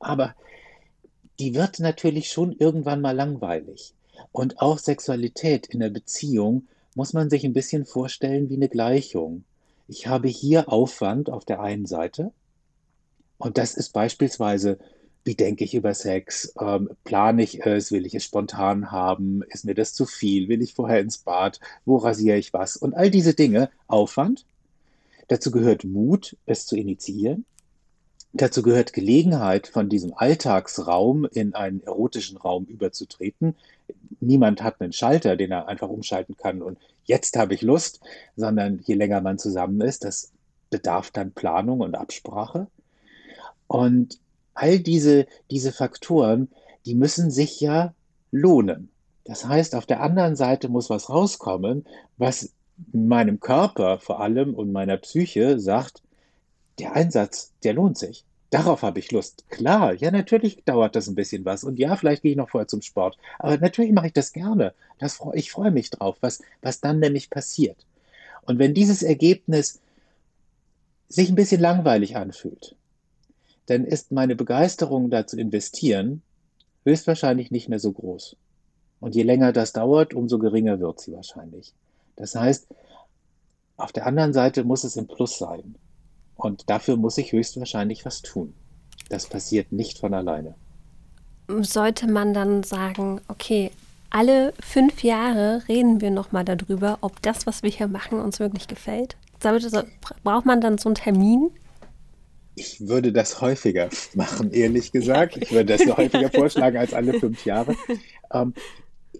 Aber 0.00 0.34
die 1.38 1.54
wird 1.54 1.78
natürlich 1.80 2.30
schon 2.30 2.52
irgendwann 2.52 3.00
mal 3.00 3.14
langweilig. 3.14 3.92
Und 4.32 4.60
auch 4.60 4.78
Sexualität 4.78 5.66
in 5.66 5.80
der 5.80 5.90
Beziehung 5.90 6.66
muss 6.94 7.12
man 7.12 7.28
sich 7.28 7.44
ein 7.44 7.52
bisschen 7.52 7.84
vorstellen 7.84 8.48
wie 8.48 8.56
eine 8.56 8.68
Gleichung. 8.68 9.44
Ich 9.88 10.06
habe 10.06 10.28
hier 10.28 10.72
Aufwand 10.72 11.30
auf 11.30 11.44
der 11.44 11.60
einen 11.60 11.86
Seite, 11.86 12.32
und 13.38 13.58
das 13.58 13.74
ist 13.74 13.92
beispielsweise, 13.92 14.78
wie 15.24 15.34
denke 15.34 15.64
ich 15.64 15.74
über 15.74 15.92
Sex? 15.92 16.54
Ähm, 16.60 16.90
plane 17.04 17.42
ich 17.42 17.66
es? 17.66 17.90
Will 17.90 18.06
ich 18.06 18.14
es 18.14 18.24
spontan 18.24 18.92
haben? 18.92 19.42
Ist 19.50 19.64
mir 19.64 19.74
das 19.74 19.92
zu 19.92 20.06
viel? 20.06 20.48
Will 20.48 20.62
ich 20.62 20.74
vorher 20.74 21.00
ins 21.00 21.18
Bad? 21.18 21.60
Wo 21.84 21.96
rasiere 21.96 22.38
ich 22.38 22.52
was? 22.52 22.76
Und 22.76 22.94
all 22.94 23.10
diese 23.10 23.34
Dinge, 23.34 23.70
Aufwand. 23.88 24.46
Dazu 25.28 25.50
gehört 25.50 25.82
Mut, 25.84 26.36
es 26.46 26.66
zu 26.66 26.76
initiieren. 26.76 27.44
Dazu 28.32 28.62
gehört 28.62 28.92
Gelegenheit, 28.92 29.66
von 29.66 29.88
diesem 29.88 30.12
Alltagsraum 30.14 31.24
in 31.24 31.54
einen 31.54 31.82
erotischen 31.82 32.36
Raum 32.36 32.66
überzutreten. 32.66 33.56
Niemand 34.20 34.62
hat 34.62 34.80
einen 34.80 34.92
Schalter, 34.92 35.36
den 35.36 35.50
er 35.50 35.68
einfach 35.68 35.88
umschalten 35.88 36.36
kann 36.36 36.62
und 36.62 36.78
jetzt 37.04 37.36
habe 37.36 37.54
ich 37.54 37.62
Lust, 37.62 38.00
sondern 38.36 38.80
je 38.84 38.94
länger 38.94 39.20
man 39.22 39.38
zusammen 39.38 39.80
ist, 39.80 40.04
das 40.04 40.32
bedarf 40.70 41.10
dann 41.10 41.32
Planung 41.32 41.80
und 41.80 41.94
Absprache. 41.94 42.66
Und 43.66 44.18
all 44.54 44.78
diese, 44.78 45.26
diese 45.50 45.72
Faktoren, 45.72 46.48
die 46.84 46.94
müssen 46.94 47.30
sich 47.30 47.60
ja 47.60 47.94
lohnen. 48.30 48.88
Das 49.24 49.44
heißt, 49.46 49.74
auf 49.74 49.86
der 49.86 50.00
anderen 50.00 50.36
Seite 50.36 50.68
muss 50.68 50.88
was 50.88 51.10
rauskommen, 51.10 51.84
was 52.16 52.50
meinem 52.92 53.40
Körper 53.40 53.98
vor 53.98 54.20
allem 54.20 54.54
und 54.54 54.72
meiner 54.72 54.96
Psyche 54.96 55.58
sagt, 55.58 56.02
der 56.78 56.94
Einsatz, 56.94 57.52
der 57.64 57.74
lohnt 57.74 57.98
sich. 57.98 58.24
Darauf 58.50 58.82
habe 58.82 59.00
ich 59.00 59.10
Lust. 59.10 59.44
Klar, 59.50 59.94
ja, 59.94 60.10
natürlich 60.10 60.62
dauert 60.64 60.94
das 60.94 61.08
ein 61.08 61.16
bisschen 61.16 61.44
was. 61.44 61.64
Und 61.64 61.78
ja, 61.78 61.96
vielleicht 61.96 62.22
gehe 62.22 62.30
ich 62.30 62.36
noch 62.36 62.50
vorher 62.50 62.68
zum 62.68 62.82
Sport. 62.82 63.18
Aber 63.38 63.56
natürlich 63.58 63.92
mache 63.92 64.06
ich 64.06 64.12
das 64.12 64.32
gerne. 64.32 64.72
Das, 64.98 65.20
ich 65.34 65.50
freue 65.50 65.72
mich 65.72 65.90
drauf, 65.90 66.16
was, 66.20 66.42
was 66.62 66.80
dann 66.80 67.00
nämlich 67.00 67.28
passiert. 67.28 67.76
Und 68.42 68.58
wenn 68.58 68.74
dieses 68.74 69.02
Ergebnis 69.02 69.80
sich 71.08 71.28
ein 71.28 71.34
bisschen 71.34 71.60
langweilig 71.60 72.16
anfühlt, 72.16 72.76
dann 73.66 73.84
ist 73.84 74.12
meine 74.12 74.36
Begeisterung 74.36 75.10
da 75.10 75.26
zu 75.26 75.38
investieren 75.38 76.22
höchstwahrscheinlich 76.84 77.50
nicht 77.50 77.68
mehr 77.68 77.80
so 77.80 77.92
groß. 77.92 78.36
Und 79.00 79.14
je 79.14 79.24
länger 79.24 79.52
das 79.52 79.72
dauert, 79.72 80.14
umso 80.14 80.38
geringer 80.38 80.80
wird 80.80 81.00
sie 81.00 81.12
wahrscheinlich. 81.12 81.74
Das 82.14 82.34
heißt, 82.34 82.68
auf 83.76 83.92
der 83.92 84.06
anderen 84.06 84.32
Seite 84.32 84.64
muss 84.64 84.84
es 84.84 84.96
im 84.96 85.06
Plus 85.06 85.36
sein. 85.38 85.74
Und 86.36 86.70
dafür 86.70 86.96
muss 86.96 87.18
ich 87.18 87.32
höchstwahrscheinlich 87.32 88.06
was 88.06 88.22
tun. 88.22 88.54
Das 89.10 89.26
passiert 89.26 89.72
nicht 89.72 89.98
von 89.98 90.14
alleine. 90.14 90.54
Sollte 91.48 92.06
man 92.08 92.32
dann 92.32 92.62
sagen, 92.62 93.20
okay, 93.28 93.70
alle 94.10 94.52
fünf 94.60 95.02
Jahre 95.02 95.62
reden 95.68 96.00
wir 96.00 96.10
nochmal 96.10 96.44
darüber, 96.44 96.98
ob 97.00 97.20
das, 97.22 97.46
was 97.46 97.62
wir 97.62 97.70
hier 97.70 97.88
machen, 97.88 98.20
uns 98.20 98.40
wirklich 98.40 98.66
gefällt? 98.68 99.16
Braucht 100.24 100.46
man 100.46 100.60
dann 100.60 100.78
so 100.78 100.88
einen 100.88 100.94
Termin? 100.94 101.50
Ich 102.56 102.88
würde 102.88 103.12
das 103.12 103.40
häufiger 103.40 103.90
machen, 104.14 104.50
ehrlich 104.50 104.90
gesagt. 104.90 105.36
Ich 105.36 105.52
würde 105.52 105.76
das 105.76 105.96
häufiger 105.96 106.30
vorschlagen 106.30 106.78
als 106.78 106.94
alle 106.94 107.12
fünf 107.20 107.44
Jahre. 107.44 107.76
Ähm, 108.32 108.54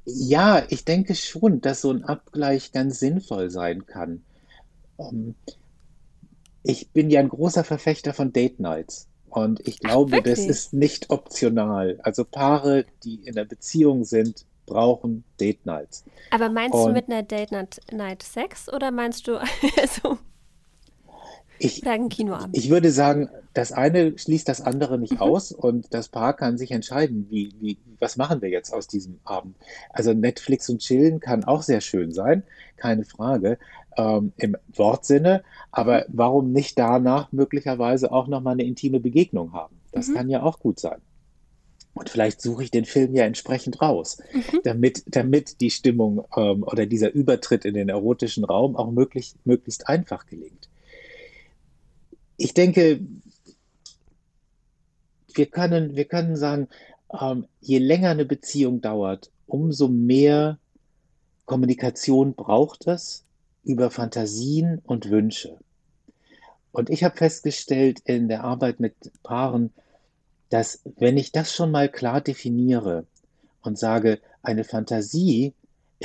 ja, 0.05 0.65
ich 0.69 0.85
denke 0.85 1.15
schon, 1.15 1.61
dass 1.61 1.83
so 1.83 1.91
ein 1.91 2.03
Abgleich 2.05 2.73
ganz 2.73 2.99
sinnvoll 2.99 3.51
sein 3.51 3.87
kann. 3.87 4.25
Ähm, 4.99 5.35
ich 6.63 6.91
bin 6.91 7.11
ja 7.11 7.21
ein 7.21 7.29
großer 7.29 7.63
Verfechter 7.63 8.15
von 8.15 8.33
Date 8.33 8.59
Nights. 8.59 9.07
Und 9.29 9.67
ich 9.69 9.81
glaube, 9.81 10.19
Ach, 10.19 10.23
das 10.25 10.39
ist 10.39 10.73
nicht 10.73 11.11
optional. 11.11 12.01
Also 12.03 12.25
Paare, 12.25 12.87
die 13.05 13.17
in 13.27 13.37
einer 13.37 13.45
Beziehung 13.45 14.05
sind, 14.05 14.47
brauchen 14.65 15.25
Date 15.39 15.65
Nights. 15.67 16.05
Aber 16.31 16.49
meinst 16.49 16.75
Und 16.75 16.87
du 16.87 16.93
mit 16.93 17.09
einer 17.09 17.23
Date 17.23 17.53
Night 17.53 18.23
Sex 18.23 18.73
oder 18.73 18.91
meinst 18.91 19.29
du 19.29 19.37
also 19.81 20.19
ich, 21.59 21.83
ich 22.53 22.71
würde 22.71 22.91
sagen, 22.91 23.29
das 23.55 23.73
eine 23.73 24.19
schließt 24.19 24.49
das 24.49 24.61
andere 24.61 24.99
nicht 24.99 25.15
mhm. 25.15 25.21
aus 25.21 25.53
und 25.53 25.93
das 25.95 26.09
Paar 26.09 26.35
kann 26.35 26.59
sich 26.59 26.71
entscheiden, 26.71 27.27
wie, 27.31 27.55
wie, 27.61 27.79
was 27.99 28.17
machen 28.17 28.43
wir 28.43 28.51
jetzt 28.51 28.73
aus 28.73 28.87
diesem 28.87 29.19
Abend. 29.25 29.57
Also 29.91 30.13
Netflix 30.13 30.69
und 30.69 30.81
Chillen 30.81 31.21
kann 31.21 31.45
auch 31.45 31.63
sehr 31.63 31.81
schön 31.81 32.13
sein, 32.13 32.43
keine 32.77 33.05
Frage, 33.05 33.59
ähm, 33.97 34.33
im 34.37 34.57
Wortsinne, 34.75 35.43
aber 35.71 36.01
mhm. 36.01 36.05
warum 36.09 36.53
nicht 36.53 36.79
danach 36.79 37.33
möglicherweise 37.33 38.13
auch 38.13 38.29
nochmal 38.29 38.55
eine 38.55 38.65
intime 38.65 39.01
Begegnung 39.01 39.53
haben? 39.53 39.77
Das 39.93 40.09
mhm. 40.09 40.15
kann 40.15 40.29
ja 40.29 40.43
auch 40.43 40.59
gut 40.59 40.79
sein. 40.79 41.01
Und 41.95 42.11
vielleicht 42.11 42.43
suche 42.43 42.63
ich 42.63 42.71
den 42.71 42.85
Film 42.85 43.15
ja 43.15 43.25
entsprechend 43.25 43.81
raus, 43.81 44.19
mhm. 44.35 44.61
damit, 44.65 45.05
damit 45.07 45.63
die 45.63 45.71
Stimmung 45.71 46.27
ähm, 46.37 46.63
oder 46.63 46.85
dieser 46.85 47.11
Übertritt 47.15 47.65
in 47.65 47.73
den 47.73 47.89
erotischen 47.89 48.45
Raum 48.45 48.77
auch 48.77 48.91
möglich, 48.91 49.35
möglichst 49.45 49.89
einfach 49.89 50.27
gelingt 50.27 50.69
ich 52.37 52.55
denke, 52.55 53.01
wir 55.35 55.47
können, 55.47 55.97
wir 55.97 56.05
können 56.05 56.37
sagen, 56.37 56.69
ähm, 57.13 57.47
je 57.61 57.79
länger 57.79 58.11
eine 58.11 58.25
Beziehung 58.25 58.81
dauert, 58.81 59.31
umso 59.47 59.89
mehr 59.89 60.59
Kommunikation 61.45 62.35
braucht 62.35 62.87
es 62.87 63.25
über 63.65 63.91
Fantasien 63.91 64.81
und 64.85 65.11
Wünsche. 65.11 65.59
Und 66.73 66.91
ich 66.91 67.05
habe 67.05 67.17
festgestellt 67.17 68.01
in 68.05 68.29
der 68.29 68.45
Arbeit 68.45 68.81
mit 68.81 68.95
Paaren, 69.23 69.73
dass 70.51 70.81
wenn 70.97 71.17
ich 71.17 71.33
das 71.33 71.55
schon 71.55 71.71
mal 71.71 71.89
klar 71.89 72.21
definiere 72.21 73.07
und 73.63 73.79
sage, 73.79 74.21
eine 74.43 74.65
Fantasie 74.65 75.55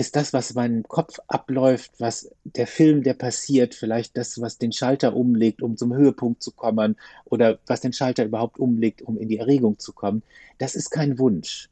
ist 0.02 0.16
das, 0.16 0.34
was 0.34 0.50
in 0.50 0.56
meinem 0.56 0.88
Kopf 0.88 1.20
abläuft, 1.28 1.92
was 2.00 2.32
der 2.44 2.66
Film, 2.66 3.04
der 3.04 3.14
passiert, 3.14 3.76
vielleicht 3.76 4.18
das, 4.18 4.42
was 4.42 4.58
den 4.58 4.72
Schalter 4.72 5.16
umlegt, 5.16 5.62
um 5.62 5.78
zum 5.78 5.94
Höhepunkt 5.94 6.42
zu 6.42 6.52
kommen 6.52 6.98
oder 7.26 7.60
was 7.68 7.82
den 7.82 7.94
Schalter 7.94 8.26
überhaupt 8.26 8.58
umlegt, 8.58 9.04
um 9.04 9.20
in 9.20 9.30
die 9.30 9.38
Erregung 9.38 9.78
zu 9.78 9.94
kommen, 9.94 10.24
das 10.58 10.74
ist 10.74 10.90
kein 10.90 11.20
Wunsch. 11.20 11.70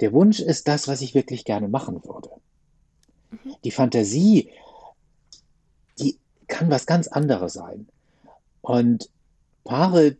Der 0.00 0.12
Wunsch 0.12 0.40
ist 0.40 0.66
das, 0.66 0.88
was 0.88 1.02
ich 1.02 1.14
wirklich 1.14 1.44
gerne 1.44 1.68
machen 1.68 2.02
würde. 2.04 2.30
Mhm. 3.30 3.54
Die 3.62 3.70
Fantasie, 3.70 4.50
die 6.00 6.18
kann 6.48 6.70
was 6.70 6.84
ganz 6.84 7.06
anderes 7.06 7.52
sein. 7.52 7.86
Und 8.60 9.08
Paare, 9.62 10.16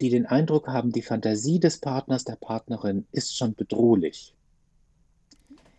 die 0.00 0.10
den 0.10 0.26
Eindruck 0.26 0.68
haben, 0.68 0.92
die 0.92 1.02
Fantasie 1.02 1.58
des 1.58 1.78
Partners, 1.78 2.24
der 2.24 2.36
Partnerin 2.36 3.08
ist 3.10 3.36
schon 3.36 3.56
bedrohlich. 3.56 4.32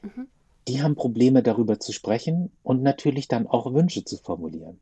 Mhm 0.01 0.27
die 0.67 0.81
haben 0.81 0.95
Probleme 0.95 1.43
darüber 1.43 1.79
zu 1.79 1.91
sprechen 1.91 2.51
und 2.63 2.83
natürlich 2.83 3.27
dann 3.27 3.47
auch 3.47 3.73
Wünsche 3.73 4.05
zu 4.05 4.17
formulieren. 4.17 4.79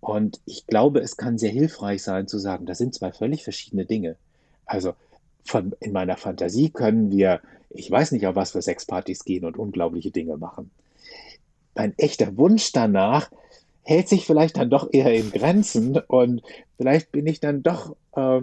Und 0.00 0.40
ich 0.44 0.66
glaube, 0.66 1.00
es 1.00 1.16
kann 1.16 1.38
sehr 1.38 1.50
hilfreich 1.50 2.02
sein 2.02 2.28
zu 2.28 2.38
sagen, 2.38 2.66
das 2.66 2.78
sind 2.78 2.94
zwei 2.94 3.12
völlig 3.12 3.44
verschiedene 3.44 3.86
Dinge. 3.86 4.16
Also 4.66 4.94
von, 5.44 5.74
in 5.80 5.92
meiner 5.92 6.16
Fantasie 6.16 6.70
können 6.70 7.10
wir, 7.10 7.40
ich 7.70 7.90
weiß 7.90 8.12
nicht, 8.12 8.26
auf 8.26 8.36
was 8.36 8.52
für 8.52 8.62
Sexpartys 8.62 9.24
gehen 9.24 9.44
und 9.44 9.56
unglaubliche 9.56 10.10
Dinge 10.10 10.36
machen. 10.36 10.70
Mein 11.74 11.96
echter 11.96 12.36
Wunsch 12.36 12.72
danach 12.72 13.30
hält 13.82 14.08
sich 14.08 14.26
vielleicht 14.26 14.56
dann 14.56 14.70
doch 14.70 14.88
eher 14.92 15.14
in 15.14 15.30
Grenzen 15.30 15.98
und 15.98 16.42
vielleicht 16.76 17.12
bin 17.12 17.26
ich 17.26 17.40
dann 17.40 17.62
doch 17.62 17.96
äh, 18.16 18.40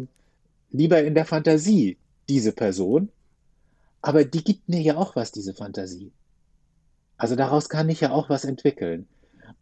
lieber 0.71 1.03
in 1.03 1.13
der 1.15 1.25
Fantasie 1.25 1.97
diese 2.29 2.53
Person. 2.53 3.09
Aber 4.01 4.23
die 4.23 4.43
gibt 4.43 4.67
mir 4.67 4.81
ja 4.81 4.97
auch 4.97 5.15
was, 5.15 5.31
diese 5.31 5.53
Fantasie. 5.53 6.11
Also 7.21 7.35
daraus 7.35 7.69
kann 7.69 7.87
ich 7.87 8.01
ja 8.01 8.09
auch 8.09 8.29
was 8.29 8.45
entwickeln. 8.45 9.07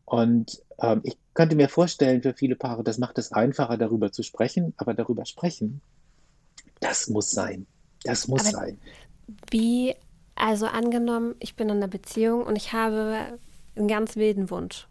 Und 0.06 0.64
ähm, 0.82 1.02
ich 1.04 1.18
könnte 1.34 1.58
mir 1.58 1.68
vorstellen, 1.68 2.22
für 2.22 2.34
viele 2.34 2.56
Paare, 2.56 2.86
das 2.86 3.00
macht 3.00 3.18
es 3.18 3.34
einfacher, 3.34 3.76
darüber 3.76 4.14
zu 4.14 4.24
sprechen, 4.24 4.74
aber 4.78 4.94
darüber 4.94 5.26
sprechen, 5.26 5.82
das 6.80 7.10
muss 7.10 7.32
sein. 7.32 7.68
Das 8.06 8.30
muss 8.30 8.46
aber 8.46 8.52
sein. 8.52 8.80
Wie, 9.52 9.94
also 10.36 10.68
angenommen, 10.68 11.36
ich 11.40 11.58
bin 11.58 11.68
in 11.68 11.76
einer 11.76 11.90
Beziehung 11.90 12.44
und 12.44 12.56
ich 12.56 12.72
habe 12.72 13.38
einen 13.76 13.90
ganz 13.90 14.16
wilden 14.16 14.50
Wunsch. 14.50 14.88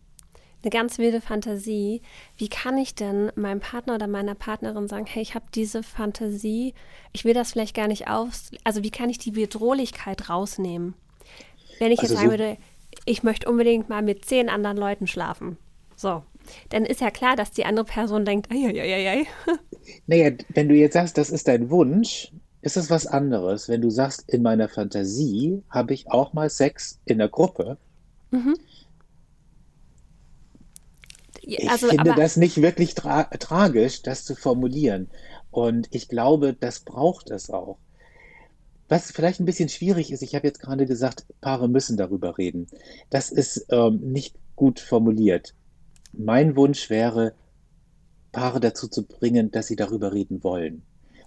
eine 0.62 0.70
ganz 0.70 0.98
wilde 0.98 1.22
Fantasie. 1.22 2.02
Wie 2.36 2.50
kann 2.50 2.76
ich 2.76 2.94
denn 2.94 3.32
meinem 3.34 3.60
Partner 3.60 3.94
oder 3.94 4.08
meiner 4.08 4.34
Partnerin 4.34 4.88
sagen, 4.88 5.06
hey, 5.06 5.22
ich 5.22 5.34
habe 5.34 5.46
diese 5.54 5.82
Fantasie, 5.82 6.74
ich 7.14 7.24
will 7.24 7.32
das 7.32 7.52
vielleicht 7.52 7.74
gar 7.74 7.88
nicht 7.88 8.08
aus, 8.08 8.50
also 8.62 8.82
wie 8.82 8.90
kann 8.90 9.08
ich 9.08 9.16
die 9.16 9.30
Bedrohlichkeit 9.30 10.28
rausnehmen? 10.28 10.92
Wenn 11.78 11.92
ich 11.92 12.00
also 12.00 12.14
jetzt 12.14 12.22
sagen 12.22 12.30
so 12.30 12.38
würde, 12.38 12.56
ich 13.04 13.22
möchte 13.22 13.48
unbedingt 13.48 13.88
mal 13.88 14.02
mit 14.02 14.24
zehn 14.24 14.48
anderen 14.48 14.76
Leuten 14.76 15.06
schlafen. 15.06 15.56
So, 15.96 16.22
dann 16.70 16.84
ist 16.84 17.00
ja 17.00 17.10
klar, 17.10 17.36
dass 17.36 17.50
die 17.50 17.64
andere 17.64 17.84
Person 17.84 18.24
denkt, 18.24 18.50
ei. 18.50 19.26
Naja, 20.06 20.32
wenn 20.50 20.68
du 20.68 20.74
jetzt 20.74 20.92
sagst, 20.92 21.16
das 21.16 21.30
ist 21.30 21.48
dein 21.48 21.70
Wunsch, 21.70 22.30
ist 22.60 22.76
es 22.76 22.90
was 22.90 23.06
anderes. 23.06 23.68
Wenn 23.68 23.80
du 23.80 23.90
sagst, 23.90 24.28
in 24.28 24.42
meiner 24.42 24.68
Fantasie 24.68 25.62
habe 25.70 25.94
ich 25.94 26.10
auch 26.10 26.32
mal 26.32 26.50
Sex 26.50 27.00
in 27.04 27.18
der 27.18 27.28
Gruppe. 27.28 27.78
Mhm. 28.30 28.56
Ich 31.40 31.70
also, 31.70 31.88
finde 31.88 32.14
das 32.14 32.36
nicht 32.36 32.60
wirklich 32.60 32.94
tra 32.94 33.24
tragisch, 33.24 34.02
das 34.02 34.24
zu 34.24 34.34
formulieren. 34.34 35.08
Und 35.50 35.88
ich 35.92 36.08
glaube, 36.08 36.52
das 36.52 36.80
braucht 36.80 37.30
es 37.30 37.48
auch. 37.48 37.78
Was 38.88 39.10
vielleicht 39.10 39.40
ein 39.40 39.44
bisschen 39.44 39.68
schwierig 39.68 40.12
ist, 40.12 40.22
ich 40.22 40.34
habe 40.34 40.46
jetzt 40.46 40.60
gerade 40.60 40.86
gesagt, 40.86 41.26
Paare 41.40 41.68
müssen 41.68 41.96
darüber 41.96 42.38
reden. 42.38 42.66
Das 43.10 43.30
ist 43.30 43.66
ähm, 43.70 44.00
nicht 44.00 44.34
gut 44.56 44.80
formuliert. 44.80 45.54
Mein 46.12 46.56
Wunsch 46.56 46.88
wäre, 46.88 47.34
Paare 48.32 48.60
dazu 48.60 48.88
zu 48.88 49.04
bringen, 49.06 49.50
dass 49.50 49.66
sie 49.66 49.76
darüber 49.76 50.12
reden 50.12 50.42
wollen. 50.42 50.82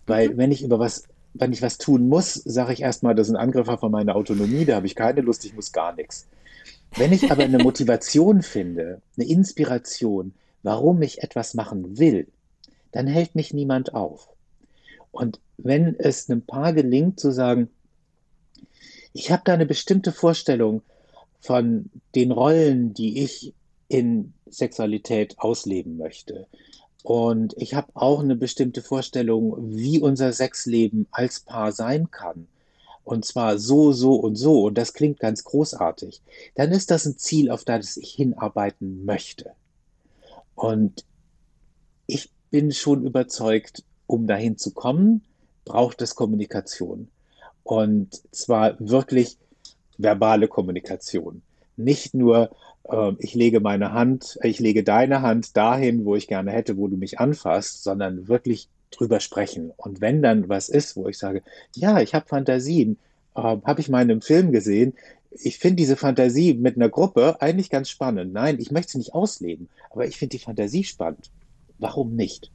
Weil 0.07 0.29
mhm. 0.29 0.37
wenn 0.37 0.51
ich 0.51 0.63
über 0.63 0.79
was, 0.79 1.03
wenn 1.33 1.53
ich 1.53 1.61
was 1.61 1.77
tun 1.77 2.07
muss, 2.09 2.33
sage 2.33 2.73
ich 2.73 2.81
erstmal, 2.81 3.15
das 3.15 3.27
ist 3.27 3.33
ein 3.33 3.39
Angriff 3.39 3.67
auf 3.67 3.81
meine 3.83 4.15
Autonomie, 4.15 4.65
da 4.65 4.75
habe 4.75 4.87
ich 4.87 4.95
keine 4.95 5.21
Lust, 5.21 5.45
ich 5.45 5.53
muss 5.53 5.71
gar 5.71 5.95
nichts. 5.95 6.27
Wenn 6.97 7.13
ich 7.13 7.31
aber 7.31 7.43
eine 7.43 7.59
Motivation 7.63 8.41
finde, 8.41 9.01
eine 9.17 9.27
Inspiration, 9.27 10.33
warum 10.63 11.01
ich 11.01 11.23
etwas 11.23 11.53
machen 11.53 11.99
will, 11.99 12.27
dann 12.91 13.07
hält 13.07 13.35
mich 13.35 13.53
niemand 13.53 13.93
auf. 13.93 14.30
Und 15.11 15.39
wenn 15.57 15.95
es 15.99 16.29
einem 16.29 16.41
Paar 16.41 16.73
gelingt 16.73 17.19
zu 17.19 17.31
sagen, 17.31 17.69
ich 19.13 19.31
habe 19.31 19.43
da 19.45 19.53
eine 19.53 19.65
bestimmte 19.65 20.11
Vorstellung 20.11 20.81
von 21.39 21.89
den 22.15 22.31
Rollen, 22.31 22.93
die 22.93 23.21
ich 23.23 23.53
in 23.87 24.33
Sexualität 24.49 25.37
ausleben 25.39 25.97
möchte. 25.97 26.47
Und 27.03 27.53
ich 27.57 27.73
habe 27.73 27.91
auch 27.93 28.21
eine 28.21 28.35
bestimmte 28.35 28.81
Vorstellung, 28.81 29.75
wie 29.75 29.99
unser 29.99 30.31
Sexleben 30.31 31.07
als 31.11 31.41
Paar 31.41 31.71
sein 31.71 32.09
kann 32.11 32.47
und 33.03 33.25
zwar 33.25 33.57
so, 33.57 33.91
so 33.91 34.15
und 34.15 34.35
so, 34.35 34.63
und 34.63 34.77
das 34.77 34.93
klingt 34.93 35.19
ganz 35.19 35.43
großartig, 35.43 36.21
dann 36.55 36.71
ist 36.71 36.91
das 36.91 37.05
ein 37.05 37.17
Ziel, 37.17 37.49
auf 37.49 37.63
das 37.63 37.97
ich 37.97 38.13
hinarbeiten 38.13 39.05
möchte. 39.05 39.51
Und 40.55 41.05
ich 42.05 42.29
bin 42.51 42.71
schon 42.71 43.05
überzeugt, 43.05 43.83
um 44.11 44.27
dahin 44.27 44.57
zu 44.57 44.71
kommen, 44.71 45.21
braucht 45.65 46.01
es 46.01 46.15
Kommunikation. 46.15 47.07
Und 47.63 48.21
zwar 48.31 48.75
wirklich 48.79 49.37
verbale 49.97 50.47
Kommunikation. 50.47 51.41
Nicht 51.77 52.13
nur, 52.13 52.51
äh, 52.89 53.13
ich 53.19 53.33
lege 53.35 53.59
meine 53.59 53.93
Hand, 53.93 54.37
ich 54.43 54.59
lege 54.59 54.83
deine 54.83 55.21
Hand 55.21 55.55
dahin, 55.55 56.05
wo 56.05 56.15
ich 56.15 56.27
gerne 56.27 56.51
hätte, 56.51 56.77
wo 56.77 56.87
du 56.87 56.97
mich 56.97 57.19
anfasst, 57.19 57.83
sondern 57.83 58.27
wirklich 58.27 58.67
drüber 58.89 59.19
sprechen. 59.19 59.71
Und 59.77 60.01
wenn 60.01 60.21
dann 60.21 60.49
was 60.49 60.67
ist, 60.67 60.95
wo 60.95 61.07
ich 61.07 61.17
sage, 61.17 61.43
ja, 61.75 62.01
ich 62.01 62.13
habe 62.13 62.27
Fantasien, 62.27 62.97
äh, 63.35 63.41
habe 63.41 63.79
ich 63.79 63.89
mal 63.89 64.01
in 64.01 64.11
einem 64.11 64.21
Film 64.21 64.51
gesehen, 64.51 64.93
ich 65.31 65.59
finde 65.59 65.77
diese 65.77 65.95
Fantasie 65.95 66.53
mit 66.55 66.75
einer 66.75 66.89
Gruppe 66.89 67.41
eigentlich 67.41 67.69
ganz 67.69 67.89
spannend. 67.89 68.33
Nein, 68.33 68.57
ich 68.59 68.71
möchte 68.71 68.93
sie 68.93 68.97
nicht 68.97 69.13
ausleben, 69.13 69.69
aber 69.89 70.05
ich 70.05 70.17
finde 70.17 70.35
die 70.35 70.43
Fantasie 70.43 70.83
spannend. 70.83 71.31
Warum 71.77 72.15
nicht? 72.15 72.51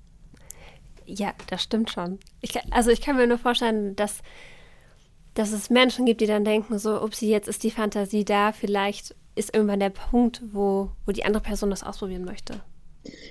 Ja, 1.06 1.32
das 1.48 1.62
stimmt 1.62 1.90
schon. 1.90 2.18
Ich, 2.40 2.58
also 2.72 2.90
ich 2.90 3.00
kann 3.00 3.16
mir 3.16 3.26
nur 3.26 3.38
vorstellen, 3.38 3.96
dass, 3.96 4.18
dass 5.34 5.52
es 5.52 5.70
Menschen 5.70 6.04
gibt, 6.04 6.20
die 6.20 6.26
dann 6.26 6.44
denken, 6.44 6.78
so, 6.78 7.00
upsie, 7.02 7.30
jetzt 7.30 7.48
ist 7.48 7.62
die 7.62 7.70
Fantasie 7.70 8.24
da, 8.24 8.52
vielleicht 8.52 9.14
ist 9.34 9.54
irgendwann 9.54 9.80
der 9.80 9.90
Punkt, 9.90 10.42
wo, 10.52 10.90
wo 11.04 11.12
die 11.12 11.24
andere 11.24 11.42
Person 11.42 11.70
das 11.70 11.82
ausprobieren 11.82 12.24
möchte. 12.24 12.60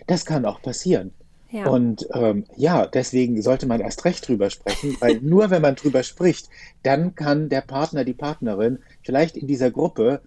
Das 0.08 0.26
kann 0.26 0.46
auch 0.46 0.62
passieren. 0.62 1.14
Ja. 1.52 1.68
Und 1.68 2.08
ähm, 2.14 2.46
ja, 2.56 2.86
deswegen 2.86 3.42
sollte 3.42 3.66
man 3.66 3.80
erst 3.80 4.06
recht 4.06 4.28
drüber 4.28 4.50
sprechen, 4.50 4.98
weil 5.00 5.20
nur 5.22 5.50
wenn 5.50 5.62
man 5.62 5.76
drüber 5.76 6.04
spricht, 6.04 6.50
dann 6.84 7.16
kann 7.16 7.50
der 7.50 7.62
Partner, 7.62 8.04
die 8.04 8.14
Partnerin 8.14 8.80
vielleicht 9.04 9.38
in 9.38 9.48
dieser 9.48 9.72
Gruppe 9.72 10.22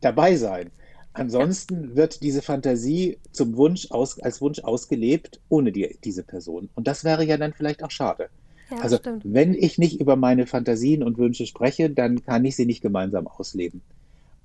dabei 0.00 0.36
sein. 0.36 0.70
Ansonsten 1.18 1.96
wird 1.96 2.22
diese 2.22 2.42
Fantasie 2.42 3.18
zum 3.32 3.56
Wunsch 3.56 3.90
aus, 3.90 4.20
als 4.20 4.40
Wunsch 4.40 4.60
ausgelebt 4.60 5.40
ohne 5.48 5.72
die, 5.72 5.98
diese 6.04 6.22
Person. 6.22 6.68
Und 6.76 6.86
das 6.86 7.02
wäre 7.02 7.24
ja 7.24 7.36
dann 7.36 7.52
vielleicht 7.52 7.82
auch 7.82 7.90
schade. 7.90 8.28
Ja, 8.70 8.78
also 8.78 8.98
stimmt. 8.98 9.22
wenn 9.24 9.54
ich 9.54 9.78
nicht 9.78 10.00
über 10.00 10.14
meine 10.14 10.46
Fantasien 10.46 11.02
und 11.02 11.18
Wünsche 11.18 11.46
spreche, 11.46 11.90
dann 11.90 12.24
kann 12.24 12.44
ich 12.44 12.54
sie 12.54 12.66
nicht 12.66 12.82
gemeinsam 12.82 13.26
ausleben. 13.26 13.80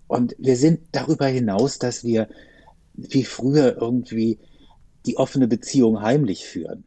Und 0.08 0.36
wir 0.40 0.58
sind 0.58 0.80
darüber 0.92 1.28
hinaus, 1.28 1.78
dass 1.78 2.04
wir 2.04 2.28
wie 2.96 3.24
früher 3.24 3.78
irgendwie 3.80 4.40
die 5.06 5.18
offene 5.18 5.48
Beziehung 5.48 6.02
heimlich 6.02 6.46
führen. 6.46 6.86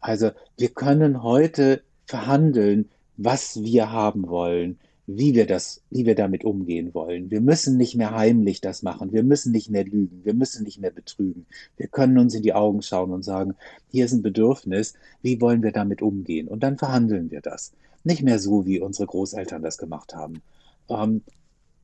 Also 0.00 0.30
wir 0.56 0.68
können 0.70 1.22
heute 1.22 1.82
verhandeln, 2.06 2.88
was 3.18 3.62
wir 3.62 3.92
haben 3.92 4.28
wollen, 4.28 4.78
wie 5.10 5.34
wir 5.34 5.46
das, 5.46 5.80
wie 5.88 6.04
wir 6.04 6.14
damit 6.14 6.44
umgehen 6.44 6.92
wollen. 6.92 7.30
Wir 7.30 7.40
müssen 7.40 7.78
nicht 7.78 7.96
mehr 7.96 8.14
heimlich 8.14 8.60
das 8.60 8.82
machen. 8.82 9.10
Wir 9.10 9.22
müssen 9.22 9.52
nicht 9.52 9.70
mehr 9.70 9.84
lügen. 9.84 10.20
Wir 10.22 10.34
müssen 10.34 10.64
nicht 10.64 10.78
mehr 10.78 10.90
betrügen. 10.90 11.46
Wir 11.78 11.88
können 11.88 12.18
uns 12.18 12.34
in 12.34 12.42
die 12.42 12.52
Augen 12.52 12.82
schauen 12.82 13.10
und 13.10 13.24
sagen, 13.24 13.54
hier 13.90 14.04
ist 14.04 14.12
ein 14.12 14.22
Bedürfnis. 14.22 14.94
Wie 15.22 15.40
wollen 15.40 15.62
wir 15.62 15.72
damit 15.72 16.02
umgehen? 16.02 16.46
Und 16.46 16.62
dann 16.62 16.76
verhandeln 16.76 17.30
wir 17.30 17.40
das. 17.40 17.72
Nicht 18.04 18.22
mehr 18.22 18.38
so, 18.38 18.66
wie 18.66 18.80
unsere 18.80 19.06
Großeltern 19.06 19.62
das 19.62 19.78
gemacht 19.78 20.14
haben. 20.14 20.42
Ähm, 20.90 21.22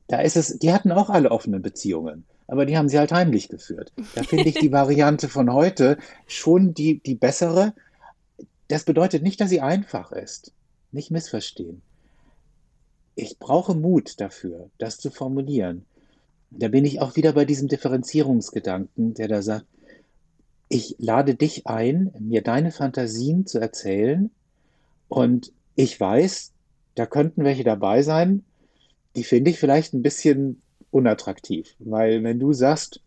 da 0.07 0.21
ist 0.21 0.37
es, 0.37 0.59
die 0.59 0.71
hatten 0.71 0.91
auch 0.91 1.09
alle 1.09 1.31
offene 1.31 1.59
Beziehungen 1.59 2.25
aber 2.47 2.67
die 2.67 2.77
haben 2.77 2.89
sie 2.89 2.99
halt 2.99 3.11
heimlich 3.11 3.49
geführt. 3.49 3.91
Da 4.13 4.21
finde 4.21 4.49
ich 4.49 4.55
die 4.55 4.71
Variante 4.71 5.29
von 5.29 5.51
heute 5.51 5.97
schon 6.27 6.75
die, 6.75 6.99
die 6.99 7.15
bessere. 7.15 7.73
Das 8.67 8.83
bedeutet 8.83 9.23
nicht, 9.23 9.41
dass 9.41 9.49
sie 9.49 9.61
einfach 9.61 10.11
ist. 10.11 10.51
Nicht 10.91 11.11
missverstehen. 11.11 11.81
Ich 13.15 13.39
brauche 13.39 13.73
Mut 13.73 14.19
dafür, 14.19 14.69
das 14.77 14.97
zu 14.97 15.09
formulieren. 15.09 15.85
Da 16.51 16.67
bin 16.67 16.85
ich 16.85 17.01
auch 17.01 17.15
wieder 17.15 17.33
bei 17.33 17.45
diesem 17.45 17.67
Differenzierungsgedanken, 17.67 19.13
der 19.13 19.27
da 19.27 19.41
sagt, 19.41 19.65
ich 20.67 20.95
lade 20.99 21.35
dich 21.35 21.67
ein, 21.67 22.13
mir 22.19 22.41
deine 22.41 22.71
Fantasien 22.71 23.45
zu 23.45 23.59
erzählen 23.59 24.31
und 25.07 25.53
ich 25.75 25.99
weiß, 25.99 26.51
da 26.95 27.05
könnten 27.05 27.43
welche 27.43 27.63
dabei 27.63 28.01
sein, 28.01 28.43
die 29.15 29.23
finde 29.23 29.51
ich 29.51 29.59
vielleicht 29.59 29.93
ein 29.93 30.01
bisschen 30.01 30.61
unattraktiv. 30.91 31.75
Weil 31.79 32.23
wenn 32.23 32.39
du 32.39 32.53
sagst, 32.53 33.01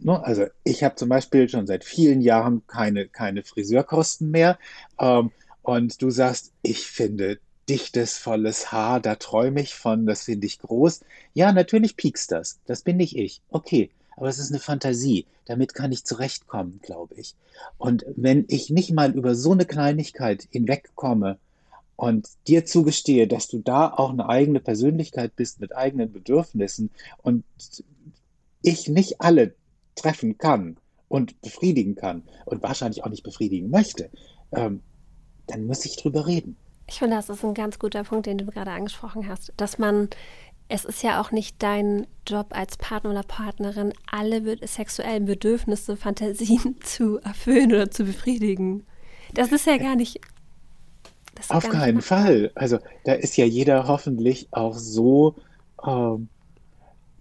ne, 0.00 0.22
also 0.24 0.46
ich 0.64 0.82
habe 0.84 0.96
zum 0.96 1.08
Beispiel 1.08 1.48
schon 1.48 1.66
seit 1.66 1.84
vielen 1.84 2.20
Jahren 2.20 2.66
keine, 2.66 3.08
keine 3.08 3.42
Friseurkosten 3.42 4.30
mehr 4.30 4.58
ähm, 4.98 5.30
und 5.62 6.02
du 6.02 6.10
sagst, 6.10 6.52
ich 6.62 6.86
finde 6.86 7.38
dichtes, 7.70 8.18
volles 8.18 8.70
Haar, 8.72 9.00
da 9.00 9.14
träume 9.14 9.62
ich 9.62 9.74
von, 9.74 10.04
das 10.04 10.24
finde 10.24 10.46
ich 10.46 10.58
groß. 10.58 11.00
Ja, 11.32 11.52
natürlich 11.52 11.96
piekst 11.96 12.32
das, 12.32 12.58
das 12.66 12.82
bin 12.82 12.98
nicht 12.98 13.16
ich. 13.16 13.40
Okay, 13.48 13.90
aber 14.16 14.28
es 14.28 14.38
ist 14.38 14.50
eine 14.50 14.60
Fantasie. 14.60 15.26
Damit 15.46 15.74
kann 15.74 15.92
ich 15.92 16.04
zurechtkommen, 16.04 16.80
glaube 16.82 17.14
ich. 17.14 17.34
Und 17.78 18.04
wenn 18.16 18.44
ich 18.48 18.70
nicht 18.70 18.92
mal 18.92 19.12
über 19.12 19.34
so 19.34 19.52
eine 19.52 19.64
Kleinigkeit 19.64 20.46
hinwegkomme, 20.50 21.38
und 22.00 22.30
dir 22.48 22.64
zugestehe, 22.64 23.28
dass 23.28 23.48
du 23.48 23.58
da 23.58 23.92
auch 23.92 24.08
eine 24.08 24.26
eigene 24.26 24.58
Persönlichkeit 24.58 25.36
bist 25.36 25.60
mit 25.60 25.76
eigenen 25.76 26.10
Bedürfnissen 26.10 26.88
und 27.18 27.44
ich 28.62 28.88
nicht 28.88 29.20
alle 29.20 29.52
treffen 29.96 30.38
kann 30.38 30.78
und 31.08 31.38
befriedigen 31.42 31.96
kann 31.96 32.22
und 32.46 32.62
wahrscheinlich 32.62 33.04
auch 33.04 33.10
nicht 33.10 33.22
befriedigen 33.22 33.68
möchte, 33.68 34.08
ähm, 34.52 34.80
dann 35.46 35.66
muss 35.66 35.84
ich 35.84 35.96
drüber 35.96 36.26
reden. 36.26 36.56
Ich 36.90 36.98
finde, 36.98 37.16
das 37.16 37.28
ist 37.28 37.44
ein 37.44 37.54
ganz 37.54 37.78
guter 37.78 38.02
Punkt, 38.02 38.26
den 38.26 38.38
du 38.38 38.46
gerade 38.46 38.72
angesprochen 38.72 39.28
hast, 39.28 39.52
dass 39.56 39.78
man 39.78 40.08
es 40.72 40.84
ist 40.84 41.02
ja 41.02 41.20
auch 41.20 41.32
nicht 41.32 41.60
dein 41.62 42.06
Job 42.26 42.48
als 42.50 42.76
Partner 42.76 43.10
oder 43.10 43.24
Partnerin, 43.24 43.92
alle 44.08 44.56
sexuellen 44.66 45.24
Bedürfnisse, 45.24 45.96
Fantasien 45.96 46.76
zu 46.84 47.18
erfüllen 47.18 47.72
oder 47.72 47.90
zu 47.90 48.04
befriedigen. 48.04 48.86
Das 49.34 49.50
ist 49.50 49.66
ja 49.66 49.78
gar 49.78 49.96
nicht 49.96 50.20
auf 51.48 51.68
keinen 51.68 52.02
Fall. 52.02 52.52
Also 52.54 52.78
da 53.04 53.14
ist 53.14 53.36
ja 53.36 53.44
jeder 53.44 53.88
hoffentlich 53.88 54.48
auch 54.50 54.76
so 54.76 55.36
ähm, 55.84 56.28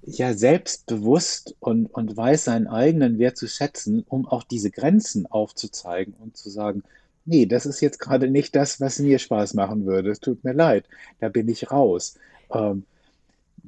ja 0.04 0.34
selbstbewusst 0.34 1.56
und, 1.60 1.88
und 1.88 2.16
weiß 2.16 2.46
seinen 2.46 2.68
eigenen 2.68 3.18
Wert 3.18 3.38
zu 3.38 3.48
schätzen, 3.48 4.06
um 4.10 4.28
auch 4.28 4.44
diese 4.44 4.72
Grenzen 4.72 5.26
aufzuzeigen 5.26 6.14
und 6.20 6.38
zu 6.38 6.50
sagen, 6.50 6.84
nee, 7.30 7.46
das 7.46 7.66
ist 7.66 7.82
jetzt 7.82 8.00
gerade 8.00 8.30
nicht 8.30 8.56
das, 8.56 8.82
was 8.82 9.00
mir 9.00 9.20
Spaß 9.20 9.54
machen 9.54 9.86
würde. 9.86 10.10
Es 10.10 10.20
tut 10.20 10.44
mir 10.44 10.54
leid, 10.54 10.86
da 11.20 11.30
bin 11.30 11.48
ich 11.48 11.72
raus. 11.72 12.16
Ähm, 12.52 12.86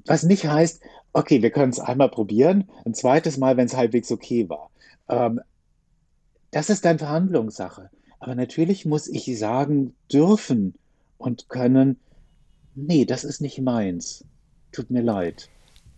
was 0.06 0.24
nicht 0.24 0.48
heißt, 0.48 0.82
Okay, 1.14 1.42
wir 1.42 1.52
können 1.52 1.72
es 1.72 1.80
einmal 1.80 2.10
probieren. 2.10 2.70
Ein 2.86 2.94
zweites 2.94 3.38
Mal, 3.38 3.58
wenn 3.58 3.66
es 3.66 3.76
halbwegs 3.76 4.12
okay 4.12 4.48
war. 4.50 4.70
Ähm, 5.10 5.42
das 6.52 6.70
ist 6.70 6.86
dann 6.86 7.00
Verhandlungssache. 7.00 7.90
Aber 8.20 8.36
natürlich 8.36 8.86
muss 8.86 9.08
ich 9.08 9.38
sagen 9.38 9.94
dürfen 10.12 10.76
und 11.18 11.50
können, 11.50 12.00
nee, 12.76 13.06
das 13.06 13.24
ist 13.24 13.42
nicht 13.42 13.60
meins. 13.60 14.24
Tut 14.72 14.90
mir 14.90 15.02
leid. 15.02 15.50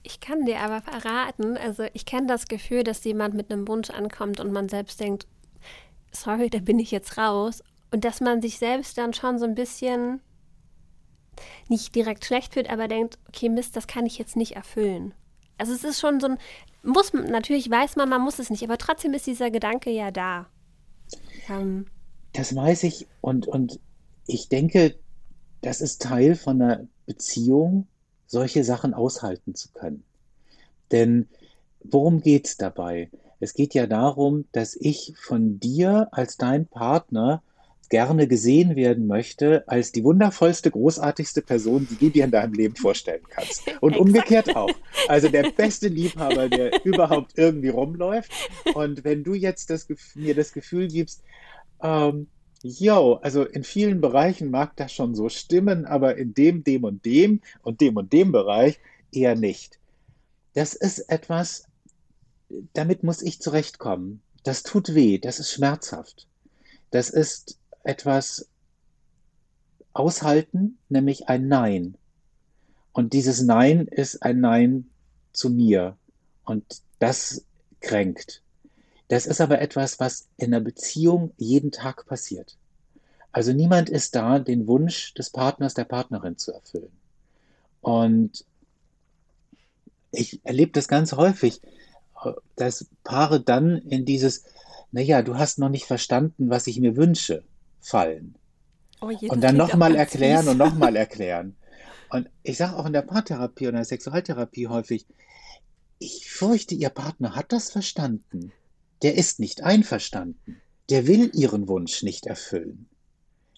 Ich 0.02 0.19
kann 0.19 0.45
dir 0.45 0.60
aber 0.60 0.82
verraten, 0.82 1.58
also 1.58 1.84
ich 1.93 2.06
kenne 2.06 2.28
das 2.28 2.47
Gefühl, 2.47 2.84
dass 2.84 3.04
jemand 3.04 3.36
mit 3.36 3.52
einem 3.52 3.67
Wunsch 3.67 3.89
ankommt 3.89 4.39
und 4.39 4.52
man 4.52 4.67
selbst 4.67 4.99
denkt, 4.99 5.28
sorry, 6.15 6.49
da 6.49 6.60
bin 6.60 6.80
ich 6.80 6.91
jetzt 6.91 7.17
raus. 7.17 7.63
Und 7.91 8.06
dass 8.06 8.21
man 8.21 8.41
sich 8.41 8.58
selbst 8.58 8.97
dann 8.97 9.13
schon 9.13 9.38
so 9.38 9.45
ein 9.45 9.56
bisschen 9.56 10.21
nicht 11.67 11.95
direkt 11.95 12.26
schlecht 12.26 12.54
fühlt, 12.54 12.69
aber 12.69 12.88
denkt, 12.88 13.17
okay, 13.28 13.49
Mist, 13.49 13.76
das 13.76 13.88
kann 13.88 14.06
ich 14.06 14.17
jetzt 14.17 14.36
nicht 14.36 14.56
erfüllen. 14.56 15.13
Also 15.58 15.73
es 15.73 15.84
ist 15.84 15.99
schon 15.99 16.19
so 16.19 16.28
ein, 16.28 16.38
muss 16.84 17.13
natürlich 17.13 17.69
weiß 17.69 17.95
man, 17.95 18.10
man 18.10 18.21
muss 18.21 18.39
es 18.39 18.49
nicht, 18.49 18.63
aber 18.63 18.78
trotzdem 18.78 19.13
ist 19.13 19.28
dieser 19.28 19.52
Gedanke 19.52 19.89
ja 19.91 20.12
da. 20.12 20.47
Ähm, 21.49 21.86
das 22.34 22.56
weiß 22.56 22.84
ich 22.84 23.08
und, 23.21 23.47
und 23.47 23.80
ich 24.26 24.49
denke, 24.49 24.95
das 25.62 25.82
ist 25.82 26.02
Teil 26.02 26.36
von 26.36 26.62
einer 26.62 26.88
Beziehung, 27.06 27.88
solche 28.26 28.63
Sachen 28.63 28.93
aushalten 28.93 29.56
zu 29.56 29.69
können. 29.71 30.04
Denn 30.91 31.28
worum 31.84 32.21
geht 32.21 32.47
es 32.47 32.58
dabei? 32.58 33.10
Es 33.43 33.53
geht 33.53 33.73
ja 33.73 33.88
darum, 33.88 34.45
dass 34.53 34.73
ich 34.79 35.15
von 35.17 35.60
dir 35.60 36.08
als 36.12 36.38
dein 36.38 36.65
Partner 36.65 37.43
gerne 37.89 38.25
gesehen 38.25 38.77
werden 38.77 39.06
möchte 39.06 39.67
als 39.67 39.91
die 39.91 40.06
wundervollste, 40.06 40.71
großartigste 40.71 41.41
Person, 41.41 41.86
die 41.91 41.97
du 41.97 42.10
dir 42.10 42.23
in 42.23 42.32
deinem 42.32 42.53
Leben 42.53 42.77
vorstellen 42.77 43.23
kannst. 43.27 43.63
Und 43.82 43.97
umgekehrt 43.97 44.56
auch. 44.56 44.71
Also 45.10 45.27
der 45.27 45.51
beste 45.51 45.89
Liebhaber, 45.89 46.47
der 46.47 46.86
überhaupt 46.86 47.34
irgendwie 47.36 47.67
rumläuft. 47.67 48.32
Und 48.75 49.03
wenn 49.03 49.25
du 49.25 49.34
jetzt 49.34 49.69
das, 49.69 49.88
mir 50.15 50.36
das 50.36 50.53
Gefühl 50.53 50.88
gibst, 50.88 51.21
ähm, 51.82 52.27
yo, 52.62 53.15
also 53.15 53.43
in 53.43 53.65
vielen 53.65 53.99
Bereichen 53.99 54.51
mag 54.51 54.77
das 54.77 54.93
schon 54.93 55.15
so 55.15 55.27
stimmen, 55.27 55.86
aber 55.86 56.15
in 56.15 56.34
dem, 56.34 56.63
dem 56.63 56.86
und 56.86 57.03
dem 57.03 57.41
und 57.62 57.82
dem 57.82 57.97
und 57.97 58.13
dem 58.13 58.32
Bereich 58.32 58.79
eher 59.12 59.36
nicht. 59.36 59.79
Das 60.53 60.75
ist 60.75 60.99
etwas, 61.10 61.67
damit 62.74 63.04
muss 63.04 63.22
ich 63.22 63.42
zurechtkommen. 63.42 64.22
Das 64.44 64.63
tut 64.63 64.94
weh, 64.94 65.18
das 65.18 65.39
ist 65.39 65.52
schmerzhaft. 65.52 66.28
Das 66.92 67.10
ist 67.10 67.58
etwas 67.84 68.48
aushalten, 69.94 70.78
nämlich 70.89 71.30
ein 71.30 71.48
Nein. 71.48 71.96
Und 72.92 73.13
dieses 73.13 73.42
Nein 73.42 73.88
ist 73.88 74.22
ein 74.24 74.39
Nein 74.39 74.89
zu 75.32 75.50
mir. 75.50 75.98
Und 76.46 76.82
das 77.00 77.44
kränkt. 77.80 78.42
Das 79.08 79.26
ist 79.26 79.42
aber 79.42 79.62
etwas, 79.62 80.00
was 80.00 80.28
in 80.38 80.54
einer 80.54 80.63
Beziehung 80.63 81.32
jeden 81.38 81.72
Tag 81.72 82.06
passiert. 82.06 82.58
Also 83.32 83.52
niemand 83.52 83.89
ist 83.89 84.16
da, 84.16 84.39
den 84.39 84.68
Wunsch 84.68 85.13
des 85.16 85.30
Partners, 85.30 85.74
der 85.74 85.86
Partnerin 85.86 86.38
zu 86.38 86.52
erfüllen. 86.54 86.92
Und 87.82 88.46
ich 90.12 90.39
erlebe 90.44 90.72
das 90.72 90.88
ganz 90.88 91.13
häufig, 91.13 91.60
dass 92.55 92.88
Paare 93.03 93.41
dann 93.41 93.77
in 93.77 94.05
dieses, 94.05 94.43
naja, 94.91 95.21
du 95.21 95.38
hast 95.38 95.59
noch 95.59 95.69
nicht 95.69 95.86
verstanden, 95.86 96.49
was 96.49 96.67
ich 96.67 96.79
mir 96.79 96.95
wünsche 96.95 97.43
fallen. 97.81 98.36
Oh 99.01 99.12
und 99.27 99.41
dann 99.41 99.57
nochmal 99.57 99.95
erklären 99.95 100.47
und 100.47 100.57
nochmal 100.57 100.95
erklären. 101.05 101.55
Und 102.09 102.29
ich 102.43 102.57
sage 102.57 102.77
auch 102.77 102.86
in 102.86 102.93
der 102.93 103.01
Paartherapie 103.01 103.67
oder 103.67 103.77
der 103.77 103.86
Sexualtherapie 103.86 104.67
häufig, 104.67 105.05
ich 105.99 106.29
fürchte, 106.29 106.75
Ihr 106.75 106.89
Partner 106.89 107.36
hat 107.36 107.51
das 107.51 107.71
verstanden. 107.71 108.51
Der 109.01 109.15
ist 109.15 109.39
nicht 109.39 109.63
einverstanden. 109.63 110.62
Der 110.89 111.07
will 111.07 111.31
Ihren 111.33 111.67
Wunsch 111.67 112.03
nicht 112.03 112.25
erfüllen. 112.25 112.88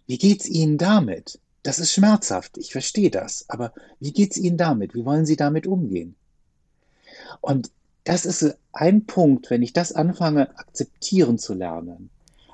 Wie 0.08 0.18
geht's 0.18 0.48
Ihnen 0.48 0.78
damit? 0.78 1.40
Das 1.64 1.80
ist 1.80 1.94
schmerzhaft, 1.94 2.58
ich 2.60 2.72
verstehe 2.72 3.10
das, 3.10 3.46
aber 3.48 3.74
wie 4.00 4.14
geht's 4.14 4.38
Ihnen 4.38 4.58
damit? 4.58 4.94
Wie 4.94 5.04
wollen 5.04 5.26
Sie 5.26 5.36
damit 5.36 5.66
umgehen? 5.66 6.16
Und 7.42 7.72
das 8.06 8.26
ist 8.26 8.58
ein 8.72 9.06
Punkt, 9.06 9.50
wenn 9.50 9.62
ich 9.62 9.74
das 9.74 9.92
anfange, 9.92 10.58
akzeptieren 10.58 11.38
zu 11.38 11.54
lernen, 11.54 12.10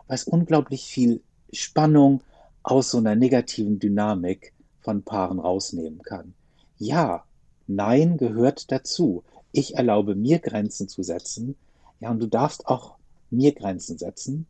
was 0.08 0.24
unglaublich 0.24 0.86
viel 0.86 1.22
Spannung 1.54 2.22
aus 2.64 2.92
so 2.92 2.98
einer 2.98 3.16
negativen 3.16 3.80
Dynamik 3.80 4.54
von 4.82 5.04
Paaren 5.04 5.40
rausnehmen 5.40 6.02
kann. 6.02 6.34
Ja, 6.78 7.24
Nein 7.68 8.18
gehört 8.18 8.72
dazu. 8.72 9.24
Ich 9.52 9.76
erlaube 9.76 10.16
mir 10.16 10.40
Grenzen 10.40 10.88
zu 10.88 11.04
setzen. 11.04 11.56
Ja, 12.00 12.12
und 12.12 12.20
du 12.20 12.28
darfst 12.28 12.68
auch 12.68 12.96
mir 13.30 13.54
Grenzen 13.54 13.98
setzen. 13.98 14.46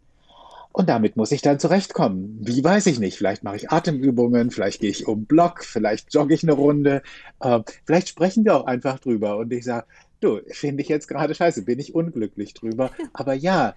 Und 0.72 0.88
damit 0.88 1.18
muss 1.18 1.32
ich 1.32 1.42
dann 1.42 1.60
zurechtkommen. 1.60 2.40
Wie 2.42 2.64
weiß 2.64 2.86
ich 2.86 3.00
nicht. 3.00 3.18
Vielleicht 3.18 3.44
mache 3.44 3.58
ich 3.58 3.72
Atemübungen, 3.72 4.52
vielleicht 4.52 4.80
gehe 4.80 4.90
ich 4.90 5.06
um 5.06 5.26
Block, 5.26 5.66
vielleicht 5.66 6.14
jogge 6.14 6.34
ich 6.34 6.44
eine 6.44 6.54
Runde. 6.54 7.04
Äh, 7.42 7.60
vielleicht 7.86 8.10
sprechen 8.10 8.46
wir 8.46 8.56
auch 8.56 8.66
einfach 8.66 9.00
drüber 9.00 9.38
und 9.38 9.52
ich 9.52 9.66
sage, 9.66 9.86
du, 10.22 10.42
finde 10.50 10.84
ich 10.84 10.90
jetzt 10.90 11.08
gerade 11.08 11.36
scheiße, 11.36 11.64
bin 11.64 11.80
ich 11.80 11.96
unglücklich 11.96 12.54
drüber. 12.54 12.92
Aber 13.14 13.34
ja, 13.34 13.76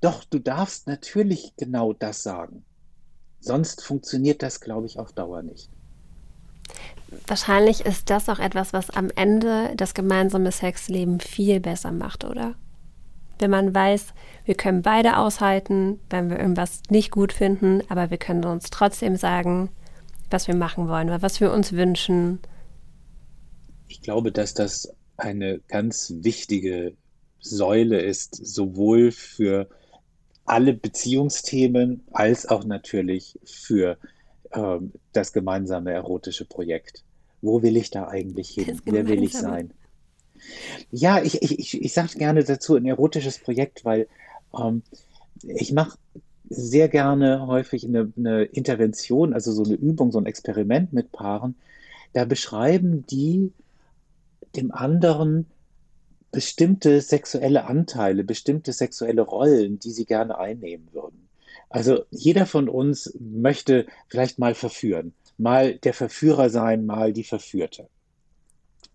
doch, 0.00 0.24
du 0.24 0.38
darfst 0.38 0.86
natürlich 0.86 1.54
genau 1.56 1.92
das 1.92 2.22
sagen. 2.22 2.64
Sonst 3.40 3.84
funktioniert 3.84 4.42
das, 4.42 4.60
glaube 4.60 4.86
ich, 4.86 4.98
auf 4.98 5.12
Dauer 5.12 5.42
nicht. 5.42 5.70
Wahrscheinlich 7.26 7.86
ist 7.86 8.10
das 8.10 8.28
auch 8.28 8.38
etwas, 8.38 8.72
was 8.72 8.90
am 8.90 9.10
Ende 9.14 9.72
das 9.76 9.94
gemeinsame 9.94 10.52
Sexleben 10.52 11.20
viel 11.20 11.60
besser 11.60 11.92
macht, 11.92 12.24
oder? 12.24 12.54
Wenn 13.38 13.50
man 13.50 13.74
weiß, 13.74 14.08
wir 14.44 14.54
können 14.56 14.82
beide 14.82 15.16
aushalten, 15.16 16.00
wenn 16.10 16.28
wir 16.28 16.38
irgendwas 16.38 16.82
nicht 16.90 17.10
gut 17.10 17.32
finden, 17.32 17.82
aber 17.88 18.10
wir 18.10 18.18
können 18.18 18.44
uns 18.44 18.70
trotzdem 18.70 19.16
sagen, 19.16 19.70
was 20.30 20.48
wir 20.48 20.56
machen 20.56 20.88
wollen 20.88 21.08
oder 21.08 21.22
was 21.22 21.40
wir 21.40 21.52
uns 21.52 21.72
wünschen. 21.72 22.40
Ich 23.86 24.02
glaube, 24.02 24.32
dass 24.32 24.52
das 24.52 24.92
eine 25.18 25.60
ganz 25.68 26.14
wichtige 26.20 26.94
Säule 27.40 28.00
ist, 28.00 28.34
sowohl 28.34 29.12
für 29.12 29.68
alle 30.44 30.72
Beziehungsthemen 30.72 32.02
als 32.12 32.46
auch 32.46 32.64
natürlich 32.64 33.38
für 33.44 33.98
ähm, 34.52 34.92
das 35.12 35.32
gemeinsame 35.32 35.92
erotische 35.92 36.46
Projekt. 36.46 37.04
Wo 37.42 37.62
will 37.62 37.76
ich 37.76 37.90
da 37.90 38.08
eigentlich 38.08 38.50
hin? 38.50 38.80
Wer 38.84 39.06
will 39.06 39.22
ich 39.22 39.34
sein? 39.34 39.72
Ja, 40.90 41.22
ich, 41.22 41.42
ich, 41.42 41.58
ich, 41.58 41.82
ich 41.82 41.92
sage 41.92 42.18
gerne 42.18 42.44
dazu 42.44 42.76
ein 42.76 42.86
erotisches 42.86 43.38
Projekt, 43.38 43.84
weil 43.84 44.08
ähm, 44.58 44.82
ich 45.42 45.72
mache 45.72 45.98
sehr 46.48 46.88
gerne 46.88 47.46
häufig 47.46 47.84
eine, 47.84 48.12
eine 48.16 48.44
Intervention, 48.44 49.34
also 49.34 49.52
so 49.52 49.64
eine 49.64 49.74
Übung, 49.74 50.12
so 50.12 50.18
ein 50.18 50.26
Experiment 50.26 50.92
mit 50.92 51.12
Paaren. 51.12 51.56
Da 52.14 52.24
beschreiben 52.24 53.04
die 53.06 53.52
dem 54.56 54.72
anderen 54.72 55.46
bestimmte 56.30 57.00
sexuelle 57.00 57.64
Anteile, 57.64 58.24
bestimmte 58.24 58.72
sexuelle 58.72 59.22
Rollen, 59.22 59.78
die 59.78 59.90
sie 59.90 60.04
gerne 60.04 60.38
einnehmen 60.38 60.88
würden. 60.92 61.28
Also 61.70 62.04
jeder 62.10 62.46
von 62.46 62.68
uns 62.68 63.14
möchte 63.18 63.86
vielleicht 64.08 64.38
mal 64.38 64.54
verführen, 64.54 65.14
mal 65.36 65.76
der 65.78 65.94
Verführer 65.94 66.50
sein, 66.50 66.86
mal 66.86 67.12
die 67.12 67.24
Verführte. 67.24 67.88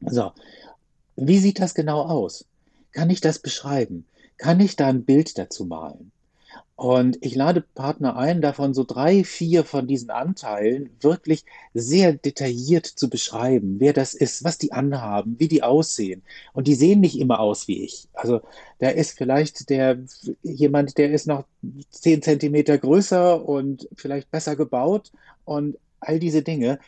So, 0.02 0.32
wie 1.16 1.38
sieht 1.38 1.60
das 1.60 1.74
genau 1.74 2.02
aus? 2.02 2.46
Kann 2.92 3.10
ich 3.10 3.22
das 3.22 3.40
beschreiben? 3.40 4.06
Kann 4.38 4.60
ich 4.60 4.76
da 4.76 4.88
ein 4.88 5.06
Bild 5.06 5.38
dazu 5.38 5.66
malen? 5.66 6.13
Und 6.76 7.24
ich 7.24 7.36
lade 7.36 7.62
Partner 7.62 8.18
ein, 8.18 8.42
davon 8.42 8.74
so 8.74 8.84
drei, 8.84 9.24
vier 9.24 9.64
von 9.64 9.86
diesen 9.86 10.10
Anteilen 10.10 10.90
wirklich 11.02 11.46
sehr 11.76 12.14
detailliert 12.14 12.88
zu 12.88 13.10
beschreiben, 13.12 13.80
wer 13.80 13.94
das 13.94 14.16
ist, 14.16 14.44
was 14.44 14.58
die 14.58 14.72
anhaben, 14.72 15.40
wie 15.40 15.48
die 15.48 15.62
aussehen. 15.62 16.24
Und 16.52 16.68
die 16.68 16.74
sehen 16.74 17.00
nicht 17.00 17.20
immer 17.20 17.40
aus 17.40 17.68
wie 17.68 17.84
ich. 17.84 18.10
Also 18.14 18.42
da 18.80 18.90
ist 18.90 19.18
vielleicht 19.18 19.70
der 19.70 20.00
jemand, 20.42 20.98
der 20.98 21.12
ist 21.12 21.28
noch 21.28 21.46
zehn 21.92 22.24
Zentimeter 22.24 22.78
größer 22.80 23.48
und 23.48 23.88
vielleicht 23.96 24.32
besser 24.32 24.56
gebaut 24.56 25.12
und 25.46 25.78
all 26.00 26.20
diese 26.20 26.42
Dinge. 26.42 26.80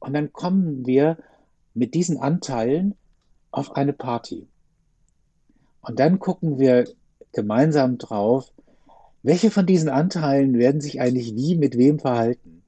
Und 0.00 0.14
dann 0.14 0.32
kommen 0.32 0.84
wir 0.84 1.16
mit 1.74 1.94
diesen 1.94 2.18
Anteilen 2.18 2.96
auf 3.52 3.76
eine 3.76 3.92
Party. 3.92 4.48
Und 5.80 6.00
dann 6.00 6.18
gucken 6.18 6.58
wir 6.58 6.88
gemeinsam 7.32 7.98
drauf, 7.98 8.50
welche 9.26 9.50
von 9.50 9.66
diesen 9.66 9.88
Anteilen 9.88 10.56
werden 10.56 10.80
sich 10.80 11.00
eigentlich 11.00 11.34
wie 11.34 11.56
mit 11.56 11.76
wem 11.76 11.98
verhalten? 11.98 12.62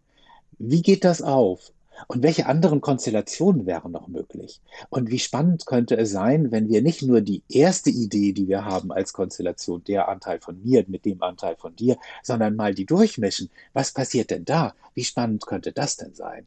Wie 0.59 0.83
geht 0.83 1.05
das 1.05 1.23
auf? 1.23 1.71
Und 2.09 2.25
welche 2.25 2.47
anderen 2.47 2.81
Konstellationen 2.81 3.65
wären 3.65 3.93
noch 3.93 4.09
möglich? 4.09 4.61
Und 4.91 5.09
wie 5.09 5.21
spannend 5.21 5.67
könnte 5.67 5.97
es 5.97 6.11
sein, 6.11 6.51
wenn 6.51 6.69
wir 6.69 6.83
nicht 6.83 7.03
nur 7.03 7.21
die 7.21 7.45
erste 7.49 7.91
Idee, 7.91 8.33
die 8.33 8.49
wir 8.49 8.65
haben 8.65 8.91
als 8.91 9.13
Konstellation, 9.13 9.85
der 9.85 10.09
Anteil 10.09 10.41
von 10.41 10.61
mir 10.65 10.85
mit 10.89 11.05
dem 11.05 11.23
Anteil 11.23 11.55
von 11.55 11.77
dir, 11.77 11.97
sondern 12.25 12.57
mal 12.57 12.75
die 12.75 12.87
durchmischen. 12.87 13.51
Was 13.73 13.93
passiert 13.93 14.33
denn 14.33 14.45
da? 14.45 14.75
Wie 14.95 15.05
spannend 15.05 15.47
könnte 15.47 15.71
das 15.71 15.97
denn 15.97 16.17
sein? 16.17 16.45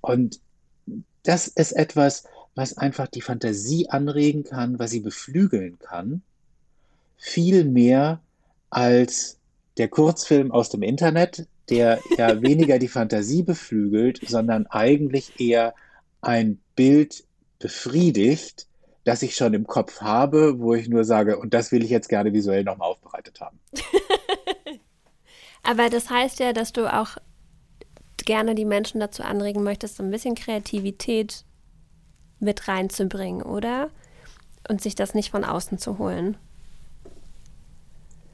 Und 0.00 0.40
das 1.22 1.48
ist 1.48 1.72
etwas, 1.72 2.24
was 2.54 2.78
einfach 2.78 3.08
die 3.08 3.20
Fantasie 3.20 3.90
anregen 3.90 4.44
kann, 4.44 4.78
was 4.78 4.90
sie 4.90 5.00
beflügeln 5.00 5.78
kann, 5.80 6.22
viel 7.18 7.64
mehr 7.64 8.20
als 8.74 9.38
der 9.78 9.88
Kurzfilm 9.88 10.50
aus 10.50 10.68
dem 10.68 10.82
Internet, 10.82 11.46
der 11.70 12.00
ja 12.18 12.42
weniger 12.42 12.78
die 12.78 12.88
Fantasie 12.88 13.42
beflügelt, 13.42 14.20
sondern 14.26 14.66
eigentlich 14.66 15.40
eher 15.40 15.74
ein 16.20 16.60
Bild 16.74 17.24
befriedigt, 17.60 18.66
das 19.04 19.22
ich 19.22 19.36
schon 19.36 19.54
im 19.54 19.66
Kopf 19.66 20.00
habe, 20.00 20.58
wo 20.58 20.74
ich 20.74 20.88
nur 20.88 21.04
sage, 21.04 21.38
und 21.38 21.54
das 21.54 21.70
will 21.70 21.84
ich 21.84 21.90
jetzt 21.90 22.08
gerne 22.08 22.32
visuell 22.32 22.64
nochmal 22.64 22.88
aufbereitet 22.90 23.40
haben. 23.40 23.60
Aber 25.62 25.88
das 25.88 26.10
heißt 26.10 26.40
ja, 26.40 26.52
dass 26.52 26.72
du 26.72 26.92
auch 26.92 27.16
gerne 28.24 28.54
die 28.54 28.64
Menschen 28.64 29.00
dazu 29.00 29.22
anregen 29.22 29.62
möchtest, 29.62 30.00
ein 30.00 30.10
bisschen 30.10 30.34
Kreativität 30.34 31.44
mit 32.40 32.66
reinzubringen, 32.66 33.42
oder? 33.42 33.90
Und 34.68 34.80
sich 34.80 34.94
das 34.94 35.14
nicht 35.14 35.30
von 35.30 35.44
außen 35.44 35.78
zu 35.78 35.98
holen. 35.98 36.36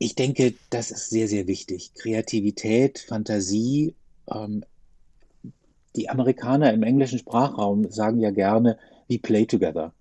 Ich 0.03 0.15
denke, 0.15 0.55
das 0.71 0.91
ist 0.91 1.11
sehr, 1.11 1.29
sehr 1.29 1.47
wichtig. 1.47 1.93
Kreativität, 1.93 3.01
Fantasie. 3.01 3.95
Ähm, 4.33 4.65
die 5.95 6.09
Amerikaner 6.09 6.73
im 6.73 6.83
englischen 6.83 7.19
Sprachraum 7.19 7.91
sagen 7.91 8.19
ja 8.19 8.31
gerne, 8.31 8.79
we 9.09 9.19
play 9.19 9.45
together 9.45 9.93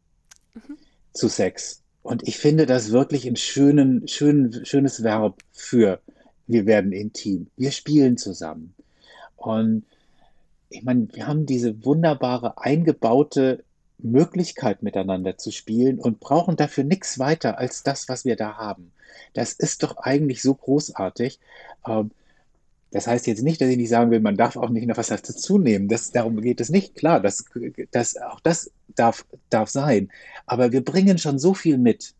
mhm. 0.53 0.77
zu 1.11 1.27
Sex. 1.27 1.81
Und 2.01 2.25
ich 2.25 2.37
finde 2.37 2.65
das 2.65 2.93
wirklich 2.93 3.27
ein 3.27 3.35
schönen, 3.35 4.07
schönen, 4.07 4.65
schönes 4.65 5.03
Verb 5.03 5.43
für 5.51 5.99
wir 6.47 6.65
werden 6.65 6.93
intim. 6.93 7.47
Wir 7.57 7.71
spielen 7.71 8.15
zusammen. 8.15 8.73
Und 9.35 9.83
ich 10.69 10.81
meine, 10.81 11.09
wir 11.11 11.27
haben 11.27 11.45
diese 11.45 11.83
wunderbare 11.83 12.57
eingebaute 12.57 13.65
Möglichkeit 13.97 14.81
miteinander 14.81 15.37
zu 15.37 15.51
spielen 15.51 15.99
und 15.99 16.21
brauchen 16.21 16.55
dafür 16.55 16.85
nichts 16.85 17.19
weiter 17.19 17.57
als 17.57 17.83
das, 17.83 18.07
was 18.07 18.23
wir 18.23 18.37
da 18.37 18.55
haben. 18.55 18.93
Das 19.33 19.53
ist 19.53 19.83
doch 19.83 19.97
eigentlich 19.97 20.41
so 20.41 20.53
großartig. 20.53 21.39
Ähm, 21.87 22.11
das 22.91 23.05
heißt 23.05 23.27
jetzt 23.27 23.43
nicht, 23.43 23.61
dass 23.61 23.69
ich 23.69 23.77
nicht 23.77 23.89
sagen 23.89 24.09
will, 24.09 24.19
man 24.19 24.37
darf 24.37 24.57
auch 24.57 24.69
nicht 24.69 24.87
noch 24.87 24.97
was 24.97 25.07
dazu 25.07 25.59
nehmen. 25.59 25.87
Das, 25.87 26.11
darum 26.11 26.41
geht 26.41 26.59
es 26.59 26.69
nicht. 26.69 26.95
Klar, 26.95 27.19
das, 27.19 27.45
das, 27.91 28.17
auch 28.17 28.39
das 28.39 28.71
darf, 28.95 29.25
darf 29.49 29.69
sein. 29.69 30.09
Aber 30.47 30.71
wir 30.71 30.83
bringen 30.83 31.19
schon 31.19 31.37
so 31.37 31.53
viel 31.53 31.77
mit. 31.77 32.15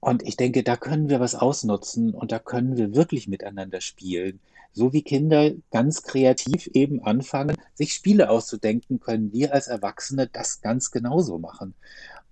Und 0.00 0.22
ich 0.22 0.36
denke, 0.36 0.62
da 0.62 0.76
können 0.76 1.08
wir 1.08 1.20
was 1.20 1.34
ausnutzen 1.34 2.14
und 2.14 2.32
da 2.32 2.38
können 2.38 2.76
wir 2.76 2.94
wirklich 2.94 3.28
miteinander 3.28 3.80
spielen. 3.80 4.40
So 4.72 4.92
wie 4.92 5.02
Kinder 5.02 5.52
ganz 5.70 6.02
kreativ 6.02 6.68
eben 6.68 7.02
anfangen, 7.02 7.56
sich 7.74 7.92
Spiele 7.92 8.30
auszudenken, 8.30 9.00
können 9.00 9.32
wir 9.32 9.52
als 9.52 9.68
Erwachsene 9.68 10.26
das 10.26 10.60
ganz 10.60 10.90
genauso 10.90 11.38
machen. 11.38 11.74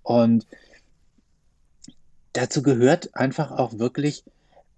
Und 0.03 0.47
dazu 2.35 2.61
gehört 2.61 3.15
einfach 3.15 3.51
auch 3.51 3.77
wirklich, 3.77 4.23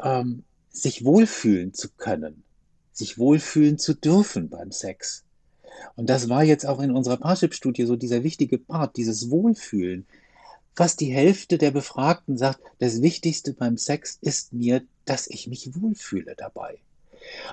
ähm, 0.01 0.43
sich 0.69 1.03
wohlfühlen 1.03 1.73
zu 1.73 1.89
können, 1.89 2.43
sich 2.91 3.17
wohlfühlen 3.17 3.79
zu 3.79 3.95
dürfen 3.95 4.49
beim 4.49 4.71
Sex. 4.71 5.23
Und 5.95 6.09
das 6.09 6.29
war 6.29 6.43
jetzt 6.43 6.65
auch 6.65 6.79
in 6.79 6.91
unserer 6.91 7.17
Parship-Studie 7.17 7.85
so 7.85 7.95
dieser 7.95 8.23
wichtige 8.23 8.57
Part, 8.57 8.97
dieses 8.97 9.29
Wohlfühlen. 9.29 10.05
Fast 10.75 10.99
die 10.99 11.11
Hälfte 11.11 11.57
der 11.57 11.71
Befragten 11.71 12.37
sagt, 12.37 12.59
das 12.79 13.01
Wichtigste 13.01 13.53
beim 13.53 13.77
Sex 13.77 14.17
ist 14.21 14.53
mir, 14.53 14.83
dass 15.05 15.27
ich 15.27 15.47
mich 15.47 15.75
wohlfühle 15.79 16.35
dabei. 16.37 16.77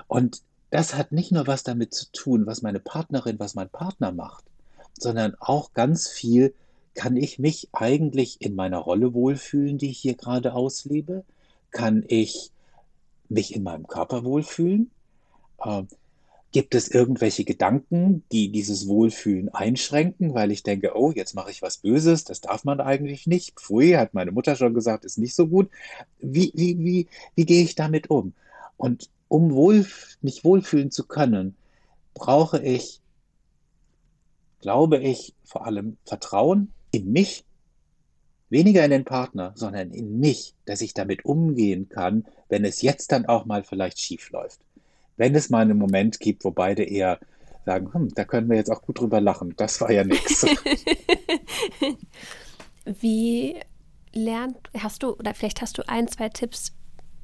Und 0.07 0.41
das 0.69 0.95
hat 0.95 1.11
nicht 1.11 1.31
nur 1.31 1.47
was 1.47 1.63
damit 1.63 1.93
zu 1.93 2.11
tun, 2.11 2.45
was 2.45 2.61
meine 2.61 2.79
Partnerin, 2.79 3.39
was 3.39 3.55
mein 3.55 3.69
Partner 3.69 4.11
macht, 4.11 4.43
sondern 4.97 5.35
auch 5.39 5.73
ganz 5.73 6.07
viel, 6.07 6.53
kann 6.95 7.17
ich 7.17 7.39
mich 7.39 7.69
eigentlich 7.73 8.41
in 8.41 8.55
meiner 8.55 8.79
Rolle 8.79 9.13
wohlfühlen, 9.13 9.77
die 9.77 9.91
ich 9.91 9.99
hier 9.99 10.15
gerade 10.15 10.53
auslebe? 10.53 11.23
Kann 11.71 12.03
ich 12.07 12.51
mich 13.29 13.53
in 13.53 13.63
meinem 13.63 13.85
Körper 13.85 14.23
wohlfühlen? 14.23 14.89
Ähm, 15.63 15.87
gibt 16.55 16.73
es 16.73 16.87
irgendwelche 16.87 17.43
Gedanken, 17.43 18.23
die 18.31 18.49
dieses 18.49 18.87
Wohlfühlen 18.87 19.53
einschränken, 19.53 20.33
weil 20.33 20.51
ich 20.51 20.63
denke, 20.63 20.93
oh, 20.95 21.11
jetzt 21.11 21.35
mache 21.35 21.51
ich 21.51 21.61
was 21.61 21.79
Böses, 21.79 22.23
das 22.23 22.39
darf 22.39 22.63
man 22.63 22.79
eigentlich 22.79 23.27
nicht. 23.27 23.59
Pfui, 23.59 23.91
hat 23.91 24.13
meine 24.13 24.31
Mutter 24.31 24.55
schon 24.55 24.73
gesagt, 24.73 25.03
ist 25.03 25.17
nicht 25.17 25.35
so 25.35 25.47
gut. 25.47 25.69
Wie, 26.21 26.53
wie, 26.55 26.79
wie, 26.79 27.07
wie 27.35 27.45
gehe 27.45 27.61
ich 27.61 27.75
damit 27.75 28.09
um? 28.09 28.31
Und 28.77 29.09
um 29.27 29.53
wohl, 29.53 29.85
mich 30.21 30.45
wohlfühlen 30.45 30.91
zu 30.91 31.05
können, 31.05 31.57
brauche 32.13 32.63
ich, 32.63 33.01
glaube 34.61 34.99
ich, 34.99 35.33
vor 35.43 35.65
allem 35.65 35.97
Vertrauen 36.05 36.71
in 36.95 37.11
mich, 37.11 37.43
weniger 38.49 38.83
in 38.85 38.91
den 38.91 39.05
Partner, 39.05 39.53
sondern 39.55 39.91
in 39.91 40.19
mich, 40.19 40.53
dass 40.65 40.81
ich 40.81 40.93
damit 40.93 41.25
umgehen 41.25 41.89
kann, 41.89 42.25
wenn 42.49 42.65
es 42.65 42.81
jetzt 42.81 43.11
dann 43.11 43.25
auch 43.25 43.45
mal 43.45 43.63
vielleicht 43.63 43.99
schief 43.99 44.31
läuft. 44.31 44.59
Wenn 45.17 45.35
es 45.35 45.49
mal 45.49 45.61
einen 45.61 45.77
Moment 45.77 46.19
gibt, 46.19 46.43
wo 46.43 46.51
beide 46.51 46.83
eher 46.83 47.19
sagen, 47.65 47.93
hm, 47.93 48.13
da 48.13 48.25
können 48.25 48.49
wir 48.49 48.57
jetzt 48.57 48.71
auch 48.71 48.81
gut 48.81 48.99
drüber 48.99 49.21
lachen, 49.21 49.53
das 49.57 49.81
war 49.81 49.91
ja 49.91 50.03
nichts. 50.03 50.45
Wie 52.85 53.55
lernt, 54.13 54.57
hast 54.77 55.03
du, 55.03 55.13
oder 55.13 55.33
vielleicht 55.33 55.61
hast 55.61 55.77
du 55.77 55.87
ein, 55.89 56.07
zwei 56.07 56.29
Tipps, 56.29 56.73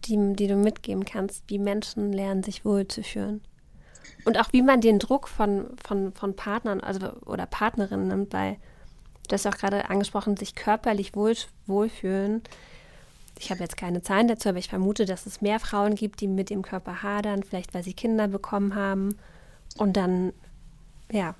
die, 0.05 0.33
die 0.33 0.47
du 0.47 0.55
mitgeben 0.55 1.05
kannst, 1.05 1.43
wie 1.47 1.59
Menschen 1.59 2.11
lernen, 2.11 2.41
sich 2.41 2.65
wohl 2.65 2.87
zu 2.87 3.03
führen. 3.03 3.41
Und 4.25 4.39
auch 4.39 4.51
wie 4.51 4.63
man 4.63 4.81
den 4.81 4.99
Druck 4.99 5.27
von, 5.27 5.75
von, 5.83 6.13
von 6.13 6.35
Partnern 6.35 6.81
also, 6.81 7.11
oder 7.25 7.45
Partnerinnen 7.45 8.07
nimmt, 8.07 8.33
weil 8.33 8.57
du 9.31 9.35
hast 9.35 9.47
auch 9.47 9.57
gerade 9.57 9.89
angesprochen, 9.89 10.35
sich 10.35 10.55
körperlich 10.55 11.15
wohl, 11.15 11.35
wohlfühlen. 11.65 12.41
Ich 13.39 13.49
habe 13.49 13.61
jetzt 13.61 13.77
keine 13.77 14.03
Zahlen 14.03 14.27
dazu, 14.27 14.49
aber 14.49 14.59
ich 14.59 14.67
vermute, 14.67 15.05
dass 15.05 15.25
es 15.25 15.41
mehr 15.41 15.59
Frauen 15.59 15.95
gibt, 15.95 16.21
die 16.21 16.27
mit 16.27 16.49
dem 16.49 16.61
Körper 16.61 17.01
hadern, 17.01 17.43
vielleicht 17.43 17.73
weil 17.73 17.83
sie 17.83 17.93
Kinder 17.93 18.27
bekommen 18.27 18.75
haben 18.75 19.17
und 19.77 19.97
dann, 19.97 20.33
ja. 21.11 21.35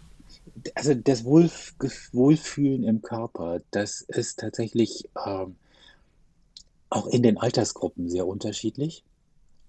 Also 0.76 0.94
das 0.94 1.26
Wohlf 1.26 1.76
Wohlfühlen 2.14 2.84
im 2.84 3.02
Körper, 3.02 3.60
das 3.72 4.02
ist 4.02 4.40
tatsächlich 4.40 5.10
ähm, 5.26 5.56
auch 6.90 7.08
in 7.08 7.24
den 7.24 7.38
Altersgruppen 7.38 8.10
sehr 8.10 8.26
unterschiedlich. 8.26 9.04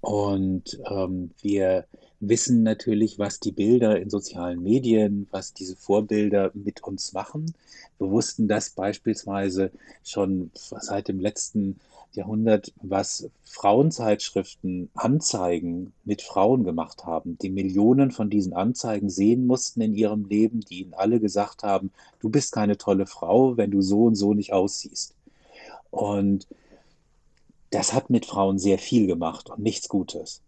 Und 0.00 0.80
ähm, 0.90 1.30
wir 1.40 1.87
wissen 2.22 2.62
natürlich, 2.62 3.18
was 3.18 3.40
die 3.40 3.50
Bilder 3.50 4.00
in 4.00 4.08
sozialen 4.08 4.62
Medien, 4.62 5.26
was 5.32 5.52
diese 5.52 5.76
Vorbilder 5.76 6.52
mit 6.54 6.82
uns 6.85 7.12
machen. 7.12 7.52
Wir 7.98 8.11
wussten 8.11 8.46
das 8.46 8.70
beispielsweise 8.70 9.72
schon 10.04 10.52
seit 10.54 11.08
dem 11.08 11.18
letzten 11.18 11.80
Jahrhundert, 12.12 12.72
was 12.80 13.28
Frauenzeitschriften 13.44 14.90
Anzeigen 14.94 15.92
mit 16.04 16.22
Frauen 16.22 16.62
gemacht 16.62 17.04
haben, 17.04 17.38
die 17.38 17.50
Millionen 17.50 18.12
von 18.12 18.30
diesen 18.30 18.52
Anzeigen 18.52 19.11
sehen 19.11 19.46
mussten 19.46 19.80
in 19.80 19.94
ihrem 19.94 20.26
Leben, 20.26 20.61
die 20.61 20.82
ihnen 20.82 20.94
alle 20.94 21.18
gesagt 21.18 21.64
haben, 21.64 21.90
du 22.20 22.28
bist 22.28 22.52
keine 22.52 22.76
tolle 22.76 23.06
Frau, 23.06 23.56
wenn 23.56 23.70
du 23.70 23.82
so 23.82 24.04
und 24.04 24.14
so 24.14 24.32
nicht 24.32 24.52
aussiehst. 24.52 25.14
Und 25.90 26.46
das 27.70 27.92
hat 27.92 28.11
mit 28.11 28.26
Frauen 28.26 28.58
sehr 28.58 28.78
viel 28.78 29.06
gemacht 29.06 29.50
und 29.50 29.58
nichts 29.58 29.88
Gutes. 29.88 30.40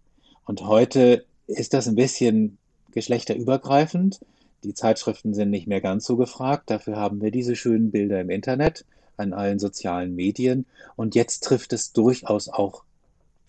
Und 0.44 0.66
heute 0.66 1.24
ist 1.46 1.74
das 1.74 1.88
ein 1.88 1.94
bisschen 1.94 2.58
geschlechterübergreifend. 2.92 4.20
Die 4.62 4.74
Zeitschriften 4.74 5.34
sind 5.34 5.50
nicht 5.50 5.66
mehr 5.66 5.80
ganz 5.80 6.06
so 6.06 6.16
gefragt. 6.16 6.70
Dafür 6.70 6.96
haben 6.96 7.20
wir 7.20 7.30
diese 7.30 7.56
schönen 7.56 7.90
Bilder 7.90 8.20
im 8.20 8.30
Internet, 8.30 8.84
an 9.16 9.32
allen 9.32 9.58
sozialen 9.58 10.14
Medien. 10.14 10.64
Und 10.96 11.14
jetzt 11.14 11.44
trifft 11.44 11.72
es 11.72 11.92
durchaus 11.92 12.48
auch 12.48 12.84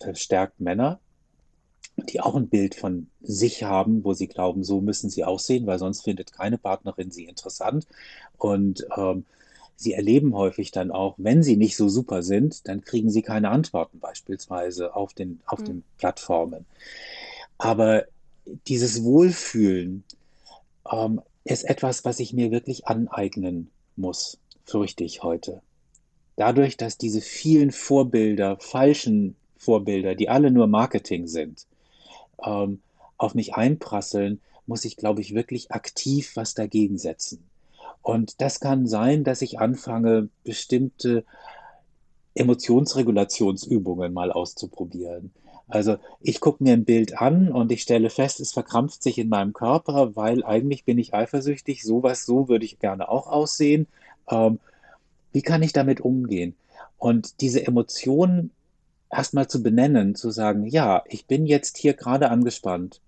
verstärkt 0.00 0.60
Männer, 0.60 1.00
die 1.96 2.20
auch 2.20 2.34
ein 2.34 2.48
Bild 2.48 2.74
von 2.74 3.08
sich 3.22 3.62
haben, 3.62 4.04
wo 4.04 4.12
sie 4.12 4.26
glauben, 4.26 4.62
so 4.62 4.82
müssen 4.82 5.08
sie 5.08 5.24
aussehen, 5.24 5.66
weil 5.66 5.78
sonst 5.78 6.02
findet 6.02 6.32
keine 6.32 6.58
Partnerin 6.58 7.10
sie 7.10 7.24
interessant. 7.24 7.86
Und 8.36 8.86
ähm, 8.94 9.24
sie 9.76 9.94
erleben 9.94 10.34
häufig 10.34 10.70
dann 10.70 10.90
auch, 10.90 11.14
wenn 11.16 11.42
sie 11.42 11.56
nicht 11.56 11.76
so 11.76 11.88
super 11.88 12.22
sind, 12.22 12.68
dann 12.68 12.82
kriegen 12.82 13.10
sie 13.10 13.22
keine 13.22 13.48
Antworten 13.48 14.00
beispielsweise 14.00 14.94
auf 14.94 15.14
den, 15.14 15.40
auf 15.46 15.60
mhm. 15.60 15.64
den 15.64 15.84
Plattformen. 15.96 16.66
Aber 17.58 18.04
dieses 18.66 19.02
Wohlfühlen 19.02 20.04
ähm, 20.90 21.20
ist 21.44 21.64
etwas, 21.64 22.04
was 22.04 22.20
ich 22.20 22.32
mir 22.32 22.50
wirklich 22.50 22.86
aneignen 22.86 23.70
muss, 23.96 24.38
fürchte 24.64 25.04
ich 25.04 25.22
heute. 25.22 25.62
Dadurch, 26.36 26.76
dass 26.76 26.98
diese 26.98 27.20
vielen 27.20 27.70
Vorbilder, 27.70 28.58
falschen 28.60 29.36
Vorbilder, 29.56 30.14
die 30.14 30.28
alle 30.28 30.50
nur 30.50 30.66
Marketing 30.66 31.26
sind, 31.26 31.66
ähm, 32.44 32.80
auf 33.16 33.34
mich 33.34 33.54
einprasseln, 33.54 34.40
muss 34.66 34.84
ich, 34.84 34.96
glaube 34.96 35.22
ich, 35.22 35.34
wirklich 35.34 35.72
aktiv 35.72 36.32
was 36.34 36.54
dagegen 36.54 36.98
setzen. 36.98 37.42
Und 38.02 38.40
das 38.40 38.60
kann 38.60 38.86
sein, 38.86 39.24
dass 39.24 39.42
ich 39.42 39.58
anfange, 39.58 40.28
bestimmte 40.44 41.24
Emotionsregulationsübungen 42.34 44.12
mal 44.12 44.30
auszuprobieren. 44.30 45.32
Also 45.68 45.96
ich 46.20 46.40
gucke 46.40 46.62
mir 46.62 46.74
ein 46.74 46.84
Bild 46.84 47.20
an 47.20 47.50
und 47.50 47.72
ich 47.72 47.82
stelle 47.82 48.10
fest, 48.10 48.40
es 48.40 48.52
verkrampft 48.52 49.02
sich 49.02 49.18
in 49.18 49.28
meinem 49.28 49.52
Körper, 49.52 50.14
weil 50.14 50.44
eigentlich 50.44 50.84
bin 50.84 50.98
ich 50.98 51.14
eifersüchtig. 51.14 51.82
Sowas, 51.82 52.24
so 52.24 52.48
würde 52.48 52.64
ich 52.64 52.78
gerne 52.78 53.08
auch 53.08 53.26
aussehen. 53.26 53.86
Ähm, 54.30 54.60
wie 55.32 55.42
kann 55.42 55.62
ich 55.62 55.72
damit 55.72 56.00
umgehen? 56.00 56.54
Und 56.98 57.40
diese 57.40 57.66
Emotionen 57.66 58.52
erstmal 59.10 59.48
zu 59.48 59.62
benennen, 59.62 60.14
zu 60.14 60.30
sagen, 60.30 60.66
ja, 60.66 61.02
ich 61.08 61.26
bin 61.26 61.46
jetzt 61.46 61.76
hier 61.78 61.94
gerade 61.94 62.30
angespannt. 62.30 63.00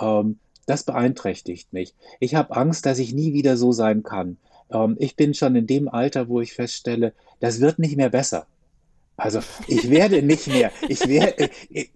Ähm, 0.00 0.38
das 0.66 0.84
beeinträchtigt 0.84 1.72
mich. 1.72 1.94
Ich 2.20 2.34
habe 2.34 2.56
Angst, 2.56 2.86
dass 2.86 2.98
ich 2.98 3.12
nie 3.12 3.34
wieder 3.34 3.56
so 3.56 3.72
sein 3.72 4.02
kann. 4.02 4.38
Ähm, 4.70 4.96
ich 4.98 5.16
bin 5.16 5.34
schon 5.34 5.56
in 5.56 5.66
dem 5.66 5.88
Alter, 5.88 6.28
wo 6.28 6.40
ich 6.40 6.54
feststelle, 6.54 7.12
das 7.40 7.60
wird 7.60 7.78
nicht 7.78 7.96
mehr 7.96 8.10
besser. 8.10 8.46
Also 9.16 9.40
ich 9.68 9.90
werde 9.90 10.22
nicht 10.22 10.48
mehr, 10.48 10.72
ich 10.88 11.06
werde, 11.06 11.48
äh, 11.70 11.86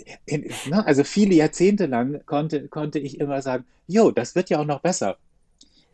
ne, 0.68 0.86
also 0.86 1.02
viele 1.02 1.34
Jahrzehnte 1.34 1.86
lang 1.86 2.24
konnte, 2.26 2.68
konnte 2.68 3.00
ich 3.00 3.18
immer 3.18 3.42
sagen, 3.42 3.64
jo, 3.88 4.10
das 4.10 4.34
wird 4.34 4.50
ja 4.50 4.60
auch 4.60 4.64
noch 4.64 4.80
besser. 4.80 5.16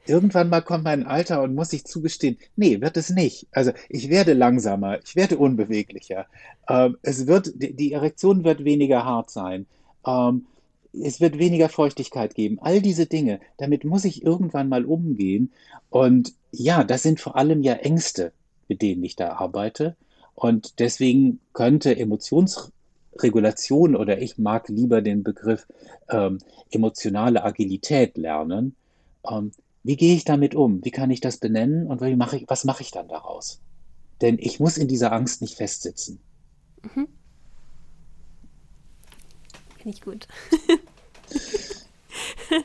Irgendwann 0.07 0.51
mal 0.51 0.61
kommt 0.61 0.85
mein 0.85 1.07
Alter 1.07 1.43
und 1.43 1.55
muss 1.55 1.73
ich 1.73 1.87
zugestehen, 1.87 2.37
nee, 2.57 2.83
wird 2.83 2.99
es 2.99 3.09
nicht. 3.09 3.47
Also 3.53 3.73
ich 3.89 4.11
werde 4.11 4.35
langsamer, 4.35 4.99
ich 5.03 5.17
werde 5.17 5.39
unbeweglicher. 5.39 6.27
Ähm, 6.69 6.99
es 7.01 7.27
wird, 7.27 7.53
die 7.55 7.93
Erektion 7.93 8.45
wird 8.45 8.65
weniger 8.65 9.07
hart 9.07 9.31
sein. 9.31 9.65
Ähm, 10.07 10.45
es 10.93 11.21
wird 11.21 11.39
weniger 11.39 11.71
Feuchtigkeit 11.71 12.35
geben. 12.35 12.59
All 12.61 12.83
diese 12.83 13.07
Dinge, 13.07 13.41
damit 13.57 13.85
muss 13.85 14.05
ich 14.05 14.23
irgendwann 14.23 14.69
mal 14.69 14.85
umgehen. 14.85 15.53
Und 15.89 16.35
ja, 16.53 16.85
das 16.85 17.03
sind 17.03 17.19
vor 17.21 17.37
allem 17.37 17.63
ja 17.63 17.73
Ängste, 17.73 18.33
mit 18.69 18.83
denen 18.83 19.03
ich 19.05 19.17
da 19.17 19.33
arbeite. 19.33 19.97
Und 20.35 20.81
deswegen 20.81 21.41
könnte 21.53 21.97
Emotionsregulation 21.97 23.97
oder 23.97 24.21
ich 24.21 24.39
mag 24.39 24.69
lieber 24.69 25.01
den 25.01 25.23
Begriff 25.23 25.67
ähm, 26.09 26.39
emotionale 26.71 27.45
Agilität 27.45 28.17
lernen. 28.17 28.75
Ähm, 29.29 29.53
wie 29.85 29.97
gehe 29.97 30.15
ich 30.15 30.25
damit 30.25 30.55
um? 30.55 30.85
Wie 30.85 30.91
kann 30.91 31.11
ich 31.11 31.21
das 31.21 31.37
benennen 31.37 31.87
und 31.87 32.01
wie 32.01 32.17
mache 32.17 32.39
ich, 32.39 32.45
was 32.49 32.65
mache 32.65 32.83
ich 32.83 32.91
dann 32.91 33.09
daraus? 33.09 33.61
Denn 34.21 34.39
ich 34.39 34.59
muss 34.59 34.79
in 34.79 34.89
dieser 34.89 35.13
Angst 35.13 35.43
nicht 35.43 35.57
festsitzen. 35.57 36.19
Mhm. 36.83 37.09
Finde 39.77 39.97
ich 39.97 40.01
gut. 40.01 40.27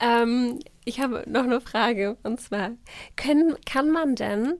ähm, 0.00 0.58
ich 0.84 1.00
habe 1.00 1.24
noch 1.28 1.44
eine 1.44 1.60
Frage 1.60 2.16
und 2.24 2.40
zwar, 2.40 2.72
können, 3.16 3.54
kann 3.64 3.90
man 3.90 4.16
denn 4.16 4.58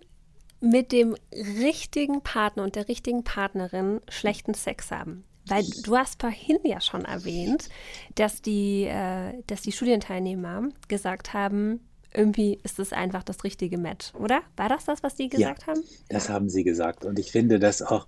mit 0.63 0.93
dem 0.93 1.17
richtigen 1.33 2.23
Partner 2.23 2.63
und 2.63 2.77
der 2.77 2.89
richtigen 2.89 3.25
Partnerin 3.25 4.01
schlechten 4.09 4.55
Sex 4.55 4.91
haben? 4.91 5.25
Weil 5.47 5.65
du 5.83 5.97
hast 5.97 6.21
vorhin 6.21 6.59
ja 6.63 6.81
schon 6.81 7.05
erwähnt, 7.05 7.69
dass 8.15 8.43
die, 8.43 8.85
äh, 8.85 9.35
dass 9.49 9.63
die 9.63 9.73
Studienteilnehmer 9.73 10.69
gesagt 10.87 11.35
haben, 11.35 11.81
irgendwie 12.15 12.61
ist 12.63 12.79
es 12.79 12.93
einfach 12.93 13.23
das 13.25 13.43
richtige 13.43 13.79
Match, 13.79 14.15
oder? 14.15 14.43
War 14.57 14.69
das 14.69 14.85
das, 14.85 15.03
was 15.03 15.15
die 15.15 15.29
gesagt 15.29 15.63
ja, 15.63 15.67
haben? 15.69 15.83
Das 16.09 16.29
haben 16.29 16.49
sie 16.49 16.63
gesagt. 16.63 17.05
Und 17.05 17.19
ich 17.19 17.33
finde 17.33 17.59
das 17.59 17.83
auch, 17.83 18.07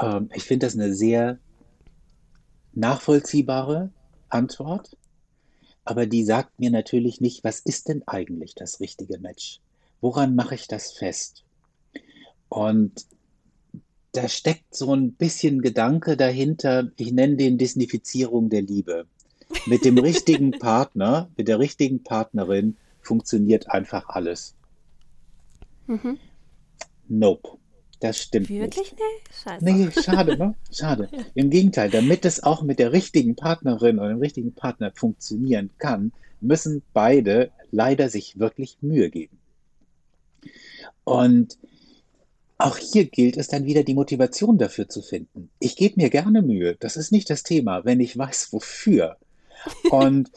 ähm, 0.00 0.30
ich 0.34 0.44
finde 0.44 0.66
das 0.66 0.74
eine 0.74 0.92
sehr 0.94 1.38
nachvollziehbare 2.72 3.90
Antwort. 4.28 4.96
Aber 5.84 6.06
die 6.06 6.24
sagt 6.24 6.58
mir 6.58 6.70
natürlich 6.70 7.20
nicht, 7.20 7.44
was 7.44 7.60
ist 7.60 7.88
denn 7.88 8.02
eigentlich 8.06 8.54
das 8.54 8.80
richtige 8.80 9.18
Match? 9.18 9.60
Woran 10.00 10.34
mache 10.34 10.54
ich 10.54 10.68
das 10.68 10.92
fest? 10.92 11.41
Und 12.52 13.06
da 14.12 14.28
steckt 14.28 14.74
so 14.76 14.94
ein 14.94 15.12
bisschen 15.12 15.62
Gedanke 15.62 16.18
dahinter, 16.18 16.90
ich 16.98 17.10
nenne 17.10 17.36
den 17.36 17.56
Disnifizierung 17.56 18.50
der 18.50 18.60
Liebe. 18.60 19.06
Mit 19.64 19.86
dem 19.86 19.96
richtigen 19.96 20.50
Partner, 20.58 21.30
mit 21.38 21.48
der 21.48 21.58
richtigen 21.58 22.04
Partnerin 22.04 22.76
funktioniert 23.00 23.70
einfach 23.70 24.10
alles. 24.10 24.54
Mhm. 25.86 26.18
Nope. 27.08 27.56
Das 28.00 28.18
stimmt 28.18 28.50
Wirklich 28.50 28.92
nicht. 28.92 28.92
nicht? 28.92 29.42
Scheiße. 29.44 29.64
Nee, 29.64 29.90
schade, 30.02 30.36
ne? 30.36 30.54
Schade. 30.70 31.08
Im 31.34 31.48
Gegenteil, 31.48 31.88
damit 31.88 32.26
es 32.26 32.42
auch 32.42 32.62
mit 32.62 32.78
der 32.78 32.92
richtigen 32.92 33.34
Partnerin 33.34 33.98
oder 33.98 34.10
dem 34.10 34.18
richtigen 34.18 34.52
Partner 34.52 34.92
funktionieren 34.94 35.70
kann, 35.78 36.12
müssen 36.42 36.82
beide 36.92 37.50
leider 37.70 38.10
sich 38.10 38.38
wirklich 38.38 38.76
Mühe 38.82 39.08
geben. 39.08 39.38
Und 41.04 41.56
auch 42.64 42.76
hier 42.76 43.06
gilt 43.06 43.36
es 43.36 43.48
dann 43.48 43.64
wieder, 43.64 43.82
die 43.82 43.94
Motivation 43.94 44.58
dafür 44.58 44.88
zu 44.88 45.02
finden. 45.02 45.50
Ich 45.58 45.76
gebe 45.76 46.00
mir 46.00 46.10
gerne 46.10 46.42
Mühe, 46.42 46.76
das 46.76 46.96
ist 46.96 47.12
nicht 47.12 47.30
das 47.30 47.42
Thema, 47.42 47.84
wenn 47.84 48.00
ich 48.00 48.16
weiß, 48.16 48.52
wofür. 48.52 49.16
Und 49.90 50.30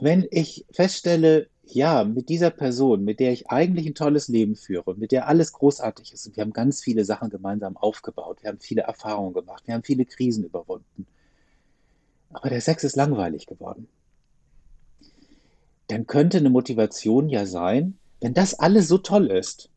wenn 0.00 0.26
ich 0.30 0.66
feststelle, 0.70 1.48
ja, 1.64 2.04
mit 2.04 2.28
dieser 2.28 2.50
Person, 2.50 3.04
mit 3.04 3.18
der 3.18 3.32
ich 3.32 3.50
eigentlich 3.50 3.86
ein 3.86 3.94
tolles 3.94 4.28
Leben 4.28 4.54
führe, 4.54 4.94
mit 4.94 5.10
der 5.10 5.26
alles 5.26 5.52
großartig 5.52 6.12
ist, 6.12 6.26
und 6.26 6.36
wir 6.36 6.42
haben 6.42 6.52
ganz 6.52 6.80
viele 6.80 7.04
Sachen 7.04 7.28
gemeinsam 7.28 7.76
aufgebaut, 7.76 8.38
wir 8.42 8.50
haben 8.50 8.60
viele 8.60 8.82
Erfahrungen 8.82 9.34
gemacht, 9.34 9.64
wir 9.66 9.74
haben 9.74 9.82
viele 9.82 10.04
Krisen 10.04 10.44
überwunden, 10.44 11.06
aber 12.30 12.50
der 12.50 12.60
Sex 12.60 12.84
ist 12.84 12.94
langweilig 12.94 13.46
geworden, 13.46 13.88
dann 15.88 16.06
könnte 16.06 16.38
eine 16.38 16.50
Motivation 16.50 17.28
ja 17.28 17.46
sein, 17.46 17.98
wenn 18.20 18.34
das 18.34 18.54
alles 18.54 18.86
so 18.86 18.98
toll 18.98 19.26
ist, 19.26 19.68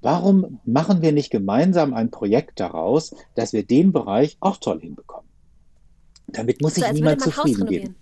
Warum 0.00 0.60
machen 0.64 1.02
wir 1.02 1.12
nicht 1.12 1.30
gemeinsam 1.30 1.92
ein 1.92 2.10
Projekt 2.10 2.60
daraus, 2.60 3.14
dass 3.34 3.52
wir 3.52 3.64
den 3.64 3.92
Bereich 3.92 4.36
auch 4.40 4.58
toll 4.58 4.80
hinbekommen? 4.80 5.28
Damit 6.28 6.60
muss 6.60 6.74
sich 6.74 6.84
also 6.84 6.94
niemand 6.94 7.22
zufrieden 7.22 7.66
geben. 7.66 7.96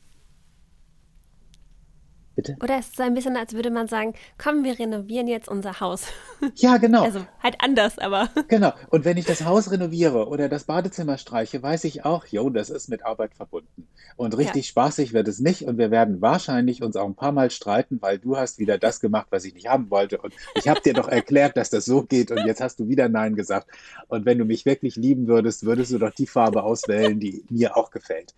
Bitte? 2.36 2.54
Oder 2.62 2.78
es 2.78 2.88
ist 2.88 2.96
so 2.96 3.02
ein 3.02 3.14
bisschen, 3.14 3.34
als 3.34 3.54
würde 3.54 3.70
man 3.70 3.88
sagen, 3.88 4.12
komm, 4.36 4.62
wir 4.62 4.78
renovieren 4.78 5.26
jetzt 5.26 5.48
unser 5.48 5.80
Haus. 5.80 6.04
Ja, 6.56 6.76
genau. 6.76 7.02
Also 7.02 7.20
halt 7.42 7.56
anders, 7.60 7.98
aber. 7.98 8.28
Genau. 8.48 8.72
Und 8.90 9.06
wenn 9.06 9.16
ich 9.16 9.24
das 9.24 9.44
Haus 9.44 9.70
renoviere 9.70 10.28
oder 10.28 10.50
das 10.50 10.64
Badezimmer 10.64 11.16
streiche, 11.16 11.62
weiß 11.62 11.84
ich 11.84 12.04
auch, 12.04 12.26
jo, 12.26 12.50
das 12.50 12.68
ist 12.68 12.88
mit 12.88 13.04
Arbeit 13.04 13.34
verbunden. 13.34 13.88
Und 14.16 14.36
richtig 14.36 14.66
ja. 14.66 14.70
spaßig 14.70 15.14
wird 15.14 15.28
es 15.28 15.40
nicht. 15.40 15.62
Und 15.62 15.78
wir 15.78 15.90
werden 15.90 16.20
wahrscheinlich 16.20 16.82
uns 16.82 16.94
auch 16.96 17.06
ein 17.06 17.14
paar 17.14 17.32
Mal 17.32 17.50
streiten, 17.50 17.98
weil 18.02 18.18
du 18.18 18.36
hast 18.36 18.58
wieder 18.58 18.76
das 18.76 19.00
gemacht, 19.00 19.28
was 19.30 19.44
ich 19.46 19.54
nicht 19.54 19.68
haben 19.68 19.90
wollte. 19.90 20.18
Und 20.18 20.34
ich 20.54 20.68
habe 20.68 20.80
dir 20.82 20.92
doch 20.92 21.08
erklärt, 21.08 21.56
dass 21.56 21.70
das 21.70 21.86
so 21.86 22.02
geht. 22.02 22.30
Und 22.30 22.46
jetzt 22.46 22.60
hast 22.60 22.78
du 22.78 22.88
wieder 22.88 23.08
Nein 23.08 23.34
gesagt. 23.34 23.68
Und 24.08 24.26
wenn 24.26 24.38
du 24.38 24.44
mich 24.44 24.66
wirklich 24.66 24.96
lieben 24.96 25.26
würdest, 25.26 25.64
würdest 25.64 25.92
du 25.92 25.98
doch 25.98 26.12
die 26.12 26.26
Farbe 26.26 26.62
auswählen, 26.62 27.18
die 27.18 27.44
mir 27.48 27.76
auch 27.78 27.90
gefällt. 27.90 28.34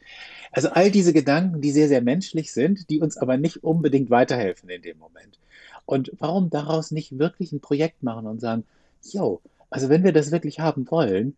Also 0.52 0.70
all 0.70 0.90
diese 0.90 1.12
Gedanken, 1.12 1.60
die 1.60 1.72
sehr, 1.72 1.88
sehr 1.88 2.00
menschlich 2.00 2.52
sind, 2.52 2.88
die 2.90 3.00
uns 3.00 3.16
aber 3.16 3.36
nicht 3.36 3.64
unbedingt 3.64 3.87
weiterhelfen 4.10 4.68
in 4.70 4.82
dem 4.82 4.98
Moment. 4.98 5.38
Und 5.86 6.12
warum 6.18 6.50
daraus 6.50 6.90
nicht 6.90 7.18
wirklich 7.18 7.52
ein 7.52 7.60
Projekt 7.60 8.02
machen 8.02 8.26
und 8.26 8.40
sagen, 8.40 8.64
yo, 9.02 9.40
also 9.70 9.88
wenn 9.88 10.04
wir 10.04 10.12
das 10.12 10.30
wirklich 10.30 10.60
haben 10.60 10.90
wollen, 10.90 11.36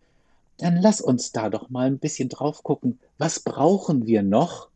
dann 0.58 0.76
lass 0.76 1.00
uns 1.00 1.32
da 1.32 1.48
doch 1.48 1.70
mal 1.70 1.86
ein 1.86 1.98
bisschen 1.98 2.28
drauf 2.28 2.62
gucken, 2.62 2.98
was 3.18 3.40
brauchen 3.40 4.06
wir 4.06 4.22
noch, 4.22 4.68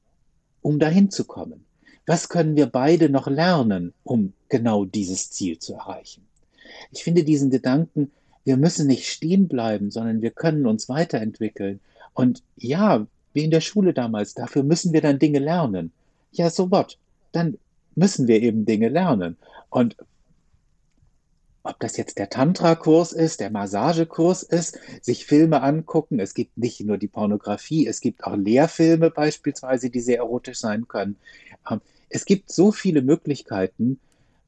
um 0.62 0.78
dahin 0.78 1.10
zu 1.10 1.24
kommen? 1.24 1.64
Was 2.06 2.28
können 2.28 2.56
wir 2.56 2.66
beide 2.66 3.08
noch 3.08 3.26
lernen, 3.26 3.92
um 4.02 4.32
genau 4.48 4.84
dieses 4.84 5.30
Ziel 5.30 5.58
zu 5.58 5.74
erreichen? 5.74 6.24
Ich 6.90 7.04
finde 7.04 7.24
diesen 7.24 7.50
Gedanken, 7.50 8.10
wir 8.44 8.56
müssen 8.56 8.86
nicht 8.86 9.08
stehen 9.08 9.48
bleiben, 9.48 9.90
sondern 9.90 10.22
wir 10.22 10.30
können 10.30 10.66
uns 10.66 10.88
weiterentwickeln. 10.88 11.80
Und 12.12 12.42
ja, 12.56 13.06
wie 13.34 13.44
in 13.44 13.50
der 13.50 13.60
Schule 13.60 13.92
damals. 13.92 14.32
Dafür 14.34 14.62
müssen 14.62 14.94
wir 14.94 15.02
dann 15.02 15.18
Dinge 15.18 15.40
lernen. 15.40 15.92
Ja, 16.32 16.48
so 16.48 16.70
what? 16.70 16.96
Dann 17.32 17.58
müssen 17.96 18.28
wir 18.28 18.42
eben 18.42 18.64
Dinge 18.64 18.88
lernen. 18.88 19.36
Und 19.70 19.96
ob 21.62 21.80
das 21.80 21.96
jetzt 21.96 22.18
der 22.18 22.28
Tantra-Kurs 22.28 23.12
ist, 23.12 23.40
der 23.40 23.50
Massagekurs 23.50 24.42
ist, 24.42 24.78
sich 25.00 25.24
Filme 25.24 25.62
angucken. 25.62 26.20
Es 26.20 26.34
gibt 26.34 26.58
nicht 26.58 26.80
nur 26.80 26.98
die 26.98 27.08
Pornografie, 27.08 27.86
es 27.86 28.00
gibt 28.00 28.24
auch 28.24 28.36
Lehrfilme 28.36 29.10
beispielsweise, 29.10 29.88
die 29.88 30.00
sehr 30.00 30.18
erotisch 30.18 30.58
sein 30.58 30.86
können. 30.86 31.16
Ähm, 31.70 31.80
es 32.10 32.26
gibt 32.26 32.52
so 32.52 32.70
viele 32.70 33.00
Möglichkeiten, 33.00 33.98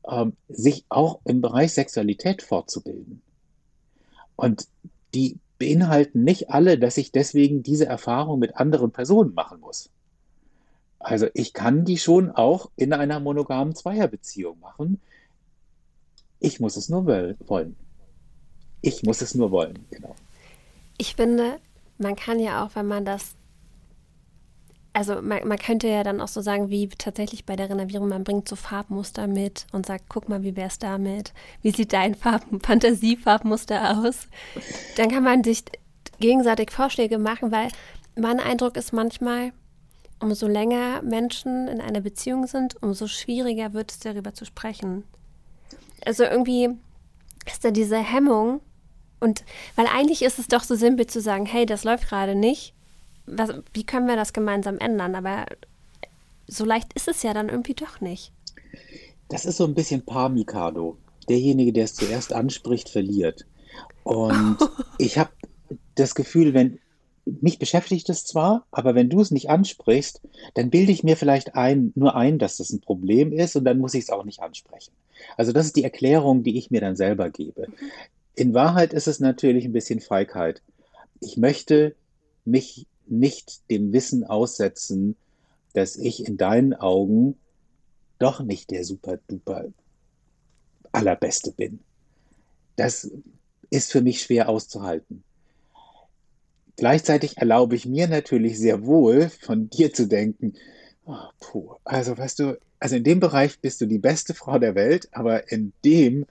ähm, 0.07 0.35
sich 0.49 0.85
auch 0.91 1.21
im 1.25 1.41
Bereich 1.41 1.73
Sexualität 1.73 2.43
fortzubilden. 2.43 3.23
Und 4.37 4.69
die 5.15 5.39
beinhalten 5.59 6.23
nicht 6.23 6.51
alle, 6.51 6.79
dass 6.79 6.99
ich 6.99 7.13
deswegen 7.13 7.63
diese 7.63 7.87
Erfahrung 7.87 8.39
mit 8.39 8.57
anderen 8.57 8.91
Personen 8.91 9.33
machen 9.33 9.61
muss. 9.61 9.89
Also 10.99 11.29
ich 11.35 11.53
kann 11.53 11.85
die 11.85 11.99
schon 11.99 12.31
auch 12.31 12.71
in 12.77 12.93
einer 12.93 13.21
monogamen 13.21 13.75
Zweierbeziehung 13.75 14.59
machen. 14.61 15.01
Ich 16.41 16.61
muss 16.61 16.77
es 16.77 16.89
nur 16.89 17.07
wollen. 17.07 17.77
Ich 18.83 19.03
muss 19.03 19.21
es 19.21 19.35
nur 19.35 19.51
wollen, 19.51 19.85
genau. 19.91 20.15
Ich 20.99 21.15
finde, 21.15 21.59
man 21.99 22.17
kann 22.17 22.39
ja 22.39 22.65
auch, 22.65 22.75
wenn 22.75 22.87
man 22.87 23.05
das 23.05 23.35
also 24.97 25.21
man, 25.21 25.47
man, 25.47 25.59
könnte 25.59 25.89
ja 25.89 26.03
dann 26.03 26.23
auch 26.23 26.29
so 26.29 26.41
sagen, 26.41 26.71
wie 26.71 26.89
tatsächlich 26.89 27.45
bei 27.45 27.55
der 27.55 27.69
Renovierung, 27.69 28.09
man 28.09 28.25
bringt 28.25 28.49
so 28.49 28.57
Farbmuster 28.57 29.27
mit 29.27 29.67
und 29.73 29.85
sagt, 29.85 30.05
guck 30.09 30.31
mal, 30.31 30.43
wie 30.43 30.57
wäre 30.57 30.69
es 30.69 30.79
damit? 30.79 31.35
Wie 31.61 31.71
sieht 31.71 31.93
dein 31.93 32.15
Farb 32.15 32.45
Fantasiefarbmuster 32.63 33.99
aus? 33.99 34.27
Dann 34.97 35.11
kann 35.11 35.23
man 35.23 35.45
sich 35.45 35.65
gegenseitig 36.19 36.71
Vorschläge 36.71 37.19
machen, 37.19 37.53
weil 37.53 37.69
mein 38.19 38.41
Eindruck 38.41 38.79
ist 38.79 38.95
manchmal, 38.95 39.53
umso 40.21 40.47
länger 40.47 41.03
Menschen 41.03 41.69
in 41.69 41.81
einer 41.81 42.01
Beziehung 42.01 42.47
sind, 42.47 42.81
umso 42.83 43.07
schwieriger 43.07 43.73
wird 43.73 43.91
es 43.91 43.99
darüber 43.99 44.35
zu 44.35 44.45
sprechen. 44.45 45.05
Also 46.05 46.25
irgendwie 46.25 46.71
ist 47.47 47.65
da 47.65 47.71
diese 47.71 47.99
Hemmung 47.99 48.61
und 49.21 49.45
weil 49.77 49.87
eigentlich 49.87 50.23
ist 50.23 50.39
es 50.39 50.49
doch 50.49 50.63
so 50.63 50.75
simpel 50.75 51.07
zu 51.07 51.21
sagen, 51.21 51.47
hey, 51.47 51.67
das 51.67 51.85
läuft 51.85 52.09
gerade 52.09 52.35
nicht. 52.35 52.75
Was, 53.27 53.51
wie 53.73 53.85
können 53.85 54.07
wir 54.07 54.17
das 54.17 54.33
gemeinsam 54.33 54.79
ändern? 54.79 55.15
Aber 55.15 55.47
so 56.47 56.65
leicht 56.65 56.93
ist 56.95 57.09
es 57.09 57.23
ja 57.23 57.35
dann 57.35 57.49
irgendwie 57.49 57.75
doch 57.75 58.01
nicht. 58.01 58.33
Das 59.29 59.45
ist 59.45 59.57
so 59.57 59.65
ein 59.65 59.75
bisschen 59.75 60.05
Paar 60.05 60.29
Mikado. 60.29 60.97
Derjenige, 61.29 61.73
der 61.73 61.85
es 61.85 61.95
zuerst 61.95 62.33
anspricht, 62.33 62.89
verliert. 62.89 63.47
Und 64.05 64.59
ich 64.99 65.19
habe 65.19 65.31
das 65.97 66.15
Gefühl, 66.15 66.55
wenn 66.55 66.79
mich 67.27 67.59
beschäftigt 67.59 68.09
es 68.09 68.25
zwar, 68.25 68.65
aber 68.71 68.95
wenn 68.95 69.11
du 69.11 69.21
es 69.21 69.33
nicht 69.33 69.51
ansprichst, 69.51 70.21
dann 70.55 70.71
bilde 70.71 70.93
ich 70.93 71.03
mir 71.03 71.17
vielleicht 71.17 71.57
ein, 71.57 71.93
nur 71.97 72.15
ein, 72.15 72.39
dass 72.39 72.57
das 72.57 72.71
ein 72.71 72.81
Problem 72.81 73.33
ist 73.33 73.57
und 73.57 73.65
dann 73.65 73.79
muss 73.79 73.95
ich 73.95 74.05
es 74.05 74.11
auch 74.11 74.25
nicht 74.25 74.41
ansprechen. 74.41 74.93
Also 75.37 75.53
das 75.53 75.67
ist 75.67 75.77
die 75.77 75.85
Erklärung, 75.85 76.45
die 76.45 76.57
ich 76.57 76.71
mir 76.71 76.81
dann 76.81 76.95
selber 76.95 77.31
gebe. 77.31 77.67
In 78.37 78.55
Wahrheit 78.55 78.93
ist 78.93 79.09
es 79.09 79.19
natürlich 79.19 79.65
ein 79.65 79.73
bisschen 79.73 80.01
Feigheit. 80.01 80.63
Ich 81.21 81.37
möchte 81.37 81.97
mich 82.45 82.87
nicht 83.07 83.61
dem 83.71 83.93
Wissen 83.93 84.25
aussetzen, 84.25 85.17
dass 85.75 85.97
ich 85.97 86.27
in 86.27 86.37
deinen 86.37 86.75
Augen 86.75 87.37
doch 88.19 88.41
nicht 88.41 88.71
der 88.71 88.85
super 88.85 89.19
duper 89.29 89.67
allerbeste 90.93 91.53
bin. 91.53 91.81
Das 92.77 93.11
ist 93.71 93.91
für 93.91 94.01
mich 94.01 94.23
schwer 94.23 94.49
auszuhalten. 94.49 95.25
Gleichzeitig 96.77 97.39
erlaube 97.39 97.75
ich 97.75 97.87
mir 97.87 98.07
natürlich 98.07 98.59
sehr 98.59 98.85
wohl, 98.85 99.31
von 99.31 99.71
dir 99.71 99.93
zu 99.93 100.07
denken, 100.07 100.55
oh, 101.07 101.17
puh, 101.41 101.77
also 101.85 102.17
weißt 102.17 102.39
du, 102.41 102.59
also 102.79 102.97
in 102.97 103.05
dem 103.05 103.21
Bereich 103.21 103.59
bist 103.61 103.81
du 103.81 103.87
die 103.87 103.99
beste 103.99 104.35
Frau 104.35 104.59
der 104.59 104.75
Welt, 104.75 105.09
aber 105.13 105.51
in 105.51 105.73
dem, 105.85 106.27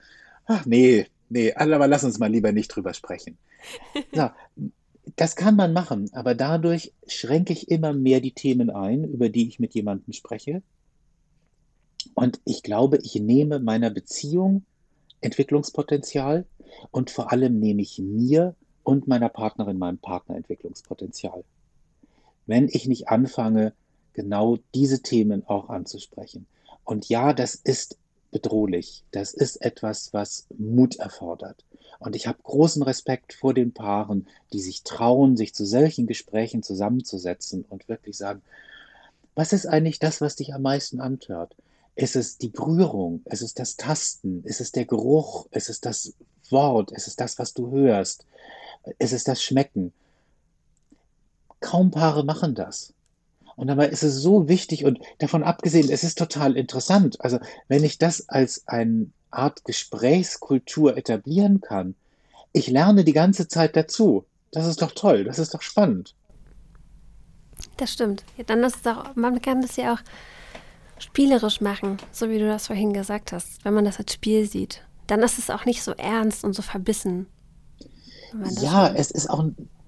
ach 0.46 0.64
nee, 0.64 1.06
nee, 1.28 1.52
aber 1.52 1.88
lass 1.88 2.04
uns 2.04 2.18
mal 2.18 2.30
lieber 2.30 2.52
nicht 2.52 2.68
drüber 2.68 2.94
sprechen. 2.94 3.36
So, 4.14 4.30
das 5.16 5.34
kann 5.34 5.56
man 5.56 5.72
machen, 5.72 6.10
aber 6.12 6.34
dadurch 6.34 6.92
schränke 7.06 7.52
ich 7.52 7.70
immer 7.70 7.92
mehr 7.92 8.20
die 8.20 8.32
Themen 8.32 8.70
ein, 8.70 9.04
über 9.04 9.28
die 9.28 9.48
ich 9.48 9.58
mit 9.58 9.74
jemandem 9.74 10.12
spreche. 10.12 10.62
Und 12.14 12.40
ich 12.44 12.62
glaube, 12.62 12.98
ich 13.02 13.16
nehme 13.16 13.58
meiner 13.58 13.90
Beziehung 13.90 14.64
Entwicklungspotenzial 15.20 16.44
und 16.90 17.10
vor 17.10 17.32
allem 17.32 17.58
nehme 17.58 17.82
ich 17.82 17.98
mir 17.98 18.54
und 18.86 19.08
meiner 19.08 19.28
Partnerin, 19.28 19.78
meinem 19.78 19.98
Partner 19.98 20.36
Entwicklungspotenzial. 20.36 21.42
Wenn 22.46 22.68
ich 22.68 22.86
nicht 22.86 23.08
anfange, 23.08 23.72
genau 24.12 24.58
diese 24.76 25.02
Themen 25.02 25.44
auch 25.44 25.68
anzusprechen. 25.68 26.46
Und 26.84 27.08
ja, 27.08 27.32
das 27.32 27.56
ist 27.56 27.98
bedrohlich. 28.30 29.02
Das 29.10 29.34
ist 29.34 29.56
etwas, 29.56 30.14
was 30.14 30.46
Mut 30.56 31.00
erfordert. 31.00 31.64
Und 31.98 32.14
ich 32.14 32.28
habe 32.28 32.38
großen 32.44 32.82
Respekt 32.84 33.32
vor 33.32 33.54
den 33.54 33.72
Paaren, 33.72 34.28
die 34.52 34.60
sich 34.60 34.84
trauen, 34.84 35.36
sich 35.36 35.52
zu 35.52 35.66
solchen 35.66 36.06
Gesprächen 36.06 36.62
zusammenzusetzen 36.62 37.64
und 37.68 37.88
wirklich 37.88 38.16
sagen, 38.16 38.40
was 39.34 39.52
ist 39.52 39.66
eigentlich 39.66 39.98
das, 39.98 40.20
was 40.20 40.36
dich 40.36 40.54
am 40.54 40.62
meisten 40.62 41.00
antört? 41.00 41.56
Ist 41.96 42.14
es 42.14 42.38
die 42.38 42.50
Berührung? 42.50 43.22
Ist 43.24 43.42
es 43.42 43.52
das 43.52 43.76
Tasten? 43.76 44.44
Ist 44.44 44.60
es 44.60 44.70
der 44.70 44.84
Geruch? 44.84 45.48
Ist 45.50 45.70
es 45.70 45.80
das 45.80 46.14
Wort? 46.50 46.92
Ist 46.92 47.08
es 47.08 47.16
das, 47.16 47.36
was 47.40 47.52
du 47.52 47.72
hörst? 47.72 48.26
Es 48.98 49.12
ist 49.12 49.28
das 49.28 49.42
Schmecken. 49.42 49.92
Kaum 51.60 51.90
Paare 51.90 52.24
machen 52.24 52.54
das. 52.54 52.92
Und 53.56 53.68
dabei 53.68 53.88
ist 53.88 54.02
es 54.02 54.16
so 54.16 54.48
wichtig 54.48 54.84
und 54.84 54.98
davon 55.18 55.42
abgesehen, 55.42 55.90
es 55.90 56.04
ist 56.04 56.18
total 56.18 56.56
interessant. 56.56 57.20
Also 57.20 57.38
wenn 57.68 57.84
ich 57.84 57.98
das 57.98 58.28
als 58.28 58.68
eine 58.68 59.06
Art 59.30 59.64
Gesprächskultur 59.64 60.96
etablieren 60.96 61.60
kann, 61.62 61.94
ich 62.52 62.68
lerne 62.68 63.04
die 63.04 63.12
ganze 63.12 63.48
Zeit 63.48 63.76
dazu. 63.76 64.24
Das 64.52 64.66
ist 64.66 64.82
doch 64.82 64.92
toll, 64.92 65.24
das 65.24 65.38
ist 65.38 65.54
doch 65.54 65.62
spannend. 65.62 66.14
Das 67.78 67.92
stimmt. 67.92 68.24
Ja, 68.36 68.44
dann 68.44 68.62
ist 68.62 68.76
es 68.76 68.86
auch, 68.86 69.14
man 69.16 69.40
kann 69.42 69.62
das 69.62 69.76
ja 69.76 69.94
auch 69.94 70.00
spielerisch 70.98 71.60
machen, 71.60 71.98
so 72.12 72.30
wie 72.30 72.38
du 72.38 72.46
das 72.46 72.66
vorhin 72.66 72.92
gesagt 72.92 73.32
hast, 73.32 73.64
wenn 73.64 73.74
man 73.74 73.84
das 73.84 73.98
als 73.98 74.12
Spiel 74.12 74.48
sieht. 74.48 74.82
Dann 75.06 75.22
ist 75.22 75.38
es 75.38 75.50
auch 75.50 75.64
nicht 75.64 75.82
so 75.82 75.92
ernst 75.92 76.44
und 76.44 76.54
so 76.54 76.62
verbissen. 76.62 77.26
Ja, 78.60 78.92
es 78.94 79.10
ist 79.10 79.30
auch, 79.30 79.44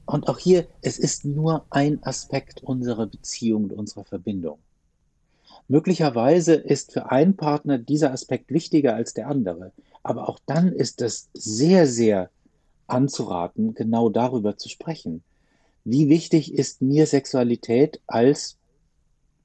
und 0.07 0.29
auch 0.29 0.39
hier, 0.39 0.67
es 0.83 0.99
ist 0.99 1.25
nur 1.25 1.67
ein 1.71 2.03
Aspekt 2.03 2.63
unserer 2.63 3.07
Beziehung, 3.07 3.71
unserer 3.71 4.05
Verbindung. 4.05 4.59
Möglicherweise 5.69 6.55
ist 6.55 6.93
für 6.93 7.11
einen 7.11 7.37
Partner 7.37 7.79
dieser 7.79 8.13
Aspekt 8.13 8.51
wichtiger 8.51 8.95
als 8.95 9.13
der 9.13 9.29
andere. 9.29 9.73
Aber 10.03 10.29
auch 10.29 10.39
dann 10.47 10.73
ist 10.73 11.03
es 11.03 11.29
sehr, 11.35 11.87
sehr 11.87 12.31
anzuraten, 12.87 13.75
genau 13.75 14.09
darüber 14.09 14.57
zu 14.57 14.71
sprechen. 14.71 15.23
Wie 15.85 16.09
wichtig 16.09 16.55
ist 16.55 16.81
mir 16.81 17.07
Sexualität 17.07 18.01
als 18.07 18.57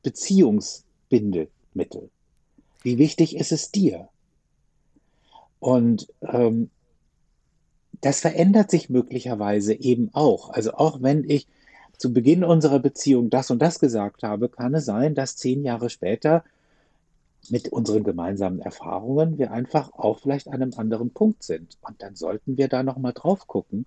Beziehungsbindemittel? 0.01 2.09
Wie 2.83 2.97
wichtig 2.97 3.35
ist 3.35 3.51
es 3.51 3.71
dir? 3.71 4.07
Und 5.59 6.07
ähm, 6.21 6.69
das 8.03 8.19
verändert 8.19 8.69
sich 8.69 8.89
möglicherweise 8.89 9.73
eben 9.73 10.09
auch. 10.13 10.49
Also 10.49 10.73
auch 10.73 11.01
wenn 11.01 11.23
ich 11.23 11.47
zu 11.97 12.11
Beginn 12.11 12.43
unserer 12.43 12.79
Beziehung 12.79 13.29
das 13.29 13.49
und 13.49 13.61
das 13.61 13.79
gesagt 13.79 14.23
habe, 14.23 14.49
kann 14.49 14.75
es 14.75 14.83
sein, 14.83 15.15
dass 15.15 15.37
zehn 15.37 15.63
Jahre 15.63 15.89
später 15.89 16.43
mit 17.49 17.69
unseren 17.69 18.03
gemeinsamen 18.03 18.59
Erfahrungen 18.59 19.37
wir 19.37 19.51
einfach 19.51 19.93
auch 19.93 20.19
vielleicht 20.19 20.49
an 20.49 20.61
einem 20.61 20.73
anderen 20.75 21.11
Punkt 21.11 21.43
sind. 21.43 21.77
Und 21.81 22.01
dann 22.01 22.15
sollten 22.15 22.57
wir 22.57 22.67
da 22.67 22.83
nochmal 22.83 23.13
drauf 23.13 23.47
gucken. 23.47 23.85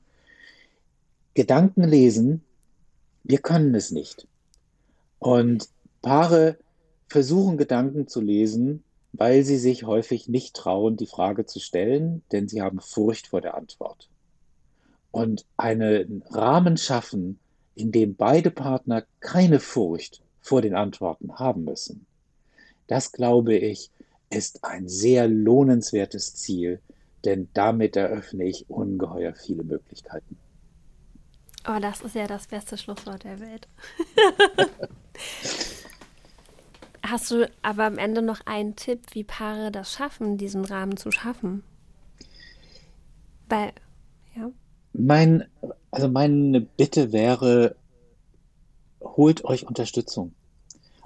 Gedanken 1.35 1.85
lesen, 1.85 2.43
wir 3.23 3.39
können 3.39 3.75
es 3.75 3.91
nicht. 3.91 4.27
Und 5.19 5.69
Paare 6.01 6.57
versuchen 7.09 7.59
Gedanken 7.59 8.09
zu 8.09 8.23
lesen, 8.23 8.83
weil 9.13 9.45
sie 9.45 9.59
sich 9.59 9.85
häufig 9.85 10.29
nicht 10.29 10.55
trauen, 10.55 10.97
die 10.97 11.07
Frage 11.07 11.47
zu 11.47 11.61
stellen, 11.61 12.23
denn 12.33 12.49
sie 12.49 12.63
haben 12.63 12.81
Furcht 12.81 13.29
vor 13.29 13.41
der 13.41 13.57
Antwort. 13.57 14.09
Und 15.11 15.45
einen 15.57 16.23
Rahmen 16.31 16.77
schaffen, 16.77 17.39
in 17.75 17.93
dem 17.93 18.15
beide 18.17 18.51
Partner 18.51 19.05
keine 19.21 19.61
Furcht 19.61 20.21
vor 20.41 20.63
den 20.63 20.75
Antworten 20.75 21.39
haben 21.39 21.65
müssen, 21.65 22.07
das 22.87 23.13
glaube 23.13 23.57
ich, 23.57 23.91
ist 24.31 24.65
ein 24.65 24.89
sehr 24.89 25.29
lohnenswertes 25.29 26.35
Ziel, 26.35 26.81
denn 27.25 27.49
damit 27.55 27.97
eröffne 27.97 28.45
ich 28.45 28.69
ungeheuer 28.69 29.35
viele 29.35 29.65
Möglichkeiten. 29.65 30.37
Oh, 31.69 31.81
das 31.81 32.01
ist 32.01 32.15
ja 32.15 32.27
das 32.27 32.47
beste 32.47 32.79
Schlusswort 32.79 33.25
der 33.25 33.41
Welt. 33.41 33.67
Hast 37.09 37.31
du 37.31 37.49
aber 37.63 37.85
am 37.85 37.99
Ende 37.99 38.21
noch 38.21 38.41
einen 38.47 38.75
Tipp, 38.75 39.01
wie 39.13 39.23
Paare 39.23 39.71
das 39.71 39.93
schaffen, 39.93 40.39
diesen 40.39 40.65
Rahmen 40.65 40.97
zu 40.97 41.13
schaffen? 41.13 41.63
Weil, 43.49 43.73
ja. 44.35 44.51
Mein, 44.93 45.45
also 45.93 46.09
meine 46.09 46.61
Bitte 46.61 47.13
wäre, 47.13 47.77
holt 49.01 49.45
euch 49.45 49.67
Unterstützung. 49.67 50.33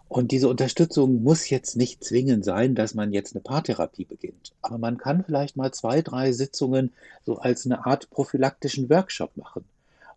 Und 0.09 0.33
diese 0.33 0.49
Unterstützung 0.49 1.23
muss 1.23 1.51
jetzt 1.51 1.77
nicht 1.77 2.03
zwingend 2.03 2.45
sein, 2.45 2.75
dass 2.75 2.95
man 2.95 3.13
jetzt 3.13 3.35
eine 3.35 3.43
Paartherapie 3.43 4.05
beginnt. 4.05 4.53
Aber 4.63 4.79
man 4.79 4.97
kann 4.97 5.23
vielleicht 5.23 5.57
mal 5.57 5.73
zwei, 5.73 6.03
drei 6.03 6.33
Sitzungen 6.33 6.93
so 7.27 7.39
als 7.39 7.67
eine 7.67 7.85
Art 7.87 8.11
prophylaktischen 8.11 8.89
Workshop 8.91 9.37
machen, 9.37 9.65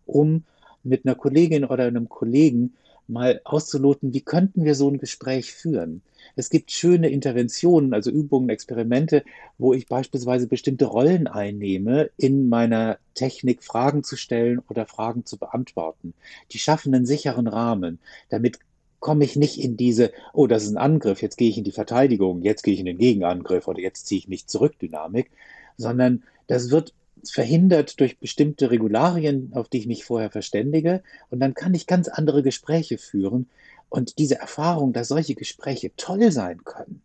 um 0.06 0.44
mit 0.82 1.04
einer 1.04 1.14
Kollegin 1.14 1.64
oder 1.64 1.84
einem 1.84 2.08
Kollegen 2.08 2.74
mal 3.06 3.40
auszuloten, 3.44 4.14
wie 4.14 4.20
könnten 4.20 4.64
wir 4.64 4.74
so 4.74 4.88
ein 4.88 4.98
Gespräch 4.98 5.52
führen. 5.52 6.02
Es 6.36 6.50
gibt 6.50 6.70
schöne 6.70 7.10
Interventionen, 7.10 7.92
also 7.92 8.10
Übungen, 8.10 8.48
Experimente, 8.48 9.24
wo 9.58 9.74
ich 9.74 9.86
beispielsweise 9.86 10.46
bestimmte 10.46 10.86
Rollen 10.86 11.26
einnehme, 11.26 12.10
in 12.16 12.48
meiner 12.48 12.98
Technik 13.14 13.62
Fragen 13.62 14.02
zu 14.02 14.16
stellen 14.16 14.60
oder 14.68 14.86
Fragen 14.86 15.26
zu 15.26 15.36
beantworten. 15.36 16.14
Die 16.52 16.58
schaffen 16.58 16.94
einen 16.94 17.06
sicheren 17.06 17.46
Rahmen. 17.46 17.98
Damit 18.30 18.58
komme 19.00 19.24
ich 19.24 19.36
nicht 19.36 19.62
in 19.62 19.76
diese, 19.76 20.12
oh, 20.32 20.46
das 20.46 20.64
ist 20.64 20.70
ein 20.70 20.78
Angriff, 20.78 21.20
jetzt 21.20 21.36
gehe 21.36 21.50
ich 21.50 21.58
in 21.58 21.64
die 21.64 21.72
Verteidigung, 21.72 22.40
jetzt 22.40 22.62
gehe 22.62 22.72
ich 22.72 22.80
in 22.80 22.86
den 22.86 22.96
Gegenangriff 22.96 23.68
oder 23.68 23.80
jetzt 23.80 24.06
ziehe 24.06 24.18
ich 24.18 24.28
mich 24.28 24.46
zurück, 24.46 24.78
Dynamik, 24.78 25.30
sondern 25.76 26.22
das 26.46 26.70
wird 26.70 26.94
verhindert 27.30 28.00
durch 28.00 28.18
bestimmte 28.18 28.70
Regularien, 28.70 29.52
auf 29.54 29.68
die 29.68 29.78
ich 29.78 29.86
mich 29.86 30.04
vorher 30.04 30.30
verständige. 30.30 31.02
Und 31.30 31.40
dann 31.40 31.54
kann 31.54 31.74
ich 31.74 31.86
ganz 31.86 32.08
andere 32.08 32.42
Gespräche 32.42 32.98
führen. 32.98 33.48
Und 33.88 34.18
diese 34.18 34.38
Erfahrung, 34.38 34.92
dass 34.92 35.08
solche 35.08 35.34
Gespräche 35.34 35.92
toll 35.96 36.32
sein 36.32 36.64
können, 36.64 37.02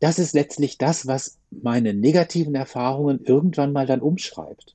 das 0.00 0.18
ist 0.18 0.34
letztlich 0.34 0.78
das, 0.78 1.06
was 1.06 1.38
meine 1.50 1.94
negativen 1.94 2.54
Erfahrungen 2.54 3.24
irgendwann 3.24 3.72
mal 3.72 3.86
dann 3.86 4.00
umschreibt. 4.00 4.74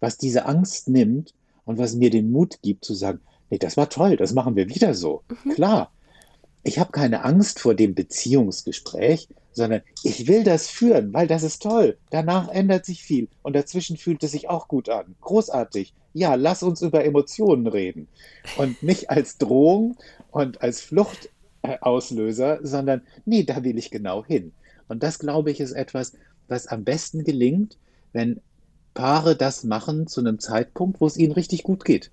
Was 0.00 0.18
diese 0.18 0.46
Angst 0.46 0.88
nimmt 0.88 1.34
und 1.64 1.78
was 1.78 1.94
mir 1.94 2.10
den 2.10 2.30
Mut 2.30 2.60
gibt 2.62 2.84
zu 2.84 2.94
sagen, 2.94 3.20
nee, 3.50 3.58
das 3.58 3.76
war 3.76 3.88
toll, 3.88 4.16
das 4.16 4.32
machen 4.32 4.56
wir 4.56 4.68
wieder 4.68 4.94
so. 4.94 5.22
Mhm. 5.44 5.52
Klar. 5.52 5.92
Ich 6.64 6.78
habe 6.78 6.90
keine 6.92 7.24
Angst 7.24 7.60
vor 7.60 7.74
dem 7.74 7.94
Beziehungsgespräch, 7.94 9.28
sondern 9.58 9.82
ich 10.02 10.26
will 10.26 10.44
das 10.44 10.68
führen, 10.68 11.12
weil 11.12 11.26
das 11.26 11.42
ist 11.42 11.62
toll. 11.62 11.98
Danach 12.10 12.48
ändert 12.48 12.86
sich 12.86 13.02
viel 13.02 13.28
und 13.42 13.54
dazwischen 13.54 13.98
fühlt 13.98 14.22
es 14.22 14.30
sich 14.30 14.48
auch 14.48 14.68
gut 14.68 14.88
an. 14.88 15.16
Großartig. 15.20 15.92
Ja, 16.14 16.36
lass 16.36 16.62
uns 16.62 16.80
über 16.80 17.04
Emotionen 17.04 17.66
reden 17.66 18.08
und 18.56 18.82
nicht 18.82 19.10
als 19.10 19.36
Drohung 19.36 19.96
und 20.30 20.62
als 20.62 20.80
Fluchtauslöser, 20.80 22.60
sondern 22.62 23.02
nee, 23.26 23.42
da 23.42 23.62
will 23.62 23.76
ich 23.76 23.90
genau 23.90 24.24
hin. 24.24 24.52
Und 24.88 25.02
das, 25.02 25.18
glaube 25.18 25.50
ich, 25.50 25.60
ist 25.60 25.72
etwas, 25.72 26.14
was 26.48 26.66
am 26.66 26.84
besten 26.84 27.24
gelingt, 27.24 27.76
wenn 28.12 28.40
Paare 28.94 29.36
das 29.36 29.64
machen 29.64 30.06
zu 30.06 30.20
einem 30.20 30.38
Zeitpunkt, 30.38 31.00
wo 31.00 31.06
es 31.06 31.18
ihnen 31.18 31.32
richtig 31.32 31.62
gut 31.62 31.84
geht. 31.84 32.10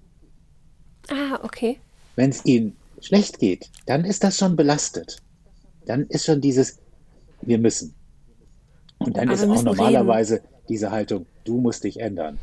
Ah, 1.10 1.40
okay. 1.42 1.78
Wenn 2.16 2.32
es 2.32 2.44
ihnen 2.46 2.76
schlecht 3.02 3.40
geht, 3.40 3.70
dann 3.86 4.04
ist 4.04 4.24
das 4.24 4.38
schon 4.38 4.56
belastet. 4.56 5.18
Dann 5.86 6.08
ist 6.08 6.26
schon 6.26 6.42
dieses, 6.42 6.80
wir 7.46 7.58
müssen. 7.58 7.96
Und 8.98 9.18
dann 9.18 9.30
aber 9.30 9.34
ist 9.34 9.44
auch 9.44 9.64
normalerweise 9.64 10.36
reden. 10.36 10.48
diese 10.70 10.92
Haltung, 10.92 11.26
du 11.44 11.60
musst 11.60 11.84
dich 11.84 12.00
ändern. 12.00 12.40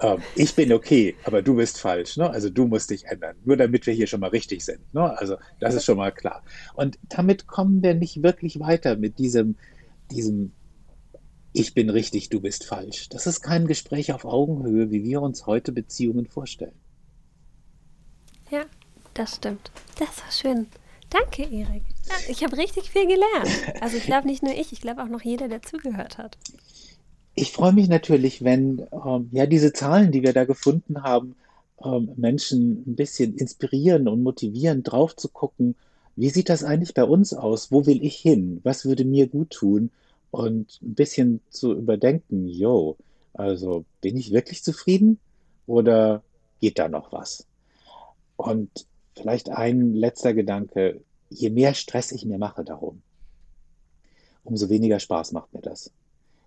Ähm, 0.00 0.18
ich 0.34 0.54
bin 0.54 0.72
okay, 0.72 1.16
aber 1.24 1.42
du 1.42 1.56
bist 1.56 1.78
falsch. 1.78 2.16
Ne? 2.16 2.30
Also 2.30 2.48
du 2.48 2.66
musst 2.66 2.90
dich 2.90 3.06
ändern. 3.06 3.36
Nur 3.44 3.56
damit 3.56 3.86
wir 3.86 3.94
hier 3.94 4.06
schon 4.06 4.20
mal 4.20 4.30
richtig 4.30 4.64
sind. 4.64 4.92
Ne? 4.94 5.16
Also 5.18 5.36
das 5.58 5.74
ist 5.74 5.84
schon 5.84 5.98
mal 5.98 6.12
klar. 6.12 6.42
Und 6.74 6.98
damit 7.08 7.46
kommen 7.46 7.82
wir 7.82 7.94
nicht 7.94 8.22
wirklich 8.22 8.60
weiter 8.60 8.96
mit 8.96 9.18
diesem, 9.18 9.56
diesem 10.10 10.52
ich 11.52 11.74
bin 11.74 11.90
richtig, 11.90 12.28
du 12.28 12.40
bist 12.40 12.64
falsch. 12.64 13.08
Das 13.08 13.26
ist 13.26 13.40
kein 13.40 13.66
Gespräch 13.66 14.12
auf 14.12 14.24
Augenhöhe, 14.24 14.90
wie 14.90 15.02
wir 15.02 15.20
uns 15.20 15.46
heute 15.46 15.72
Beziehungen 15.72 16.26
vorstellen. 16.26 16.78
Ja, 18.50 18.64
das 19.14 19.36
stimmt. 19.36 19.70
Das 19.98 20.08
war 20.22 20.30
schön. 20.30 20.66
Danke, 21.08 21.42
Erik. 21.42 21.82
Ich 22.28 22.44
habe 22.44 22.56
richtig 22.56 22.90
viel 22.90 23.06
gelernt. 23.06 23.80
Also 23.80 23.96
ich 23.96 24.04
glaube 24.04 24.26
nicht 24.26 24.42
nur 24.42 24.52
ich, 24.52 24.72
ich 24.72 24.80
glaube 24.80 25.02
auch 25.02 25.08
noch 25.08 25.22
jeder, 25.22 25.48
der 25.48 25.62
zugehört 25.62 26.18
hat. 26.18 26.36
Ich 27.34 27.52
freue 27.52 27.72
mich 27.72 27.88
natürlich, 27.88 28.44
wenn 28.44 28.86
ähm, 28.92 29.28
ja 29.32 29.46
diese 29.46 29.72
Zahlen, 29.72 30.12
die 30.12 30.22
wir 30.22 30.32
da 30.32 30.44
gefunden 30.44 31.02
haben, 31.02 31.36
ähm, 31.82 32.10
Menschen 32.16 32.84
ein 32.86 32.96
bisschen 32.96 33.36
inspirieren 33.36 34.08
und 34.08 34.22
motivieren, 34.22 34.82
drauf 34.82 35.16
zu 35.16 35.28
gucken, 35.28 35.74
wie 36.16 36.28
sieht 36.30 36.48
das 36.48 36.64
eigentlich 36.64 36.94
bei 36.94 37.04
uns 37.04 37.32
aus? 37.32 37.72
Wo 37.72 37.86
will 37.86 38.04
ich 38.04 38.16
hin? 38.16 38.60
Was 38.62 38.84
würde 38.84 39.04
mir 39.04 39.26
gut 39.26 39.50
tun? 39.50 39.90
Und 40.30 40.78
ein 40.82 40.94
bisschen 40.94 41.40
zu 41.50 41.72
überdenken, 41.72 42.46
yo, 42.46 42.96
also 43.32 43.84
bin 44.00 44.16
ich 44.16 44.32
wirklich 44.32 44.62
zufrieden 44.62 45.18
oder 45.66 46.22
geht 46.60 46.78
da 46.78 46.88
noch 46.88 47.12
was? 47.12 47.46
Und 48.36 48.86
vielleicht 49.16 49.50
ein 49.50 49.94
letzter 49.94 50.34
Gedanke, 50.34 51.00
je 51.30 51.50
mehr 51.50 51.74
Stress 51.74 52.12
ich 52.12 52.24
mir 52.24 52.38
mache 52.38 52.64
darum, 52.64 53.02
umso 54.44 54.68
weniger 54.68 55.00
Spaß 55.00 55.32
macht 55.32 55.52
mir 55.54 55.62
das. 55.62 55.90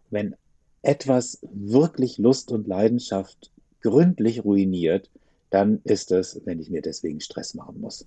Wenn 0.10 0.36
etwas 0.82 1.40
wirklich 1.52 2.18
Lust 2.18 2.52
und 2.52 2.68
Leidenschaft 2.68 3.52
gründlich 3.82 4.44
ruiniert, 4.44 5.10
dann 5.50 5.82
ist 5.84 6.12
es, 6.12 6.42
wenn 6.46 6.60
ich 6.60 6.70
mir 6.70 6.82
deswegen 6.82 7.22
Stress 7.22 7.54
machen 7.54 7.80
muss. 7.80 8.06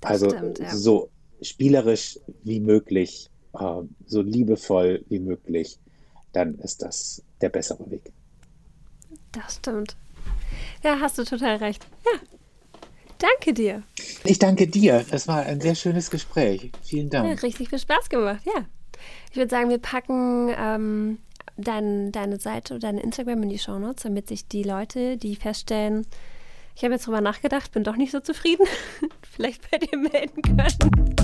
Das 0.00 0.10
also 0.10 0.30
stimmt, 0.30 0.58
ja. 0.58 0.74
so 0.74 1.10
spielerisch 1.42 2.18
wie 2.42 2.60
möglich, 2.60 3.30
äh, 3.54 3.82
so 4.06 4.22
liebevoll 4.22 5.04
wie 5.08 5.18
möglich, 5.18 5.78
dann 6.32 6.58
ist 6.58 6.82
das 6.82 7.22
der 7.40 7.48
bessere 7.48 7.90
Weg. 7.90 8.12
Das 9.32 9.56
stimmt. 9.56 9.96
Ja, 10.82 10.98
hast 11.00 11.18
du 11.18 11.24
total 11.24 11.56
recht. 11.56 11.86
Ja, 12.04 12.20
Danke 13.20 13.52
dir. 13.52 13.82
Ich 14.24 14.38
danke 14.38 14.66
dir. 14.66 15.04
Das 15.10 15.28
war 15.28 15.42
ein 15.42 15.60
sehr 15.60 15.74
schönes 15.74 16.10
Gespräch. 16.10 16.72
Vielen 16.82 17.10
Dank. 17.10 17.28
Ja, 17.28 17.34
richtig 17.34 17.68
viel 17.68 17.78
Spaß 17.78 18.08
gemacht, 18.08 18.42
ja. 18.46 18.64
Ich 19.30 19.36
würde 19.36 19.50
sagen, 19.50 19.68
wir 19.68 19.78
packen 19.78 20.50
ähm, 20.58 21.18
dein, 21.56 22.12
deine 22.12 22.40
Seite 22.40 22.74
oder 22.74 22.88
deine 22.88 23.02
Instagram 23.02 23.42
in 23.42 23.50
die 23.50 23.58
Shownotes, 23.58 24.02
damit 24.04 24.28
sich 24.28 24.48
die 24.48 24.62
Leute, 24.62 25.16
die 25.16 25.36
feststellen, 25.36 26.06
ich 26.74 26.84
habe 26.84 26.94
jetzt 26.94 27.06
drüber 27.06 27.20
nachgedacht, 27.20 27.72
bin 27.72 27.84
doch 27.84 27.96
nicht 27.96 28.10
so 28.10 28.20
zufrieden, 28.20 28.66
vielleicht 29.30 29.70
bei 29.70 29.78
dir 29.78 29.98
melden 29.98 30.40
können. 30.40 31.19